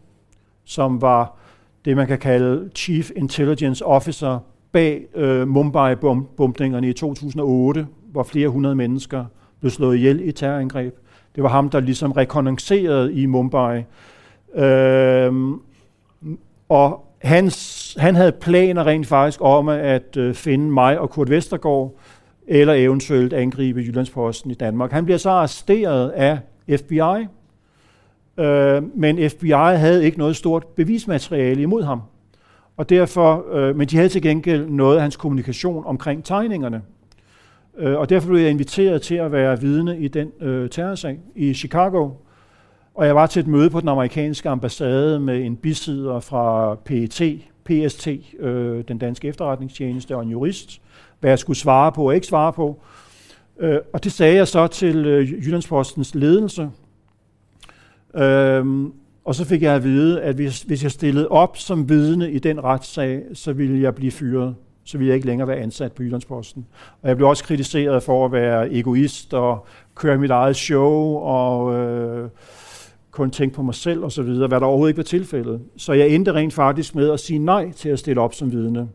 som 0.64 1.01
var 1.03 1.37
det, 1.85 1.97
man 1.97 2.07
kan 2.07 2.19
kalde 2.19 2.71
Chief 2.75 3.11
Intelligence 3.17 3.87
Officer 3.87 4.39
bag 4.73 5.07
øh, 5.14 5.49
Mumbai-bombningerne 5.49 6.89
i 6.89 6.93
2008, 6.93 7.87
hvor 8.12 8.23
flere 8.23 8.49
hundrede 8.49 8.75
mennesker 8.75 9.25
blev 9.61 9.71
slået 9.71 9.97
ihjel 9.97 10.29
i 10.29 10.33
terrorangreb. 10.33 10.95
Det 11.35 11.43
var 11.43 11.49
ham, 11.49 11.71
der 11.71 11.81
ligesom 11.81 12.12
rekonnoncerede 12.12 13.14
i 13.14 13.27
Mumbai. 13.27 13.83
Øh, 14.55 15.33
og 16.69 17.05
hans, 17.23 17.97
han 18.01 18.14
havde 18.14 18.33
planer 18.33 18.87
rent 18.87 19.07
faktisk 19.07 19.41
om 19.43 19.69
at 19.69 20.17
øh, 20.17 20.35
finde 20.35 20.71
mig 20.71 20.99
og 20.99 21.11
Kurt 21.11 21.31
Vestergaard, 21.31 21.95
eller 22.47 22.74
eventuelt 22.74 23.32
angribe 23.32 23.80
Jyllandsposten 23.80 24.51
i 24.51 24.55
Danmark. 24.55 24.92
Han 24.92 25.05
bliver 25.05 25.18
så 25.18 25.30
arresteret 25.30 26.11
af 26.11 26.38
FBI, 26.76 27.26
øh, 28.38 28.99
men 28.99 29.30
FBI 29.30 29.51
havde 29.51 30.05
ikke 30.05 30.18
noget 30.18 30.36
stort 30.36 30.66
bevismateriale 30.66 31.62
imod 31.62 31.82
ham. 31.82 32.03
Og 32.76 32.90
derfor, 32.90 33.55
øh, 33.55 33.76
men 33.76 33.88
de 33.88 33.97
havde 33.97 34.09
til 34.09 34.22
gengæld 34.22 34.66
noget 34.66 34.97
af 34.97 35.03
hans 35.03 35.16
kommunikation 35.16 35.86
omkring 35.86 36.24
tegningerne. 36.24 36.82
Øh, 37.78 37.99
og 37.99 38.09
derfor 38.09 38.28
blev 38.28 38.40
jeg 38.40 38.51
inviteret 38.51 39.03
til 39.03 39.14
at 39.14 39.32
være 39.32 39.61
vidne 39.61 39.99
i 39.99 40.09
den 40.09 40.32
øh, 40.40 40.70
terrorsag 40.70 41.18
i 41.34 41.55
Chicago. 41.55 42.11
Og 42.94 43.07
jeg 43.07 43.14
var 43.14 43.26
til 43.26 43.40
et 43.40 43.47
møde 43.47 43.70
på 43.70 43.80
den 43.80 43.88
amerikanske 43.88 44.49
ambassade 44.49 45.20
med 45.20 45.44
en 45.44 45.57
bisidder 45.57 46.20
fra 46.20 46.74
PET, 46.74 47.22
PST, 47.64 48.09
øh, 48.38 48.84
den 48.88 48.99
danske 48.99 49.28
efterretningstjeneste, 49.28 50.16
og 50.16 50.22
en 50.22 50.28
jurist, 50.28 50.80
hvad 51.21 51.31
jeg 51.31 51.39
skulle 51.39 51.57
svare 51.57 51.93
på 51.93 52.07
og 52.07 52.14
ikke 52.14 52.27
svare 52.27 52.53
på. 52.53 52.81
Øh, 53.61 53.79
og 53.93 54.05
det 54.05 54.12
sagde 54.12 54.37
jeg 54.37 54.49
så 54.49 54.67
til 54.67 55.07
øh, 55.07 55.33
Jyllandspostens 55.33 56.14
ledelse. 56.14 56.71
Øh, 58.14 58.64
Og 59.25 59.35
så 59.35 59.45
fik 59.45 59.62
jeg 59.62 59.75
at 59.75 59.85
vide, 59.85 60.23
at 60.23 60.35
hvis, 60.35 60.62
hvis 60.62 60.83
jeg 60.83 60.91
stillede 60.91 61.29
op 61.29 61.57
som 61.57 61.89
vidne 61.89 62.31
i 62.31 62.39
den 62.39 62.64
retssag, 62.64 63.23
så 63.35 63.53
ville 63.53 63.81
jeg 63.83 63.95
blive 63.95 64.12
fyret. 64.12 64.55
Så 64.85 64.99
ville 64.99 65.09
jeg 65.09 65.14
ikke 65.14 65.27
længere 65.27 65.49
være 65.49 65.57
ansat 65.57 65.93
på 65.93 66.03
Jyllandsposten. 66.03 66.67
Og 67.03 67.09
jeg 67.09 67.17
blev 67.17 67.29
også 67.29 67.45
kritiseret 67.45 68.03
for 68.03 68.25
at 68.25 68.33
være 68.33 68.73
egoist 68.73 69.35
og 69.35 69.67
køre 69.95 70.19
mit 70.19 70.31
eget 70.31 70.57
show 70.57 71.17
og 71.17 71.75
øh, 71.75 72.29
kun 73.11 73.31
tænke 73.31 73.55
på 73.57 73.62
mig 73.62 73.75
selv 73.75 74.05
osv., 74.05 74.23
hvad 74.25 74.49
der 74.49 74.67
overhovedet 74.67 74.91
ikke 74.91 74.99
var 74.99 75.03
tilfældet. 75.05 75.61
Så 75.77 75.93
jeg 75.93 76.09
endte 76.09 76.33
rent 76.33 76.55
faktisk 76.55 76.95
med 76.95 77.11
at 77.11 77.21
sige 77.21 77.39
nej 77.39 77.73
til 77.73 77.89
at 77.89 77.99
stille 77.99 78.21
op 78.21 78.35
som 78.35 78.53
vidne. 78.53 78.89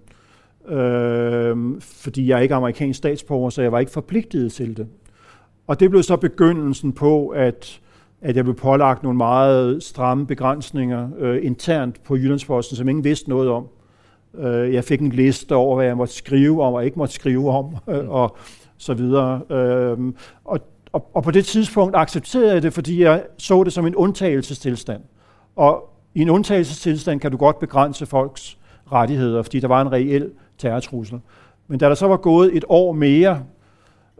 Øh, 0.70 1.82
fordi 1.82 2.28
jeg 2.28 2.38
er 2.38 2.41
ikke 2.41 2.55
amerikansk 2.55 2.97
statsborger, 2.97 3.49
så 3.49 3.62
jeg 3.62 3.72
var 3.72 3.80
ikke 3.80 3.91
forpligtet 3.91 4.53
til 4.53 4.78
det. 4.78 4.88
Og 5.68 5.80
det 5.80 5.89
blev 5.89 6.03
så 6.03 6.18
begyndelsen 6.18 6.93
på, 6.93 7.28
at 7.28 7.82
at 8.22 8.36
jeg 8.36 8.43
blev 8.43 8.55
pålagt 8.55 9.03
nogle 9.03 9.18
meget 9.18 9.84
stramme 9.84 10.28
begrænsninger 10.28 11.09
øh, 11.20 11.45
internt 11.45 12.03
på 12.03 12.16
Jyllandsposten, 12.16 12.78
som 12.78 12.89
ingen 12.89 13.03
vidste 13.03 13.30
noget 13.30 13.49
om. 13.49 13.68
Øh, 14.38 14.74
jeg 14.74 14.84
fik 14.84 15.01
en 15.01 15.09
liste 15.09 15.55
over, 15.55 15.76
hvad 15.76 15.86
jeg 15.86 15.97
måtte 15.97 16.14
skrive 16.14 16.64
om 16.64 16.74
og 16.74 16.86
ikke 16.86 16.99
måtte 16.99 17.14
skrive 17.14 17.49
om, 17.49 17.76
øh, 17.89 18.09
og 18.09 18.38
så 18.78 18.93
videre. 18.93 19.41
Øh, 19.49 19.97
og, 20.45 20.59
og, 20.91 21.09
og 21.14 21.24
på 21.24 21.32
det 21.32 21.45
tidspunkt 21.45 21.95
accepterede 21.95 22.53
jeg 22.53 22.64
det, 22.64 22.74
fordi 22.74 23.03
jeg 23.03 23.24
så 23.38 23.64
det 23.64 23.74
som 23.74 23.88
en 23.88 23.95
undtagelsestilstand. 23.95 25.01
Og 25.55 25.89
i 26.16 26.22
en 26.22 26.30
undtagelsestilstand 26.30 27.20
kan 27.20 27.32
du 27.32 27.38
godt 27.38 27.59
begrænse 27.59 28.05
folks 28.05 28.57
rettigheder, 28.91 29.41
fordi 29.41 29.59
der 29.59 29.68
var 29.68 29.82
en 29.82 29.91
reel 29.91 30.32
terrortrusler. 30.62 31.20
Men 31.68 31.80
da 31.80 31.89
der 31.89 31.95
så 31.95 32.07
var 32.07 32.18
gået 32.18 32.57
et 32.57 32.66
år 32.68 32.91
mere, 32.91 33.43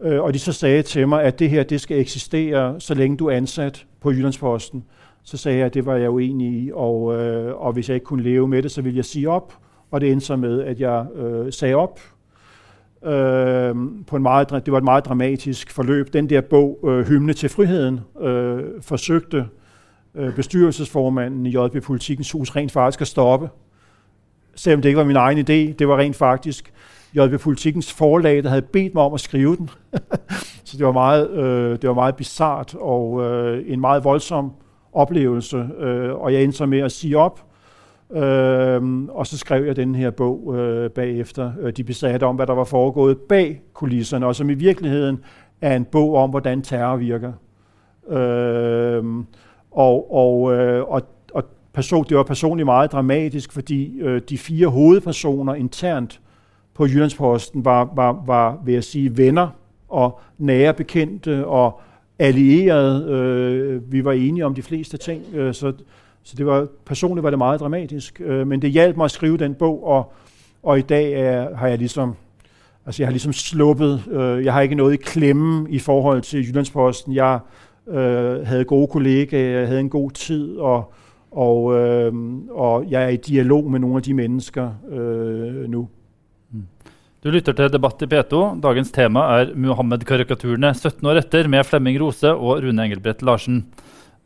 øh, 0.02 0.22
og 0.22 0.34
de 0.34 0.38
så 0.38 0.52
sagde 0.52 0.82
til 0.82 1.08
mig, 1.08 1.22
at 1.22 1.38
det 1.38 1.50
her 1.50 1.62
det 1.62 1.80
skal 1.80 1.98
eksistere, 2.00 2.80
så 2.80 2.94
længe 2.94 3.16
du 3.16 3.26
er 3.26 3.36
ansat 3.36 3.86
på 4.00 4.10
Jyllandsposten, 4.10 4.84
så 5.22 5.36
sagde 5.36 5.58
jeg, 5.58 5.66
at 5.66 5.74
det 5.74 5.86
var 5.86 5.96
jeg 5.96 6.10
uenig 6.10 6.52
i, 6.52 6.70
og, 6.74 7.14
øh, 7.14 7.56
og 7.56 7.72
hvis 7.72 7.88
jeg 7.88 7.94
ikke 7.94 8.04
kunne 8.04 8.22
leve 8.22 8.48
med 8.48 8.62
det, 8.62 8.70
så 8.70 8.82
ville 8.82 8.96
jeg 8.96 9.04
sige 9.04 9.30
op. 9.30 9.52
Og 9.90 10.00
det 10.00 10.12
endte 10.12 10.26
så 10.26 10.36
med, 10.36 10.62
at 10.62 10.80
jeg 10.80 11.06
øh, 11.14 11.52
sagde 11.52 11.74
op. 11.74 12.00
Øh, 13.04 13.74
på 14.06 14.16
en 14.16 14.22
meget, 14.22 14.50
det 14.50 14.72
var 14.72 14.78
et 14.78 14.84
meget 14.84 15.04
dramatisk 15.04 15.70
forløb. 15.70 16.12
Den 16.12 16.30
der 16.30 16.40
bog, 16.40 16.78
øh, 16.88 17.06
Hymne 17.06 17.32
til 17.32 17.48
friheden, 17.48 18.00
øh, 18.20 18.62
forsøgte 18.80 19.46
øh, 20.14 20.34
bestyrelsesformanden 20.34 21.46
i 21.46 21.50
JB 21.50 21.82
Politikens 21.82 22.32
Hus 22.32 22.56
rent 22.56 22.72
faktisk 22.72 23.00
at 23.00 23.06
stoppe. 23.06 23.48
Selvom 24.54 24.82
det 24.82 24.88
ikke 24.88 24.98
var 24.98 25.04
min 25.04 25.16
egen 25.16 25.38
idé, 25.38 25.74
det 25.78 25.88
var 25.88 25.98
rent 25.98 26.16
faktisk 26.16 26.72
JB 27.14 27.40
Politikens 27.40 27.92
forlag, 27.92 28.42
der 28.42 28.48
havde 28.48 28.62
bedt 28.62 28.94
mig 28.94 29.02
om 29.02 29.14
at 29.14 29.20
skrive 29.20 29.56
den. 29.56 29.70
så 30.64 30.76
det 30.76 30.86
var 30.86 30.92
meget, 30.92 31.30
øh, 31.30 31.70
det 31.70 31.88
var 31.88 31.94
meget 31.94 32.16
bizart 32.16 32.74
og 32.74 33.22
øh, 33.22 33.64
en 33.66 33.80
meget 33.80 34.04
voldsom 34.04 34.52
oplevelse. 34.92 35.68
Øh, 35.78 36.14
og 36.14 36.32
jeg 36.32 36.42
endte 36.42 36.58
så 36.58 36.66
med 36.66 36.78
at 36.78 36.92
sige 36.92 37.18
op, 37.18 37.44
øh, 38.12 39.04
og 39.08 39.26
så 39.26 39.38
skrev 39.38 39.64
jeg 39.64 39.76
den 39.76 39.94
her 39.94 40.10
bog 40.10 40.56
øh, 40.56 40.90
bagefter. 40.90 41.52
Øh, 41.60 41.72
de 41.72 41.84
besatte 41.84 42.24
om, 42.24 42.36
hvad 42.36 42.46
der 42.46 42.54
var 42.54 42.64
foregået 42.64 43.18
bag 43.18 43.60
kulisserne, 43.74 44.26
og 44.26 44.36
som 44.36 44.50
i 44.50 44.54
virkeligheden 44.54 45.20
er 45.60 45.76
en 45.76 45.84
bog 45.84 46.14
om, 46.14 46.30
hvordan 46.30 46.62
terror 46.62 46.96
virker. 46.96 47.32
Øh, 48.08 49.04
og, 49.70 50.14
og, 50.14 50.52
øh, 50.54 50.82
og, 50.82 50.92
og 50.92 51.02
person, 51.72 52.06
det 52.08 52.16
var 52.16 52.22
personligt 52.22 52.64
meget 52.66 52.92
dramatisk, 52.92 53.52
fordi 53.52 54.00
øh, 54.00 54.20
de 54.28 54.38
fire 54.38 54.68
hovedpersoner 54.68 55.54
internt 55.54 56.20
på 56.74 56.86
Jyllandsposten 56.86 57.64
var, 57.64 57.92
var, 57.94 58.22
var, 58.26 58.60
vil 58.64 58.74
jeg 58.74 58.84
sige, 58.84 59.16
venner 59.16 59.48
og 59.88 60.20
nære 60.38 60.74
bekendte 60.74 61.46
og 61.46 61.80
allierede. 62.18 63.06
Øh, 63.10 63.92
vi 63.92 64.04
var 64.04 64.12
enige 64.12 64.46
om 64.46 64.54
de 64.54 64.62
fleste 64.62 64.96
ting, 64.96 65.22
øh, 65.34 65.54
så, 65.54 65.72
så 66.22 66.34
det 66.36 66.46
var, 66.46 66.66
personligt 66.84 67.22
var 67.22 67.30
det 67.30 67.38
meget 67.38 67.60
dramatisk. 67.60 68.20
Øh, 68.24 68.46
men 68.46 68.62
det 68.62 68.70
hjalp 68.70 68.96
mig 68.96 69.04
at 69.04 69.10
skrive 69.10 69.36
den 69.36 69.54
bog, 69.54 69.86
og, 69.86 70.12
og 70.62 70.78
i 70.78 70.82
dag 70.82 71.12
er, 71.12 71.56
har 71.56 71.68
jeg 71.68 71.78
ligesom 71.78 72.14
Altså 72.86 73.02
jeg 73.02 73.06
har 73.06 73.12
ligesom 73.12 73.32
sluppet, 73.32 74.02
øh, 74.10 74.44
jeg 74.44 74.52
har 74.52 74.60
ikke 74.60 74.74
noget 74.74 74.94
i 74.94 74.96
klemme 74.96 75.70
i 75.70 75.78
forhold 75.78 76.22
til 76.22 76.48
Jyllandsposten. 76.48 77.14
Jeg 77.14 77.38
øh, 77.88 78.46
havde 78.46 78.64
gode 78.64 78.86
kollegaer, 78.86 79.58
jeg 79.58 79.66
havde 79.66 79.80
en 79.80 79.90
god 79.90 80.10
tid, 80.10 80.56
og, 80.56 80.92
og, 81.32 81.74
øh, 81.78 82.12
og 82.50 82.90
jeg 82.90 83.02
er 83.04 83.08
i 83.08 83.16
dialog 83.16 83.70
med 83.70 83.80
nogle 83.80 83.96
af 83.96 84.02
de 84.02 84.14
mennesker 84.14 84.70
øh, 84.90 85.68
nu. 85.70 85.88
Du 87.22 87.30
lytter 87.30 87.54
til 87.54 87.70
Debatt 87.70 88.02
i 88.02 88.06
P2. 88.10 88.38
Dagens 88.58 88.90
tema 88.90 89.22
er 89.38 89.52
Muhammed-karikaturene 89.54 90.72
17 90.74 91.06
år 91.06 91.20
etter 91.20 91.46
med 91.46 91.62
Flemming 91.64 92.00
Rose 92.02 92.32
og 92.32 92.64
Rune 92.64 92.82
Engelbrett 92.82 93.22
Larsen. 93.22 93.60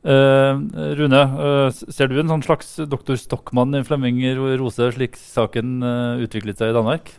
Uh, 0.07 0.63
Rune, 0.97 1.21
uh, 1.37 1.69
ser 1.75 2.09
du 2.09 2.17
en 2.17 2.31
sånn 2.31 2.45
slags 2.47 2.77
doktor 2.89 3.19
Stockmann 3.21 3.75
i 3.75 3.83
Flemming 3.85 4.23
Rose, 4.39 4.89
slik 4.95 5.19
saken 5.19 5.81
uh, 5.85 6.23
utviklet 6.25 6.57
seg 6.57 6.71
i 6.71 6.77
Danmark? 6.77 7.11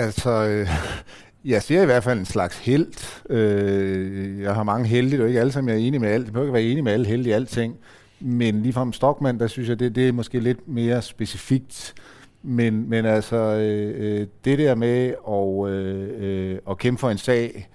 Altså, 0.00 0.38
jeg 1.44 1.62
ser 1.62 1.82
i 1.82 1.84
hvert 1.84 2.04
fald 2.04 2.18
en 2.18 2.24
slags 2.24 2.58
helt. 2.58 3.22
Øh, 3.30 4.40
jeg 4.40 4.54
har 4.54 4.62
mange 4.62 4.86
heldige, 4.86 5.22
og 5.22 5.28
ikke 5.28 5.40
alle 5.40 5.52
sammen 5.52 5.68
jeg 5.68 5.82
er 5.82 5.86
enig 5.86 6.00
med 6.00 6.08
alt. 6.08 6.24
Jeg 6.24 6.32
behøver 6.32 6.46
ikke 6.46 6.52
være 6.52 6.72
enig 6.72 6.84
med 6.84 6.92
alle 6.92 7.06
heldige 7.06 7.30
i 7.30 7.34
alting. 7.34 7.76
Men 8.20 8.62
ligefrem 8.62 8.92
Stockmann, 8.92 9.40
der 9.40 9.46
synes 9.46 9.68
jeg, 9.68 9.78
det, 9.80 9.94
det 9.94 10.08
er 10.08 10.12
måske 10.12 10.40
lidt 10.40 10.68
mere 10.68 11.02
specifikt. 11.02 11.94
Men, 12.42 12.90
men 12.90 13.04
altså, 13.06 13.36
øh, 13.36 14.20
øh, 14.20 14.26
det 14.44 14.58
der 14.58 14.74
med 14.74 15.14
at, 15.28 15.72
øh, 15.72 16.52
øh, 16.52 16.58
at 16.70 16.78
kæmpe 16.78 17.00
for 17.00 17.10
en 17.10 17.18
sag, 17.18 17.68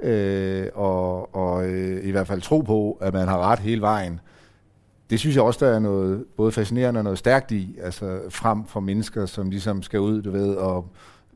øh, 0.00 0.66
og, 0.74 1.34
og 1.34 1.66
øh, 1.66 2.04
i 2.04 2.10
hvert 2.10 2.26
fald 2.26 2.40
tro 2.40 2.60
på, 2.60 2.98
at 3.00 3.14
man 3.14 3.28
har 3.28 3.38
ret 3.38 3.58
hele 3.58 3.80
vejen, 3.80 4.20
det 5.10 5.20
synes 5.20 5.36
jeg 5.36 5.44
også, 5.44 5.66
der 5.66 5.72
er 5.72 5.78
noget 5.78 6.24
både 6.36 6.52
fascinerende 6.52 7.00
og 7.00 7.04
noget 7.04 7.18
stærkt 7.18 7.52
i, 7.52 7.78
altså 7.82 8.20
frem 8.28 8.64
for 8.64 8.80
mennesker, 8.80 9.26
som 9.26 9.50
ligesom 9.50 9.82
skal 9.82 10.00
ud, 10.00 10.22
du 10.22 10.30
ved, 10.30 10.54
og 10.54 10.88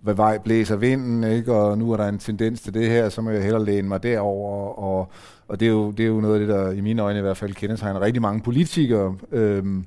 hvad 0.02 0.14
vej 0.14 0.38
blæser 0.38 0.76
vinden, 0.76 1.24
ikke? 1.24 1.54
og 1.54 1.78
nu 1.78 1.92
er 1.92 1.96
der 1.96 2.08
en 2.08 2.18
tendens 2.18 2.60
til 2.60 2.74
det 2.74 2.88
her, 2.88 3.08
så 3.08 3.20
må 3.20 3.30
jeg 3.30 3.42
hellere 3.42 3.64
læne 3.64 3.88
mig 3.88 4.02
derover. 4.02 4.78
Og, 4.78 5.08
og 5.48 5.60
det, 5.60 5.66
er 5.66 5.72
jo, 5.72 5.90
det 5.90 6.02
er 6.02 6.08
jo 6.08 6.20
noget 6.20 6.34
af 6.34 6.40
det, 6.40 6.48
der 6.48 6.70
i 6.70 6.80
mine 6.80 7.02
øjne 7.02 7.18
i 7.18 7.22
hvert 7.22 7.36
fald 7.36 7.54
kendetegner 7.54 8.00
rigtig 8.00 8.22
mange 8.22 8.40
politikere, 8.40 9.16
Øhm, 9.32 9.84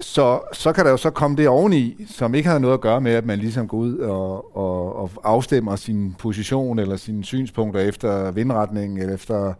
så, 0.00 0.40
så 0.52 0.72
kan 0.72 0.84
der 0.84 0.90
jo 0.90 0.96
så 0.96 1.10
komme 1.10 1.36
det 1.36 1.48
oveni, 1.48 2.06
som 2.08 2.34
ikke 2.34 2.48
har 2.48 2.58
noget 2.58 2.74
at 2.74 2.80
gøre 2.80 3.00
med, 3.00 3.12
at 3.12 3.26
man 3.26 3.38
ligesom 3.38 3.68
går 3.68 3.78
ud 3.78 3.98
og, 3.98 4.56
og, 4.56 4.96
og 4.96 5.10
afstemmer 5.24 5.76
sin 5.76 6.14
position 6.18 6.78
eller 6.78 6.96
sine 6.96 7.24
synspunkter 7.24 7.80
efter 7.80 8.30
vindretningen 8.30 8.98
eller 8.98 9.14
efter 9.14 9.54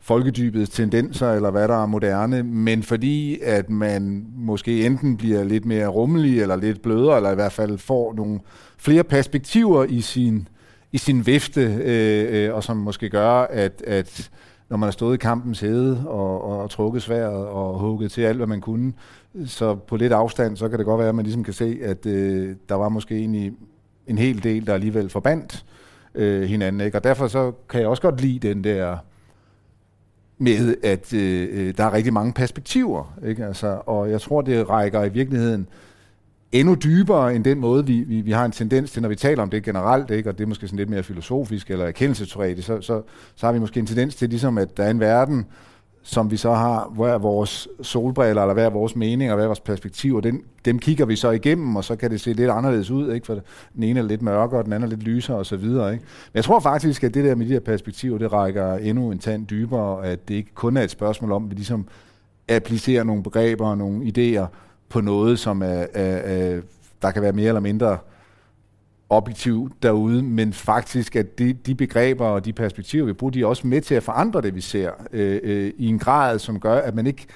folkedybets 0.00 0.70
tendenser, 0.70 1.32
eller 1.32 1.50
hvad 1.50 1.68
der 1.68 1.82
er 1.82 1.86
moderne, 1.86 2.42
men 2.42 2.82
fordi 2.82 3.38
at 3.42 3.70
man 3.70 4.26
måske 4.36 4.86
enten 4.86 5.16
bliver 5.16 5.44
lidt 5.44 5.64
mere 5.64 5.86
rummelig, 5.86 6.40
eller 6.40 6.56
lidt 6.56 6.82
blødere, 6.82 7.16
eller 7.16 7.30
i 7.30 7.34
hvert 7.34 7.52
fald 7.52 7.78
får 7.78 8.14
nogle 8.14 8.40
flere 8.78 9.04
perspektiver 9.04 9.84
i 9.84 10.00
sin, 10.00 10.48
i 10.92 10.98
sin 10.98 11.26
vifte, 11.26 11.60
øh, 11.62 12.44
øh, 12.44 12.54
og 12.54 12.64
som 12.64 12.76
måske 12.76 13.10
gør, 13.10 13.30
at, 13.30 13.82
at 13.86 14.30
når 14.68 14.76
man 14.76 14.86
har 14.86 14.92
stået 14.92 15.14
i 15.14 15.18
kampens 15.18 15.60
hede 15.60 16.04
og, 16.06 16.44
og 16.44 16.70
trukket 16.70 17.02
sværet 17.02 17.46
og 17.46 17.78
hugget 17.78 18.12
til 18.12 18.22
alt, 18.22 18.36
hvad 18.36 18.46
man 18.46 18.60
kunne, 18.60 18.92
så 19.46 19.74
på 19.74 19.96
lidt 19.96 20.12
afstand, 20.12 20.56
så 20.56 20.68
kan 20.68 20.78
det 20.78 20.86
godt 20.86 20.98
være, 20.98 21.08
at 21.08 21.14
man 21.14 21.24
ligesom 21.24 21.44
kan 21.44 21.54
se, 21.54 21.78
at 21.82 22.06
øh, 22.06 22.56
der 22.68 22.74
var 22.74 22.88
måske 22.88 23.16
egentlig 23.16 23.52
en 24.06 24.18
hel 24.18 24.42
del, 24.42 24.66
der 24.66 24.74
alligevel 24.74 25.08
forbandt 25.08 25.64
øh, 26.14 26.42
hinanden. 26.42 26.80
Ikke? 26.80 26.98
Og 26.98 27.04
derfor 27.04 27.28
så 27.28 27.52
kan 27.68 27.80
jeg 27.80 27.88
også 27.88 28.02
godt 28.02 28.20
lide 28.20 28.48
den 28.48 28.64
der 28.64 28.96
med, 30.38 30.74
at 30.82 31.14
øh, 31.14 31.48
øh 31.52 31.74
der 31.76 31.84
er 31.84 31.92
rigtig 31.92 32.12
mange 32.12 32.32
perspektiver. 32.32 33.18
Ikke? 33.26 33.46
Altså, 33.46 33.80
og 33.86 34.10
jeg 34.10 34.20
tror, 34.20 34.42
det 34.42 34.68
rækker 34.70 35.04
i 35.04 35.08
virkeligheden 35.08 35.68
endnu 36.52 36.74
dybere 36.74 37.34
end 37.34 37.44
den 37.44 37.60
måde, 37.60 37.86
vi, 37.86 38.00
vi, 38.00 38.20
vi 38.20 38.30
har 38.30 38.44
en 38.44 38.52
tendens 38.52 38.90
til, 38.90 39.02
når 39.02 39.08
vi 39.08 39.16
taler 39.16 39.42
om 39.42 39.50
det 39.50 39.62
generelt, 39.62 40.10
ikke? 40.10 40.28
og 40.28 40.38
det 40.38 40.44
er 40.44 40.48
måske 40.48 40.66
sådan 40.66 40.78
lidt 40.78 40.90
mere 40.90 41.02
filosofisk 41.02 41.70
eller 41.70 41.84
erkendelsesteoretisk, 41.86 42.66
så, 42.66 42.80
så, 42.80 43.02
så 43.34 43.46
har 43.46 43.52
vi 43.52 43.58
måske 43.58 43.80
en 43.80 43.86
tendens 43.86 44.14
til, 44.14 44.28
ligesom 44.28 44.58
at 44.58 44.76
der 44.76 44.84
er 44.84 44.90
en 44.90 45.00
verden, 45.00 45.46
som 46.02 46.30
vi 46.30 46.36
så 46.36 46.52
har 46.52 46.92
hver 46.94 47.18
vores 47.18 47.68
solbriller, 47.82 48.42
eller 48.42 48.54
hver 48.54 48.70
vores 48.70 48.96
mening, 48.96 49.30
og 49.30 49.36
hver 49.36 49.46
vores 49.46 49.60
perspektiv, 49.60 50.14
og 50.14 50.22
den, 50.22 50.40
dem 50.64 50.78
kigger 50.78 51.06
vi 51.06 51.16
så 51.16 51.30
igennem, 51.30 51.76
og 51.76 51.84
så 51.84 51.96
kan 51.96 52.10
det 52.10 52.20
se 52.20 52.32
lidt 52.32 52.50
anderledes 52.50 52.90
ud, 52.90 53.12
ikke? 53.12 53.26
for 53.26 53.38
den 53.74 53.82
ene 53.82 54.00
er 54.00 54.04
lidt 54.04 54.22
mørkere, 54.22 54.60
og 54.60 54.64
den 54.64 54.72
anden 54.72 54.86
er 54.86 54.96
lidt 54.96 55.02
lysere, 55.02 55.36
og 55.36 55.46
så 55.46 55.56
videre. 55.56 55.92
Ikke? 55.92 56.04
Men 56.32 56.36
jeg 56.36 56.44
tror 56.44 56.60
faktisk, 56.60 57.04
at 57.04 57.14
det 57.14 57.24
der 57.24 57.34
med 57.34 57.46
de 57.46 57.52
her 57.52 57.60
perspektiver, 57.60 58.18
det 58.18 58.32
rækker 58.32 58.74
endnu 58.74 59.10
en 59.10 59.18
tand 59.18 59.46
dybere, 59.46 60.06
at 60.06 60.28
det 60.28 60.34
ikke 60.34 60.54
kun 60.54 60.76
er 60.76 60.82
et 60.82 60.90
spørgsmål 60.90 61.32
om, 61.32 61.44
at 61.44 61.50
vi 61.50 61.54
ligesom 61.54 61.86
applicerer 62.48 63.04
nogle 63.04 63.22
begreber 63.22 63.66
og 63.66 63.78
nogle 63.78 64.04
idéer 64.04 64.46
på 64.88 65.00
noget, 65.00 65.38
som 65.38 65.62
er, 65.62 65.86
er, 65.94 66.16
er, 66.16 66.60
der 67.02 67.10
kan 67.10 67.22
være 67.22 67.32
mere 67.32 67.48
eller 67.48 67.60
mindre 67.60 67.98
objektiv 69.10 69.70
derude, 69.82 70.22
men 70.22 70.52
faktisk 70.52 71.16
at 71.16 71.38
de, 71.38 71.52
de 71.52 71.74
begreber 71.74 72.26
og 72.26 72.44
de 72.44 72.52
perspektiver, 72.52 73.06
vi 73.06 73.12
bruger, 73.12 73.30
de 73.30 73.42
er 73.42 73.46
også 73.46 73.66
med 73.66 73.80
til 73.80 73.94
at 73.94 74.02
forandre 74.02 74.42
det, 74.42 74.54
vi 74.54 74.60
ser, 74.60 74.90
øh, 75.12 75.40
øh, 75.42 75.72
i 75.76 75.86
en 75.86 75.98
grad, 75.98 76.38
som 76.38 76.60
gør, 76.60 76.74
at 76.74 76.94
man 76.94 77.06
ikke, 77.06 77.26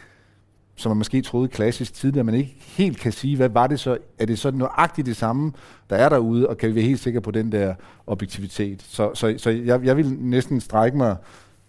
som 0.76 0.90
man 0.90 0.98
måske 0.98 1.22
troede 1.22 1.48
klassisk 1.48 1.94
tidligere, 1.94 2.24
man 2.24 2.34
ikke 2.34 2.56
helt 2.58 2.98
kan 2.98 3.12
sige, 3.12 3.36
hvad 3.36 3.48
var 3.48 3.66
det 3.66 3.80
så, 3.80 3.98
er 4.18 4.26
det 4.26 4.38
så 4.38 4.50
nøjagtigt 4.50 5.06
det 5.06 5.16
samme, 5.16 5.52
der 5.90 5.96
er 5.96 6.08
derude, 6.08 6.48
og 6.48 6.58
kan 6.58 6.68
vi 6.68 6.74
være 6.74 6.84
helt 6.84 7.00
sikre 7.00 7.20
på 7.20 7.30
den 7.30 7.52
der 7.52 7.74
objektivitet. 8.06 8.82
Så, 8.82 9.10
så, 9.14 9.34
så 9.38 9.50
jeg, 9.50 9.84
jeg 9.84 9.96
vil 9.96 10.16
næsten 10.20 10.60
strække 10.60 10.96
mig 10.96 11.16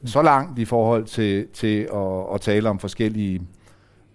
så 0.05 0.21
langt 0.21 0.59
i 0.59 0.65
forhold 0.65 1.05
til, 1.05 1.47
til 1.53 1.87
at, 1.93 2.33
at 2.33 2.41
tale 2.41 2.69
om 2.69 2.79
forskellige 2.79 3.41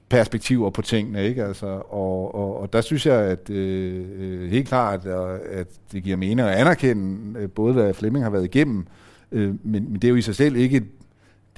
perspektiver 0.08 0.70
på 0.70 0.82
tingene, 0.82 1.24
ikke? 1.24 1.44
Altså, 1.44 1.66
og, 1.88 2.34
og, 2.34 2.60
og 2.60 2.72
der 2.72 2.80
synes 2.80 3.06
jeg, 3.06 3.20
at 3.20 3.50
øh, 3.50 4.04
øh 4.18 4.50
helt 4.50 4.68
klart, 4.68 5.06
at, 5.06 5.40
at 5.50 5.66
det 5.92 6.02
giver 6.02 6.16
mening 6.16 6.40
at 6.40 6.54
anerkende 6.54 7.40
øh, 7.40 7.50
både, 7.50 7.72
hvad 7.72 7.94
Flemming 7.94 8.24
har 8.24 8.30
været 8.30 8.44
igennem, 8.44 8.86
øh, 9.32 9.48
men, 9.48 9.92
men 9.92 9.94
det 9.94 10.04
er 10.04 10.08
jo 10.08 10.16
i 10.16 10.22
sig 10.22 10.34
selv 10.34 10.56
ikke 10.56 10.84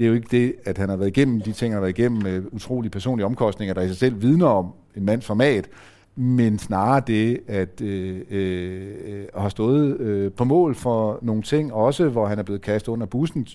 det 0.01 0.07
er 0.07 0.09
jo 0.09 0.14
ikke 0.14 0.28
det, 0.30 0.55
at 0.64 0.78
han 0.78 0.88
har 0.88 0.96
været 0.96 1.09
igennem 1.09 1.40
de 1.40 1.53
ting, 1.53 1.72
han 1.72 1.76
har 1.76 1.80
været 1.80 1.98
igennem 1.98 2.26
øh, 2.26 2.32
med 2.32 2.42
utrolig 2.53 2.90
personlige 2.90 3.26
omkostninger, 3.26 3.74
der 3.74 3.82
i 3.82 3.88
sig 3.88 3.96
selv 3.96 4.22
vidner 4.22 4.46
om 4.46 4.72
en 4.96 5.05
mands 5.05 5.26
format, 5.26 5.68
men 6.16 6.59
snarere 6.59 7.03
det, 7.07 7.40
at 7.48 7.80
øh, 7.80 8.20
øh, 8.30 9.24
har 9.36 9.48
stået 9.48 10.01
øh, 10.01 10.32
på 10.32 10.44
mål 10.44 10.74
for 10.74 11.18
nogle 11.22 11.42
ting, 11.42 11.72
også 11.72 12.09
hvor 12.09 12.26
han 12.26 12.38
er 12.38 12.42
blevet 12.42 12.62
kastet 12.62 12.92
under 12.92 13.07
bussen, 13.07 13.46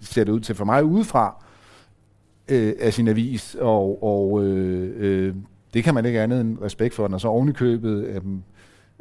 ser 0.00 0.24
det 0.24 0.32
ud 0.32 0.40
til 0.40 0.54
for 0.54 0.64
mig 0.64 0.84
udefra, 0.84 1.44
øh, 2.48 2.72
af 2.80 2.92
sin 2.92 3.08
avis, 3.08 3.56
og, 3.60 4.02
og 4.02 4.44
øh, 4.44 4.92
øh, 4.96 5.34
det 5.74 5.84
kan 5.84 5.94
man 5.94 6.04
ikke 6.04 6.20
andet 6.20 6.40
end 6.40 6.58
respekt 6.62 6.94
for, 6.94 7.08
når 7.08 7.18
så 7.18 7.28
ovenikøbet 7.28 8.04
øh, 8.04 8.20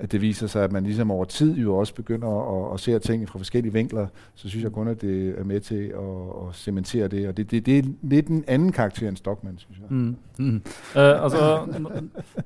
at 0.01 0.11
det 0.11 0.21
viser 0.21 0.47
sig, 0.47 0.63
at 0.63 0.71
man 0.71 0.83
ligesom 0.83 1.11
over 1.11 1.25
tid 1.25 1.57
jo 1.57 1.77
også 1.77 1.93
begynder 1.93 2.27
at, 2.27 2.73
at 2.73 2.79
se 2.79 2.99
ting 2.99 3.29
fra 3.29 3.39
forskellige 3.39 3.73
vinkler, 3.73 4.07
så 4.35 4.49
synes 4.49 4.63
jeg 4.63 4.71
kun, 4.71 4.87
at 4.87 5.01
det 5.01 5.35
er 5.37 5.43
med 5.43 5.59
til 5.59 5.93
at, 5.93 6.21
at 6.41 6.55
cementere 6.55 7.07
det. 7.07 7.27
Og 7.27 7.37
det, 7.37 7.51
det, 7.51 7.65
det 7.65 7.77
er 7.77 7.83
lidt 8.01 8.27
en 8.27 8.43
anden 8.47 8.71
karakter 8.71 9.07
end 9.07 9.17
Stockman, 9.17 9.57
synes 9.57 9.77
jeg. 9.79 9.87
Mm. 9.89 10.15
Mm. 10.37 10.61
Uh, 10.95 11.23
altså, 11.23 11.67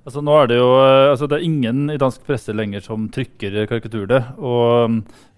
altså, 0.05 0.21
nå 0.21 0.33
er 0.41 0.49
det 0.51 0.57
jo 0.57 0.67
uh, 0.75 1.11
altså, 1.11 1.27
det 1.27 1.37
er 1.37 1.47
ingen 1.47 1.89
i 1.89 1.97
dansk 2.01 2.25
presse 2.27 2.53
lenger 2.53 2.83
som 2.83 3.07
trykker 3.09 3.65
karikaturene. 3.71 4.19
Og 4.37 4.89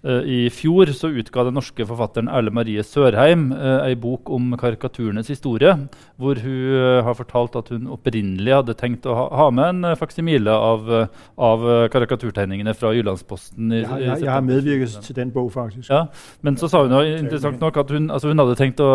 uh, 0.02 0.22
i 0.26 0.48
fjor 0.50 0.90
så 0.96 1.12
utga 1.12 1.44
den 1.46 1.54
norske 1.54 1.86
forfatteren 1.86 2.28
Erle 2.28 2.50
Marie 2.50 2.82
Sørheim 2.82 3.52
uh, 3.52 3.86
ei 3.86 3.94
bok 3.94 4.30
om 4.34 4.56
karikaturenes 4.58 5.30
historie, 5.30 5.76
hvor 6.16 6.42
hun 6.42 7.04
har 7.06 7.14
fortalt 7.14 7.56
at 7.60 7.70
hun 7.70 7.86
opprinnelig 7.94 8.56
hadde 8.56 8.74
tenkt 8.78 9.06
å 9.06 9.14
ha, 9.14 9.28
ha 9.38 9.48
med 9.54 9.70
en 9.70 9.96
faksimile 10.00 10.50
av, 10.50 10.90
av 11.38 11.66
karikaturtegningene 12.08 12.74
fra 12.76 12.90
Jyllandsposten. 12.96 13.72
I, 13.72 13.82
jeg, 13.82 14.02
jeg, 14.04 14.22
jeg 14.24 14.32
har 14.32 14.44
medvirket 14.44 14.96
til 15.04 15.16
den 15.18 15.32
bok, 15.34 15.50
faktisk. 15.54 15.90
Ja, 15.90 16.06
Men 16.44 16.58
så 16.60 16.70
sa 16.70 16.82
hun 16.84 16.94
jo 16.96 17.02
interessant 17.18 17.60
nok 17.62 17.80
at 17.82 17.92
hun, 17.94 18.10
altså 18.14 18.32
hun 18.32 18.42
hadde 18.42 18.56
tenkt 18.58 18.82
å, 18.84 18.90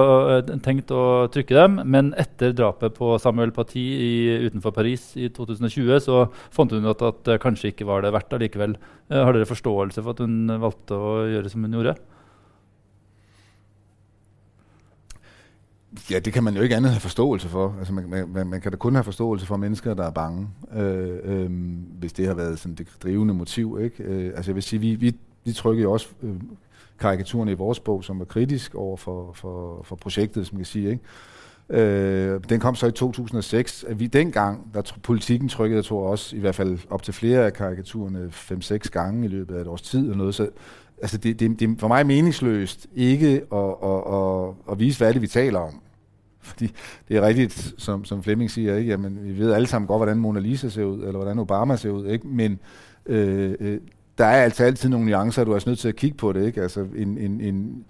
tenkt 0.66 0.94
å, 0.94 1.04
trykke 1.34 1.58
dem, 1.58 1.80
men 1.86 2.14
etter 2.20 2.56
drapet 2.58 2.98
på 2.98 3.14
Samuel 3.22 3.54
Paty 3.56 3.84
i, 3.84 4.14
utenfor 4.48 4.76
Paris 4.76 5.12
i 5.20 5.30
2020, 5.34 5.94
så 6.08 6.26
fant 6.54 6.74
hun 6.74 6.90
ut 6.90 7.06
at 7.06 7.24
det 7.30 7.42
kanskje 7.44 7.74
ikke 7.74 7.88
var 7.90 8.06
det 8.06 8.14
verdt 8.16 8.36
allikevel. 8.38 8.78
Eh, 9.10 9.22
har 9.22 9.36
dere 9.36 9.50
forståelse 9.50 10.04
for 10.04 10.16
at 10.16 10.24
hun 10.26 10.58
valgte 10.64 10.98
å 10.98 11.16
gjøre 11.32 11.52
som 11.54 11.66
hun 11.66 11.80
gjorde? 11.80 11.98
Ja, 16.12 16.20
det 16.20 16.34
kan 16.34 16.44
man 16.44 16.56
jo 16.56 16.62
ikke 16.62 16.76
andet 16.76 16.92
have 16.92 17.00
forståelse 17.00 17.50
for. 17.50 17.76
Altså, 17.80 17.94
man, 17.94 18.30
man, 18.30 18.48
man 18.48 18.62
kan 18.62 18.72
da 18.72 18.78
kun 18.78 18.96
have 18.96 19.04
forståelse 19.04 19.46
for 19.46 19.58
mennesker, 19.58 19.94
der 19.94 20.04
er 20.04 20.12
bange, 20.12 20.48
øh, 20.76 21.20
øh, 21.24 21.50
hvis 22.00 22.14
det 22.14 22.28
har 22.28 22.34
været 22.34 22.60
sådan 22.60 22.76
det 22.76 22.88
drivende 23.04 23.34
motiv. 23.34 23.80
Ikke? 23.82 24.04
Øh, 24.04 24.32
altså 24.36 24.52
jeg 24.52 24.56
vil 24.56 24.64
sige, 24.64 24.80
vi, 24.80 24.96
vi, 24.96 25.16
vi 25.44 25.54
trykker 25.54 25.84
jo 25.84 25.92
også 25.92 26.08
øh, 26.24 26.36
karikaturen 27.00 27.50
i 27.50 27.54
vores 27.54 27.80
bog, 27.80 28.04
som 28.04 28.20
var 28.20 28.26
kritisk 28.26 28.76
over 28.76 28.98
for, 28.98 29.34
for, 29.34 29.84
for 29.84 29.96
projektet, 29.96 30.48
som 30.48 30.56
man 30.56 30.60
kan 30.60 30.66
sige. 30.66 30.90
Ikke? 30.90 31.04
Øh, 31.70 32.40
den 32.50 32.60
kom 32.60 32.76
så 32.76 32.88
i 32.88 32.92
2006. 32.92 33.86
Vi 33.96 34.08
dengang, 34.08 34.74
der 34.74 34.94
politikken 35.04 35.50
trykkede, 35.50 35.78
jeg 35.78 35.86
tror 35.86 36.10
også, 36.10 36.36
i 36.36 36.40
hvert 36.40 36.56
fald 36.56 36.80
op 36.90 37.04
til 37.04 37.14
flere 37.14 37.46
af 37.46 37.54
karikaturerne, 37.54 38.32
5-6 38.34 38.90
gange 38.90 39.26
i 39.26 39.28
løbet 39.28 39.56
af 39.56 39.62
et 39.62 39.68
års 39.68 39.82
tid 39.82 40.00
eller 40.00 40.16
noget. 40.16 40.36
Så 40.36 40.50
altså 41.04 41.18
det, 41.18 41.40
det, 41.40 41.60
det 41.60 41.70
er 41.70 41.74
for 41.78 41.88
mig 41.88 42.06
meningsløst 42.06 42.88
ikke 42.96 43.42
at, 43.54 43.76
at, 43.84 44.14
at, 44.14 44.54
at 44.72 44.80
vise, 44.80 44.98
hvad 44.98 45.14
det 45.14 45.22
vi 45.22 45.28
taler 45.28 45.60
om. 45.60 45.82
Fordi 46.42 46.72
det 47.08 47.18
er 47.18 47.22
rigtigt, 47.22 47.74
som, 47.78 48.06
som 48.06 48.24
Flemming 48.24 48.52
siger, 48.52 48.76
ikke? 48.78 48.92
Jamen, 48.92 49.20
vi 49.24 49.40
ved 49.40 49.54
alle 49.54 49.68
sammen 49.68 49.88
godt, 49.88 50.00
hvordan 50.00 50.18
Mona 50.18 50.40
Lisa 50.40 50.70
ser 50.70 50.84
ud, 50.84 50.98
eller 50.98 51.12
hvordan 51.12 51.40
Obama 51.40 51.76
ser 51.76 51.90
ud, 51.90 52.06
ikke? 52.06 52.28
men 52.28 52.60
øh, 53.06 53.56
øh, 53.60 53.80
der 54.18 54.26
er 54.26 54.44
altså 54.44 54.64
altid 54.64 54.90
nogle 54.90 55.06
nuancer, 55.06 55.44
du 55.44 55.52
er 55.52 55.60
nødt 55.66 55.80
til 55.80 55.88
at 55.88 55.96
kigge 55.96 56.18
på 56.18 56.34
det. 56.34 56.46
Ikke? 56.46 56.62
Altså 56.62 56.86
en, 56.96 57.18
en, 57.18 57.42
en, 57.42 57.86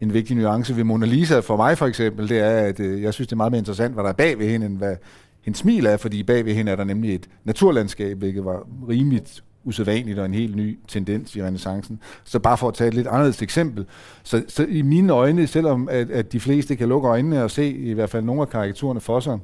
en 0.00 0.14
vigtig 0.14 0.36
nuance 0.36 0.76
ved 0.76 0.84
Mona 0.84 1.06
Lisa 1.06 1.38
for 1.38 1.56
mig 1.56 1.78
for 1.78 1.86
eksempel, 1.86 2.28
det 2.28 2.38
er, 2.38 2.56
at 2.56 2.80
øh, 2.80 3.02
jeg 3.02 3.14
synes, 3.14 3.28
det 3.28 3.32
er 3.32 3.36
meget 3.36 3.52
mere 3.52 3.58
interessant, 3.58 3.94
hvad 3.94 4.04
der 4.04 4.10
er 4.10 4.14
bag 4.14 4.38
ved 4.38 4.48
hende, 4.48 4.66
end 4.66 4.78
hvad 4.78 4.96
hendes 5.40 5.58
smil 5.58 5.86
er, 5.86 5.96
fordi 5.96 6.22
bag 6.22 6.44
ved 6.44 6.54
hende 6.54 6.72
er 6.72 6.76
der 6.76 6.84
nemlig 6.84 7.14
et 7.14 7.28
naturlandskab, 7.44 8.18
hvilket 8.18 8.44
var 8.44 8.66
rimeligt 8.88 9.44
usædvanligt 9.64 10.18
og 10.18 10.26
en 10.26 10.34
helt 10.34 10.56
ny 10.56 10.78
tendens 10.88 11.36
i 11.36 11.42
renaissancen. 11.42 12.00
Så 12.24 12.38
bare 12.38 12.58
for 12.58 12.68
at 12.68 12.74
tage 12.74 12.88
et 12.88 12.94
lidt 12.94 13.06
anderledes 13.06 13.42
eksempel. 13.42 13.86
Så, 14.22 14.42
så 14.48 14.66
i 14.68 14.82
mine 14.82 15.12
øjne, 15.12 15.46
selvom 15.46 15.88
at, 15.90 16.10
at 16.10 16.32
de 16.32 16.40
fleste 16.40 16.76
kan 16.76 16.88
lukke 16.88 17.08
øjnene 17.08 17.44
og 17.44 17.50
se 17.50 17.72
i 17.72 17.92
hvert 17.92 18.10
fald 18.10 18.24
nogle 18.24 18.42
af 18.42 18.48
karikaturerne 18.48 19.00
for 19.00 19.20
sig, 19.20 19.38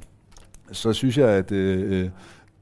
så 0.71 0.93
synes 0.93 1.17
jeg, 1.17 1.29
at 1.29 1.51
øh, 1.51 2.03
øh, 2.03 2.09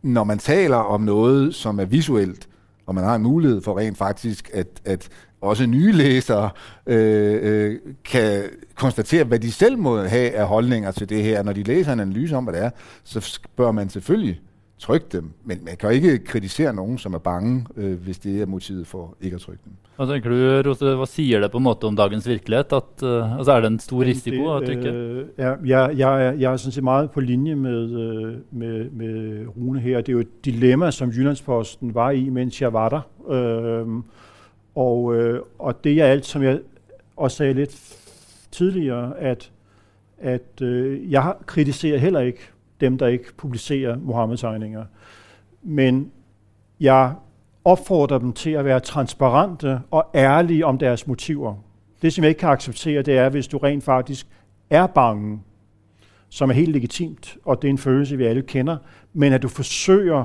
når 0.01 0.24
man 0.24 0.38
taler 0.38 0.78
om 0.78 1.01
noget, 1.01 1.55
som 1.55 1.80
er 1.80 1.86
visuelt, 1.86 2.47
og 2.86 2.95
man 2.95 3.03
har 3.03 3.16
en 3.16 3.24
mulighed 3.24 3.62
for 3.62 3.78
rent 3.78 3.97
faktisk 3.97 4.49
at, 4.53 4.68
at 4.86 5.10
også 5.41 5.66
nye 5.66 5.91
læsere 5.91 6.49
øh, 6.88 7.39
øh, 7.41 7.80
kan 8.05 8.43
konstatere, 8.76 9.24
hvad 9.24 9.39
de 9.39 9.51
selv 9.51 9.78
må 9.78 10.03
have 10.03 10.32
af 10.32 10.47
holdninger 10.47 10.91
til 10.91 11.10
det 11.10 11.24
her. 11.24 11.43
Når 11.43 11.53
de 11.53 11.64
læser 11.64 11.93
en 11.93 11.99
analyse 11.99 12.36
om, 12.36 12.43
hvad 12.43 12.53
det 12.53 12.64
er, 12.64 12.70
så 13.03 13.39
bør 13.55 13.72
man 13.72 13.89
selvfølgelig 13.89 14.41
trykke 14.80 15.07
dem. 15.11 15.32
Men 15.43 15.59
man 15.65 15.78
kan 15.78 15.91
ikke 15.91 16.17
kritisere 16.17 16.73
nogen, 16.73 16.97
som 16.97 17.13
er 17.13 17.17
bange, 17.17 17.65
øh, 17.78 18.01
hvis 18.01 18.19
det 18.19 18.41
er 18.41 18.45
motivet 18.45 18.88
for 18.88 19.15
ikke 19.21 19.36
at 19.36 19.41
trykke 19.41 19.61
dem. 19.65 19.73
Hvad 19.95 20.07
tænker 20.07 20.61
du, 20.61 20.69
Rose, 20.69 20.95
hvad 20.95 21.05
siger 21.05 21.39
det 21.39 21.51
på 21.51 21.57
en 21.57 21.63
måde 21.63 21.78
om 21.84 21.95
dagens 21.95 22.28
virkelighed? 22.28 22.65
At, 22.73 23.03
uh, 23.03 23.38
altså 23.38 23.51
er 23.51 23.59
det 23.59 23.67
en 23.67 23.80
stor 23.80 24.01
risiko 24.01 24.55
at 24.55 24.65
trykke? 24.65 24.89
Øh, 24.89 25.25
ja, 25.38 25.53
jeg, 25.65 25.97
jeg, 25.97 26.36
jeg 26.39 26.53
er 26.53 26.57
sådan 26.57 26.71
set 26.71 26.84
meget 26.84 27.11
på 27.11 27.19
linje 27.19 27.55
med, 27.55 27.99
øh, 27.99 28.34
med, 28.51 28.89
med 28.89 29.45
Rune 29.57 29.80
her. 29.80 29.97
Det 29.97 30.09
er 30.09 30.13
jo 30.13 30.19
et 30.19 30.45
dilemma, 30.45 30.91
som 30.91 31.09
Jyllandsposten 31.09 31.95
var 31.95 32.11
i, 32.11 32.30
mens 32.30 32.61
jeg 32.61 32.73
var 32.73 32.89
der. 32.89 33.01
Øh, 33.30 33.88
og, 34.75 35.15
øh, 35.15 35.41
og 35.59 35.84
det 35.84 36.01
er 36.01 36.05
alt, 36.05 36.25
som 36.25 36.43
jeg 36.43 36.59
også 37.15 37.38
sagde 37.38 37.53
lidt 37.53 37.97
tidligere, 38.51 39.17
at, 39.19 39.51
at 40.17 40.61
øh, 40.61 41.11
jeg 41.11 41.34
kritiserer 41.45 41.97
heller 41.97 42.19
ikke 42.19 42.49
dem, 42.82 42.97
der 42.97 43.07
ikke 43.07 43.34
publicerer 43.38 43.97
Mohammed-tegninger. 43.97 44.86
Men 45.63 46.11
jeg 46.80 47.13
opfordrer 47.65 48.17
dem 48.17 48.34
til 48.34 48.49
at 48.49 48.65
være 48.65 48.80
transparente 48.80 49.82
og 49.91 50.09
ærlige 50.15 50.65
om 50.65 50.78
deres 50.78 51.07
motiver. 51.07 51.55
Det, 52.01 52.13
som 52.13 52.23
jeg 52.23 52.30
ikke 52.30 52.39
kan 52.39 52.49
acceptere, 52.49 53.01
det 53.01 53.17
er, 53.17 53.30
hvis 53.30 53.47
du 53.47 53.57
rent 53.57 53.84
faktisk 53.84 54.28
er 54.69 54.88
bange, 54.88 55.39
som 56.30 56.49
er 56.49 56.53
helt 56.53 56.71
legitimt, 56.71 57.38
og 57.45 57.61
det 57.61 57.67
er 57.67 57.71
en 57.71 57.78
følelse, 57.78 58.17
vi 58.17 58.25
alle 58.25 58.41
kender, 58.41 58.78
men 59.13 59.34
at 59.34 59.41
du 59.41 59.47
forsøger 59.47 60.23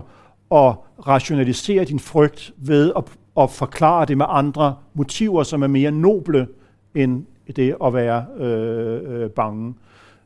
at 0.53 0.75
rationalisere 1.07 1.85
din 1.85 1.99
frygt 1.99 2.53
ved 2.57 2.93
at, 2.97 3.05
at 3.41 3.51
forklare 3.51 4.07
det 4.07 4.19
med 4.19 4.27
andre 4.29 4.77
motiver, 4.95 5.43
som 5.43 5.63
er 5.63 5.67
mere 5.67 5.91
noble 5.91 6.49
end 6.95 7.25
det 7.57 7.77
at 7.85 7.95
være 7.95 8.27
øh, 8.37 9.23
øh, 9.23 9.31
bange. 9.31 9.69
Øh, 9.69 9.75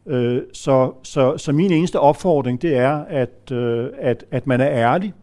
Øh, 0.06 0.42
så, 0.52 0.92
så, 1.02 1.38
så 1.38 1.52
min 1.52 1.72
eneste 1.72 2.00
opfordring, 2.00 2.62
det 2.62 2.76
er, 2.76 3.04
at, 3.08 3.52
øh, 3.52 3.88
at, 3.98 4.24
at 4.30 4.46
man 4.46 4.60
er 4.60 4.68
ærlig, 4.70 5.14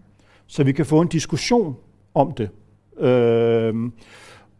så 0.47 0.63
vi 0.63 0.71
kan 0.71 0.85
få 0.85 1.01
en 1.01 1.07
diskussion 1.07 1.75
om 2.13 2.31
det. 2.31 2.49
Øh, 2.99 3.75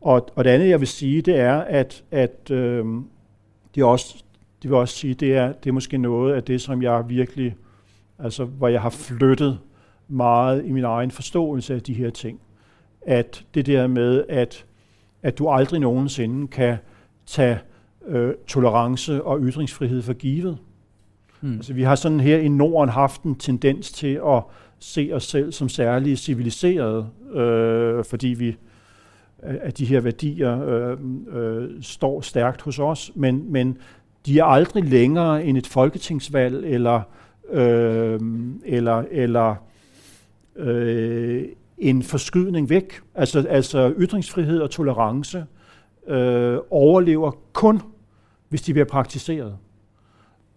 og, 0.02 0.30
og 0.36 0.44
det 0.44 0.50
andet, 0.50 0.70
jeg 0.70 0.80
vil 0.80 0.88
sige, 0.88 1.22
det 1.22 1.40
er, 1.40 1.58
at, 1.58 2.04
at 2.12 2.52
øh, 2.52 2.86
det, 3.76 3.84
også, 3.84 4.24
det 4.62 4.70
vil 4.70 4.78
også 4.78 4.96
sige, 4.96 5.14
det 5.14 5.36
er, 5.36 5.52
det 5.52 5.70
er 5.70 5.74
måske 5.74 5.98
noget 5.98 6.34
af 6.34 6.44
det, 6.44 6.62
som 6.62 6.82
jeg 6.82 7.04
virkelig, 7.08 7.56
altså 8.20 8.46
hvor 8.46 8.68
jeg 8.68 8.82
har 8.82 8.90
flyttet 8.90 9.60
meget 10.08 10.66
i 10.66 10.72
min 10.72 10.84
egen 10.84 11.12
forståelse 11.12 11.74
af 11.74 11.82
de 11.82 11.94
her 11.94 12.10
ting. 12.10 12.40
At 13.02 13.46
det 13.54 13.66
der 13.66 13.88
med, 13.88 14.24
at, 14.30 14.66
at 15.24 15.38
du 15.38 15.50
aldrig 15.50 15.80
nogensinde 15.80 16.48
kan 16.48 16.78
tage 17.26 17.60
øh, 18.08 18.34
tolerance 18.48 19.24
og 19.24 19.40
ytringsfrihed 19.42 20.02
for 20.02 20.14
givet. 20.14 20.58
Mm. 21.42 21.54
Altså, 21.54 21.74
vi 21.74 21.84
har 21.84 21.96
sådan 21.96 22.20
her 22.20 22.38
i 22.38 22.48
Norden 22.48 22.90
haft 22.90 23.24
en 23.24 23.36
tendens 23.36 23.92
til 23.92 24.22
at 24.28 24.44
se 24.80 25.10
os 25.14 25.24
selv 25.24 25.52
som 25.52 25.70
særligt 25.70 26.20
civiliserede, 26.20 27.08
øh, 27.34 28.04
fordi 28.06 28.28
vi 28.28 28.56
at 29.44 29.78
de 29.78 29.86
her 29.86 30.00
værdier 30.00 30.66
øh, 30.66 30.98
øh, 31.34 31.70
står 31.82 32.22
stærkt 32.22 32.62
hos 32.62 32.80
os, 32.80 33.12
men, 33.16 33.52
men 33.52 33.78
de 34.26 34.40
er 34.40 34.44
aldrig 34.44 34.84
længere 34.84 35.46
end 35.46 35.58
et 35.58 35.68
folketingsvalg 35.68 36.66
eller 36.66 37.02
øh, 37.52 38.20
eller 38.66 39.04
eller 39.12 39.56
øh, 40.56 41.46
en 41.78 42.04
forskydning 42.04 42.70
væk. 42.70 43.02
Altså, 43.16 43.46
altså 43.50 43.94
ytringsfrihed 43.98 44.60
og 44.60 44.70
tolerance 44.70 45.46
øh, 46.08 46.58
overlever 46.70 47.32
kun 47.54 47.82
hvis 48.54 48.62
de 48.62 48.74
bliver 48.74 48.86
praktiseret. 48.86 49.58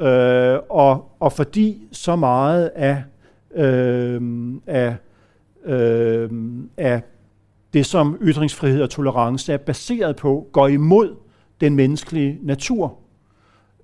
Øh, 0.00 0.58
og, 0.70 1.16
og 1.20 1.32
fordi 1.32 1.88
så 1.92 2.16
meget 2.16 2.70
af, 2.74 3.02
øh, 3.54 4.20
af, 4.66 4.96
øh, 5.64 6.30
af 6.76 7.02
det, 7.72 7.86
som 7.86 8.18
ytringsfrihed 8.22 8.82
og 8.82 8.90
tolerance 8.90 9.52
er 9.52 9.56
baseret 9.56 10.16
på, 10.16 10.46
går 10.52 10.68
imod 10.68 11.14
den 11.60 11.74
menneskelige 11.74 12.38
natur, 12.42 12.98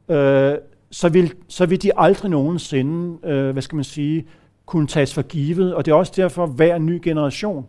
øh, 0.08 0.54
så, 0.90 1.08
vil, 1.08 1.34
så 1.48 1.66
vil 1.66 1.82
de 1.82 1.90
aldrig 1.96 2.30
nogensinde, 2.30 3.18
øh, 3.28 3.50
hvad 3.50 3.62
skal 3.62 3.76
man 3.76 3.84
sige, 3.84 4.26
kunne 4.66 4.86
tages 4.86 5.14
for 5.14 5.22
givet. 5.22 5.74
Og 5.74 5.86
det 5.86 5.92
er 5.92 5.96
også 5.96 6.12
derfor, 6.16 6.44
at 6.44 6.50
hver 6.50 6.78
ny 6.78 7.00
generation 7.02 7.66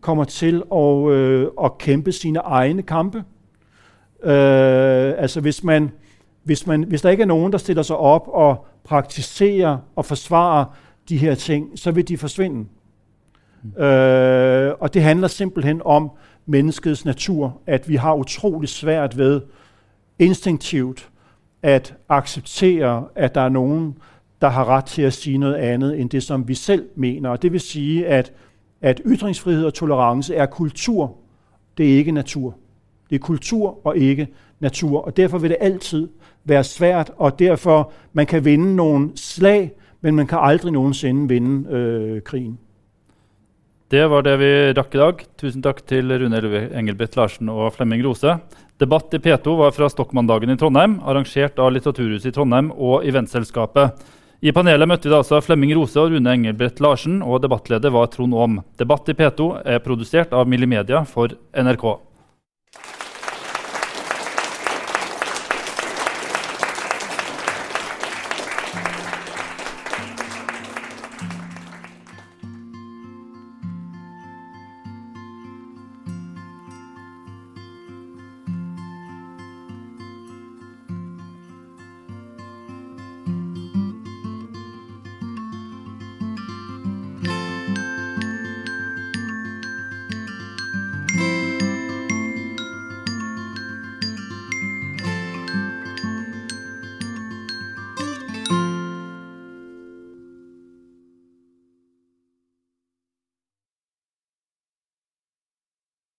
kommer 0.00 0.24
til 0.24 0.62
at, 0.74 1.10
øh, 1.10 1.48
at 1.64 1.78
kæmpe 1.78 2.12
sine 2.12 2.38
egne 2.38 2.82
kampe. 2.82 3.24
Øh, 4.24 5.14
altså 5.18 5.40
hvis, 5.40 5.64
man, 5.64 5.90
hvis, 6.44 6.66
man, 6.66 6.82
hvis 6.82 7.02
der 7.02 7.10
ikke 7.10 7.22
er 7.22 7.26
nogen, 7.26 7.52
der 7.52 7.58
stiller 7.58 7.82
sig 7.82 7.96
op 7.96 8.28
og 8.28 8.66
praktiserer 8.84 9.78
og 9.96 10.04
forsvarer 10.04 10.64
de 11.08 11.16
her 11.16 11.34
ting, 11.34 11.78
så 11.78 11.90
vil 11.90 12.08
de 12.08 12.18
forsvinde. 12.18 12.66
Mm. 13.62 13.82
Øh, 13.82 14.74
og 14.80 14.94
det 14.94 15.02
handler 15.02 15.28
simpelthen 15.28 15.82
om 15.84 16.10
menneskets 16.46 17.04
natur, 17.04 17.60
at 17.66 17.88
vi 17.88 17.96
har 17.96 18.14
utrolig 18.14 18.68
svært 18.68 19.18
ved 19.18 19.40
instinktivt 20.18 21.08
at 21.62 21.94
acceptere, 22.08 23.04
at 23.14 23.34
der 23.34 23.40
er 23.40 23.48
nogen, 23.48 23.96
der 24.40 24.48
har 24.48 24.64
ret 24.64 24.84
til 24.84 25.02
at 25.02 25.12
sige 25.12 25.38
noget 25.38 25.54
andet 25.54 26.00
end 26.00 26.10
det, 26.10 26.22
som 26.22 26.48
vi 26.48 26.54
selv 26.54 26.88
mener. 26.96 27.30
Og 27.30 27.42
det 27.42 27.52
vil 27.52 27.60
sige, 27.60 28.06
at, 28.06 28.32
at 28.80 29.00
ytringsfrihed 29.06 29.64
og 29.64 29.74
tolerance 29.74 30.34
er 30.34 30.46
kultur, 30.46 31.16
det 31.78 31.92
er 31.92 31.96
ikke 31.96 32.12
natur. 32.12 32.54
Det 33.12 33.18
er 33.18 33.26
kultur 33.26 33.84
og 33.84 33.96
ikke 33.96 34.30
natur, 34.64 35.02
og 35.04 35.16
derfor 35.16 35.38
vil 35.38 35.50
det 35.52 35.58
altid 35.60 36.06
være 36.48 36.64
svært, 36.64 37.10
og 37.18 37.38
derfor 37.38 37.92
man 38.12 38.26
kan 38.26 38.44
vinde 38.44 38.76
nogle 38.76 39.10
slag, 39.16 39.72
men 40.00 40.16
man 40.16 40.26
kan 40.26 40.38
aldrig 40.40 40.72
nogensinde 40.72 41.28
vinde 41.28 41.68
øh, 41.68 42.22
krigen. 42.22 42.58
Det 43.90 44.06
var 44.08 44.24
det 44.24 44.38
vi 44.40 44.50
rakk 44.72 44.94
i 44.94 44.98
dag. 45.02 45.26
Tusen 45.36 45.62
takk 45.62 45.82
til 45.84 46.08
Rune 46.08 46.40
Engelbreth 46.72 47.18
Larsen 47.18 47.50
og 47.52 47.74
Flemming 47.74 48.00
Rose. 48.06 48.38
Debatt 48.80 49.12
i 49.12 49.20
P2 49.20 49.58
var 49.58 49.74
fra 49.76 49.90
Stockmann-dagen 49.92 50.54
i 50.54 50.56
Trondheim, 50.56 50.94
arrangert 51.04 51.60
av 51.60 51.68
Litteraturhuset 51.74 52.30
i 52.30 52.32
Trondheim 52.32 52.70
og 52.72 53.04
Eventselskapet. 53.04 53.92
I 54.40 54.50
panelet 54.56 54.88
møtte 54.88 55.10
vi 55.10 55.18
altså 55.18 55.42
Flemming 55.44 55.74
Rose 55.76 56.00
og 56.00 56.14
Rune 56.14 56.32
Engelbreth 56.32 56.80
Larsen, 56.80 57.20
og 57.20 57.44
debattleder 57.44 57.92
var 57.92 58.08
Trond 58.10 58.34
Aam. 58.34 58.56
Debatt 58.80 59.12
i 59.12 59.18
P2 59.20 59.50
er 59.60 59.84
produsert 59.84 60.32
av 60.32 60.48
Millimedia 60.48 61.04
for 61.04 61.36
NRK. 61.52 61.84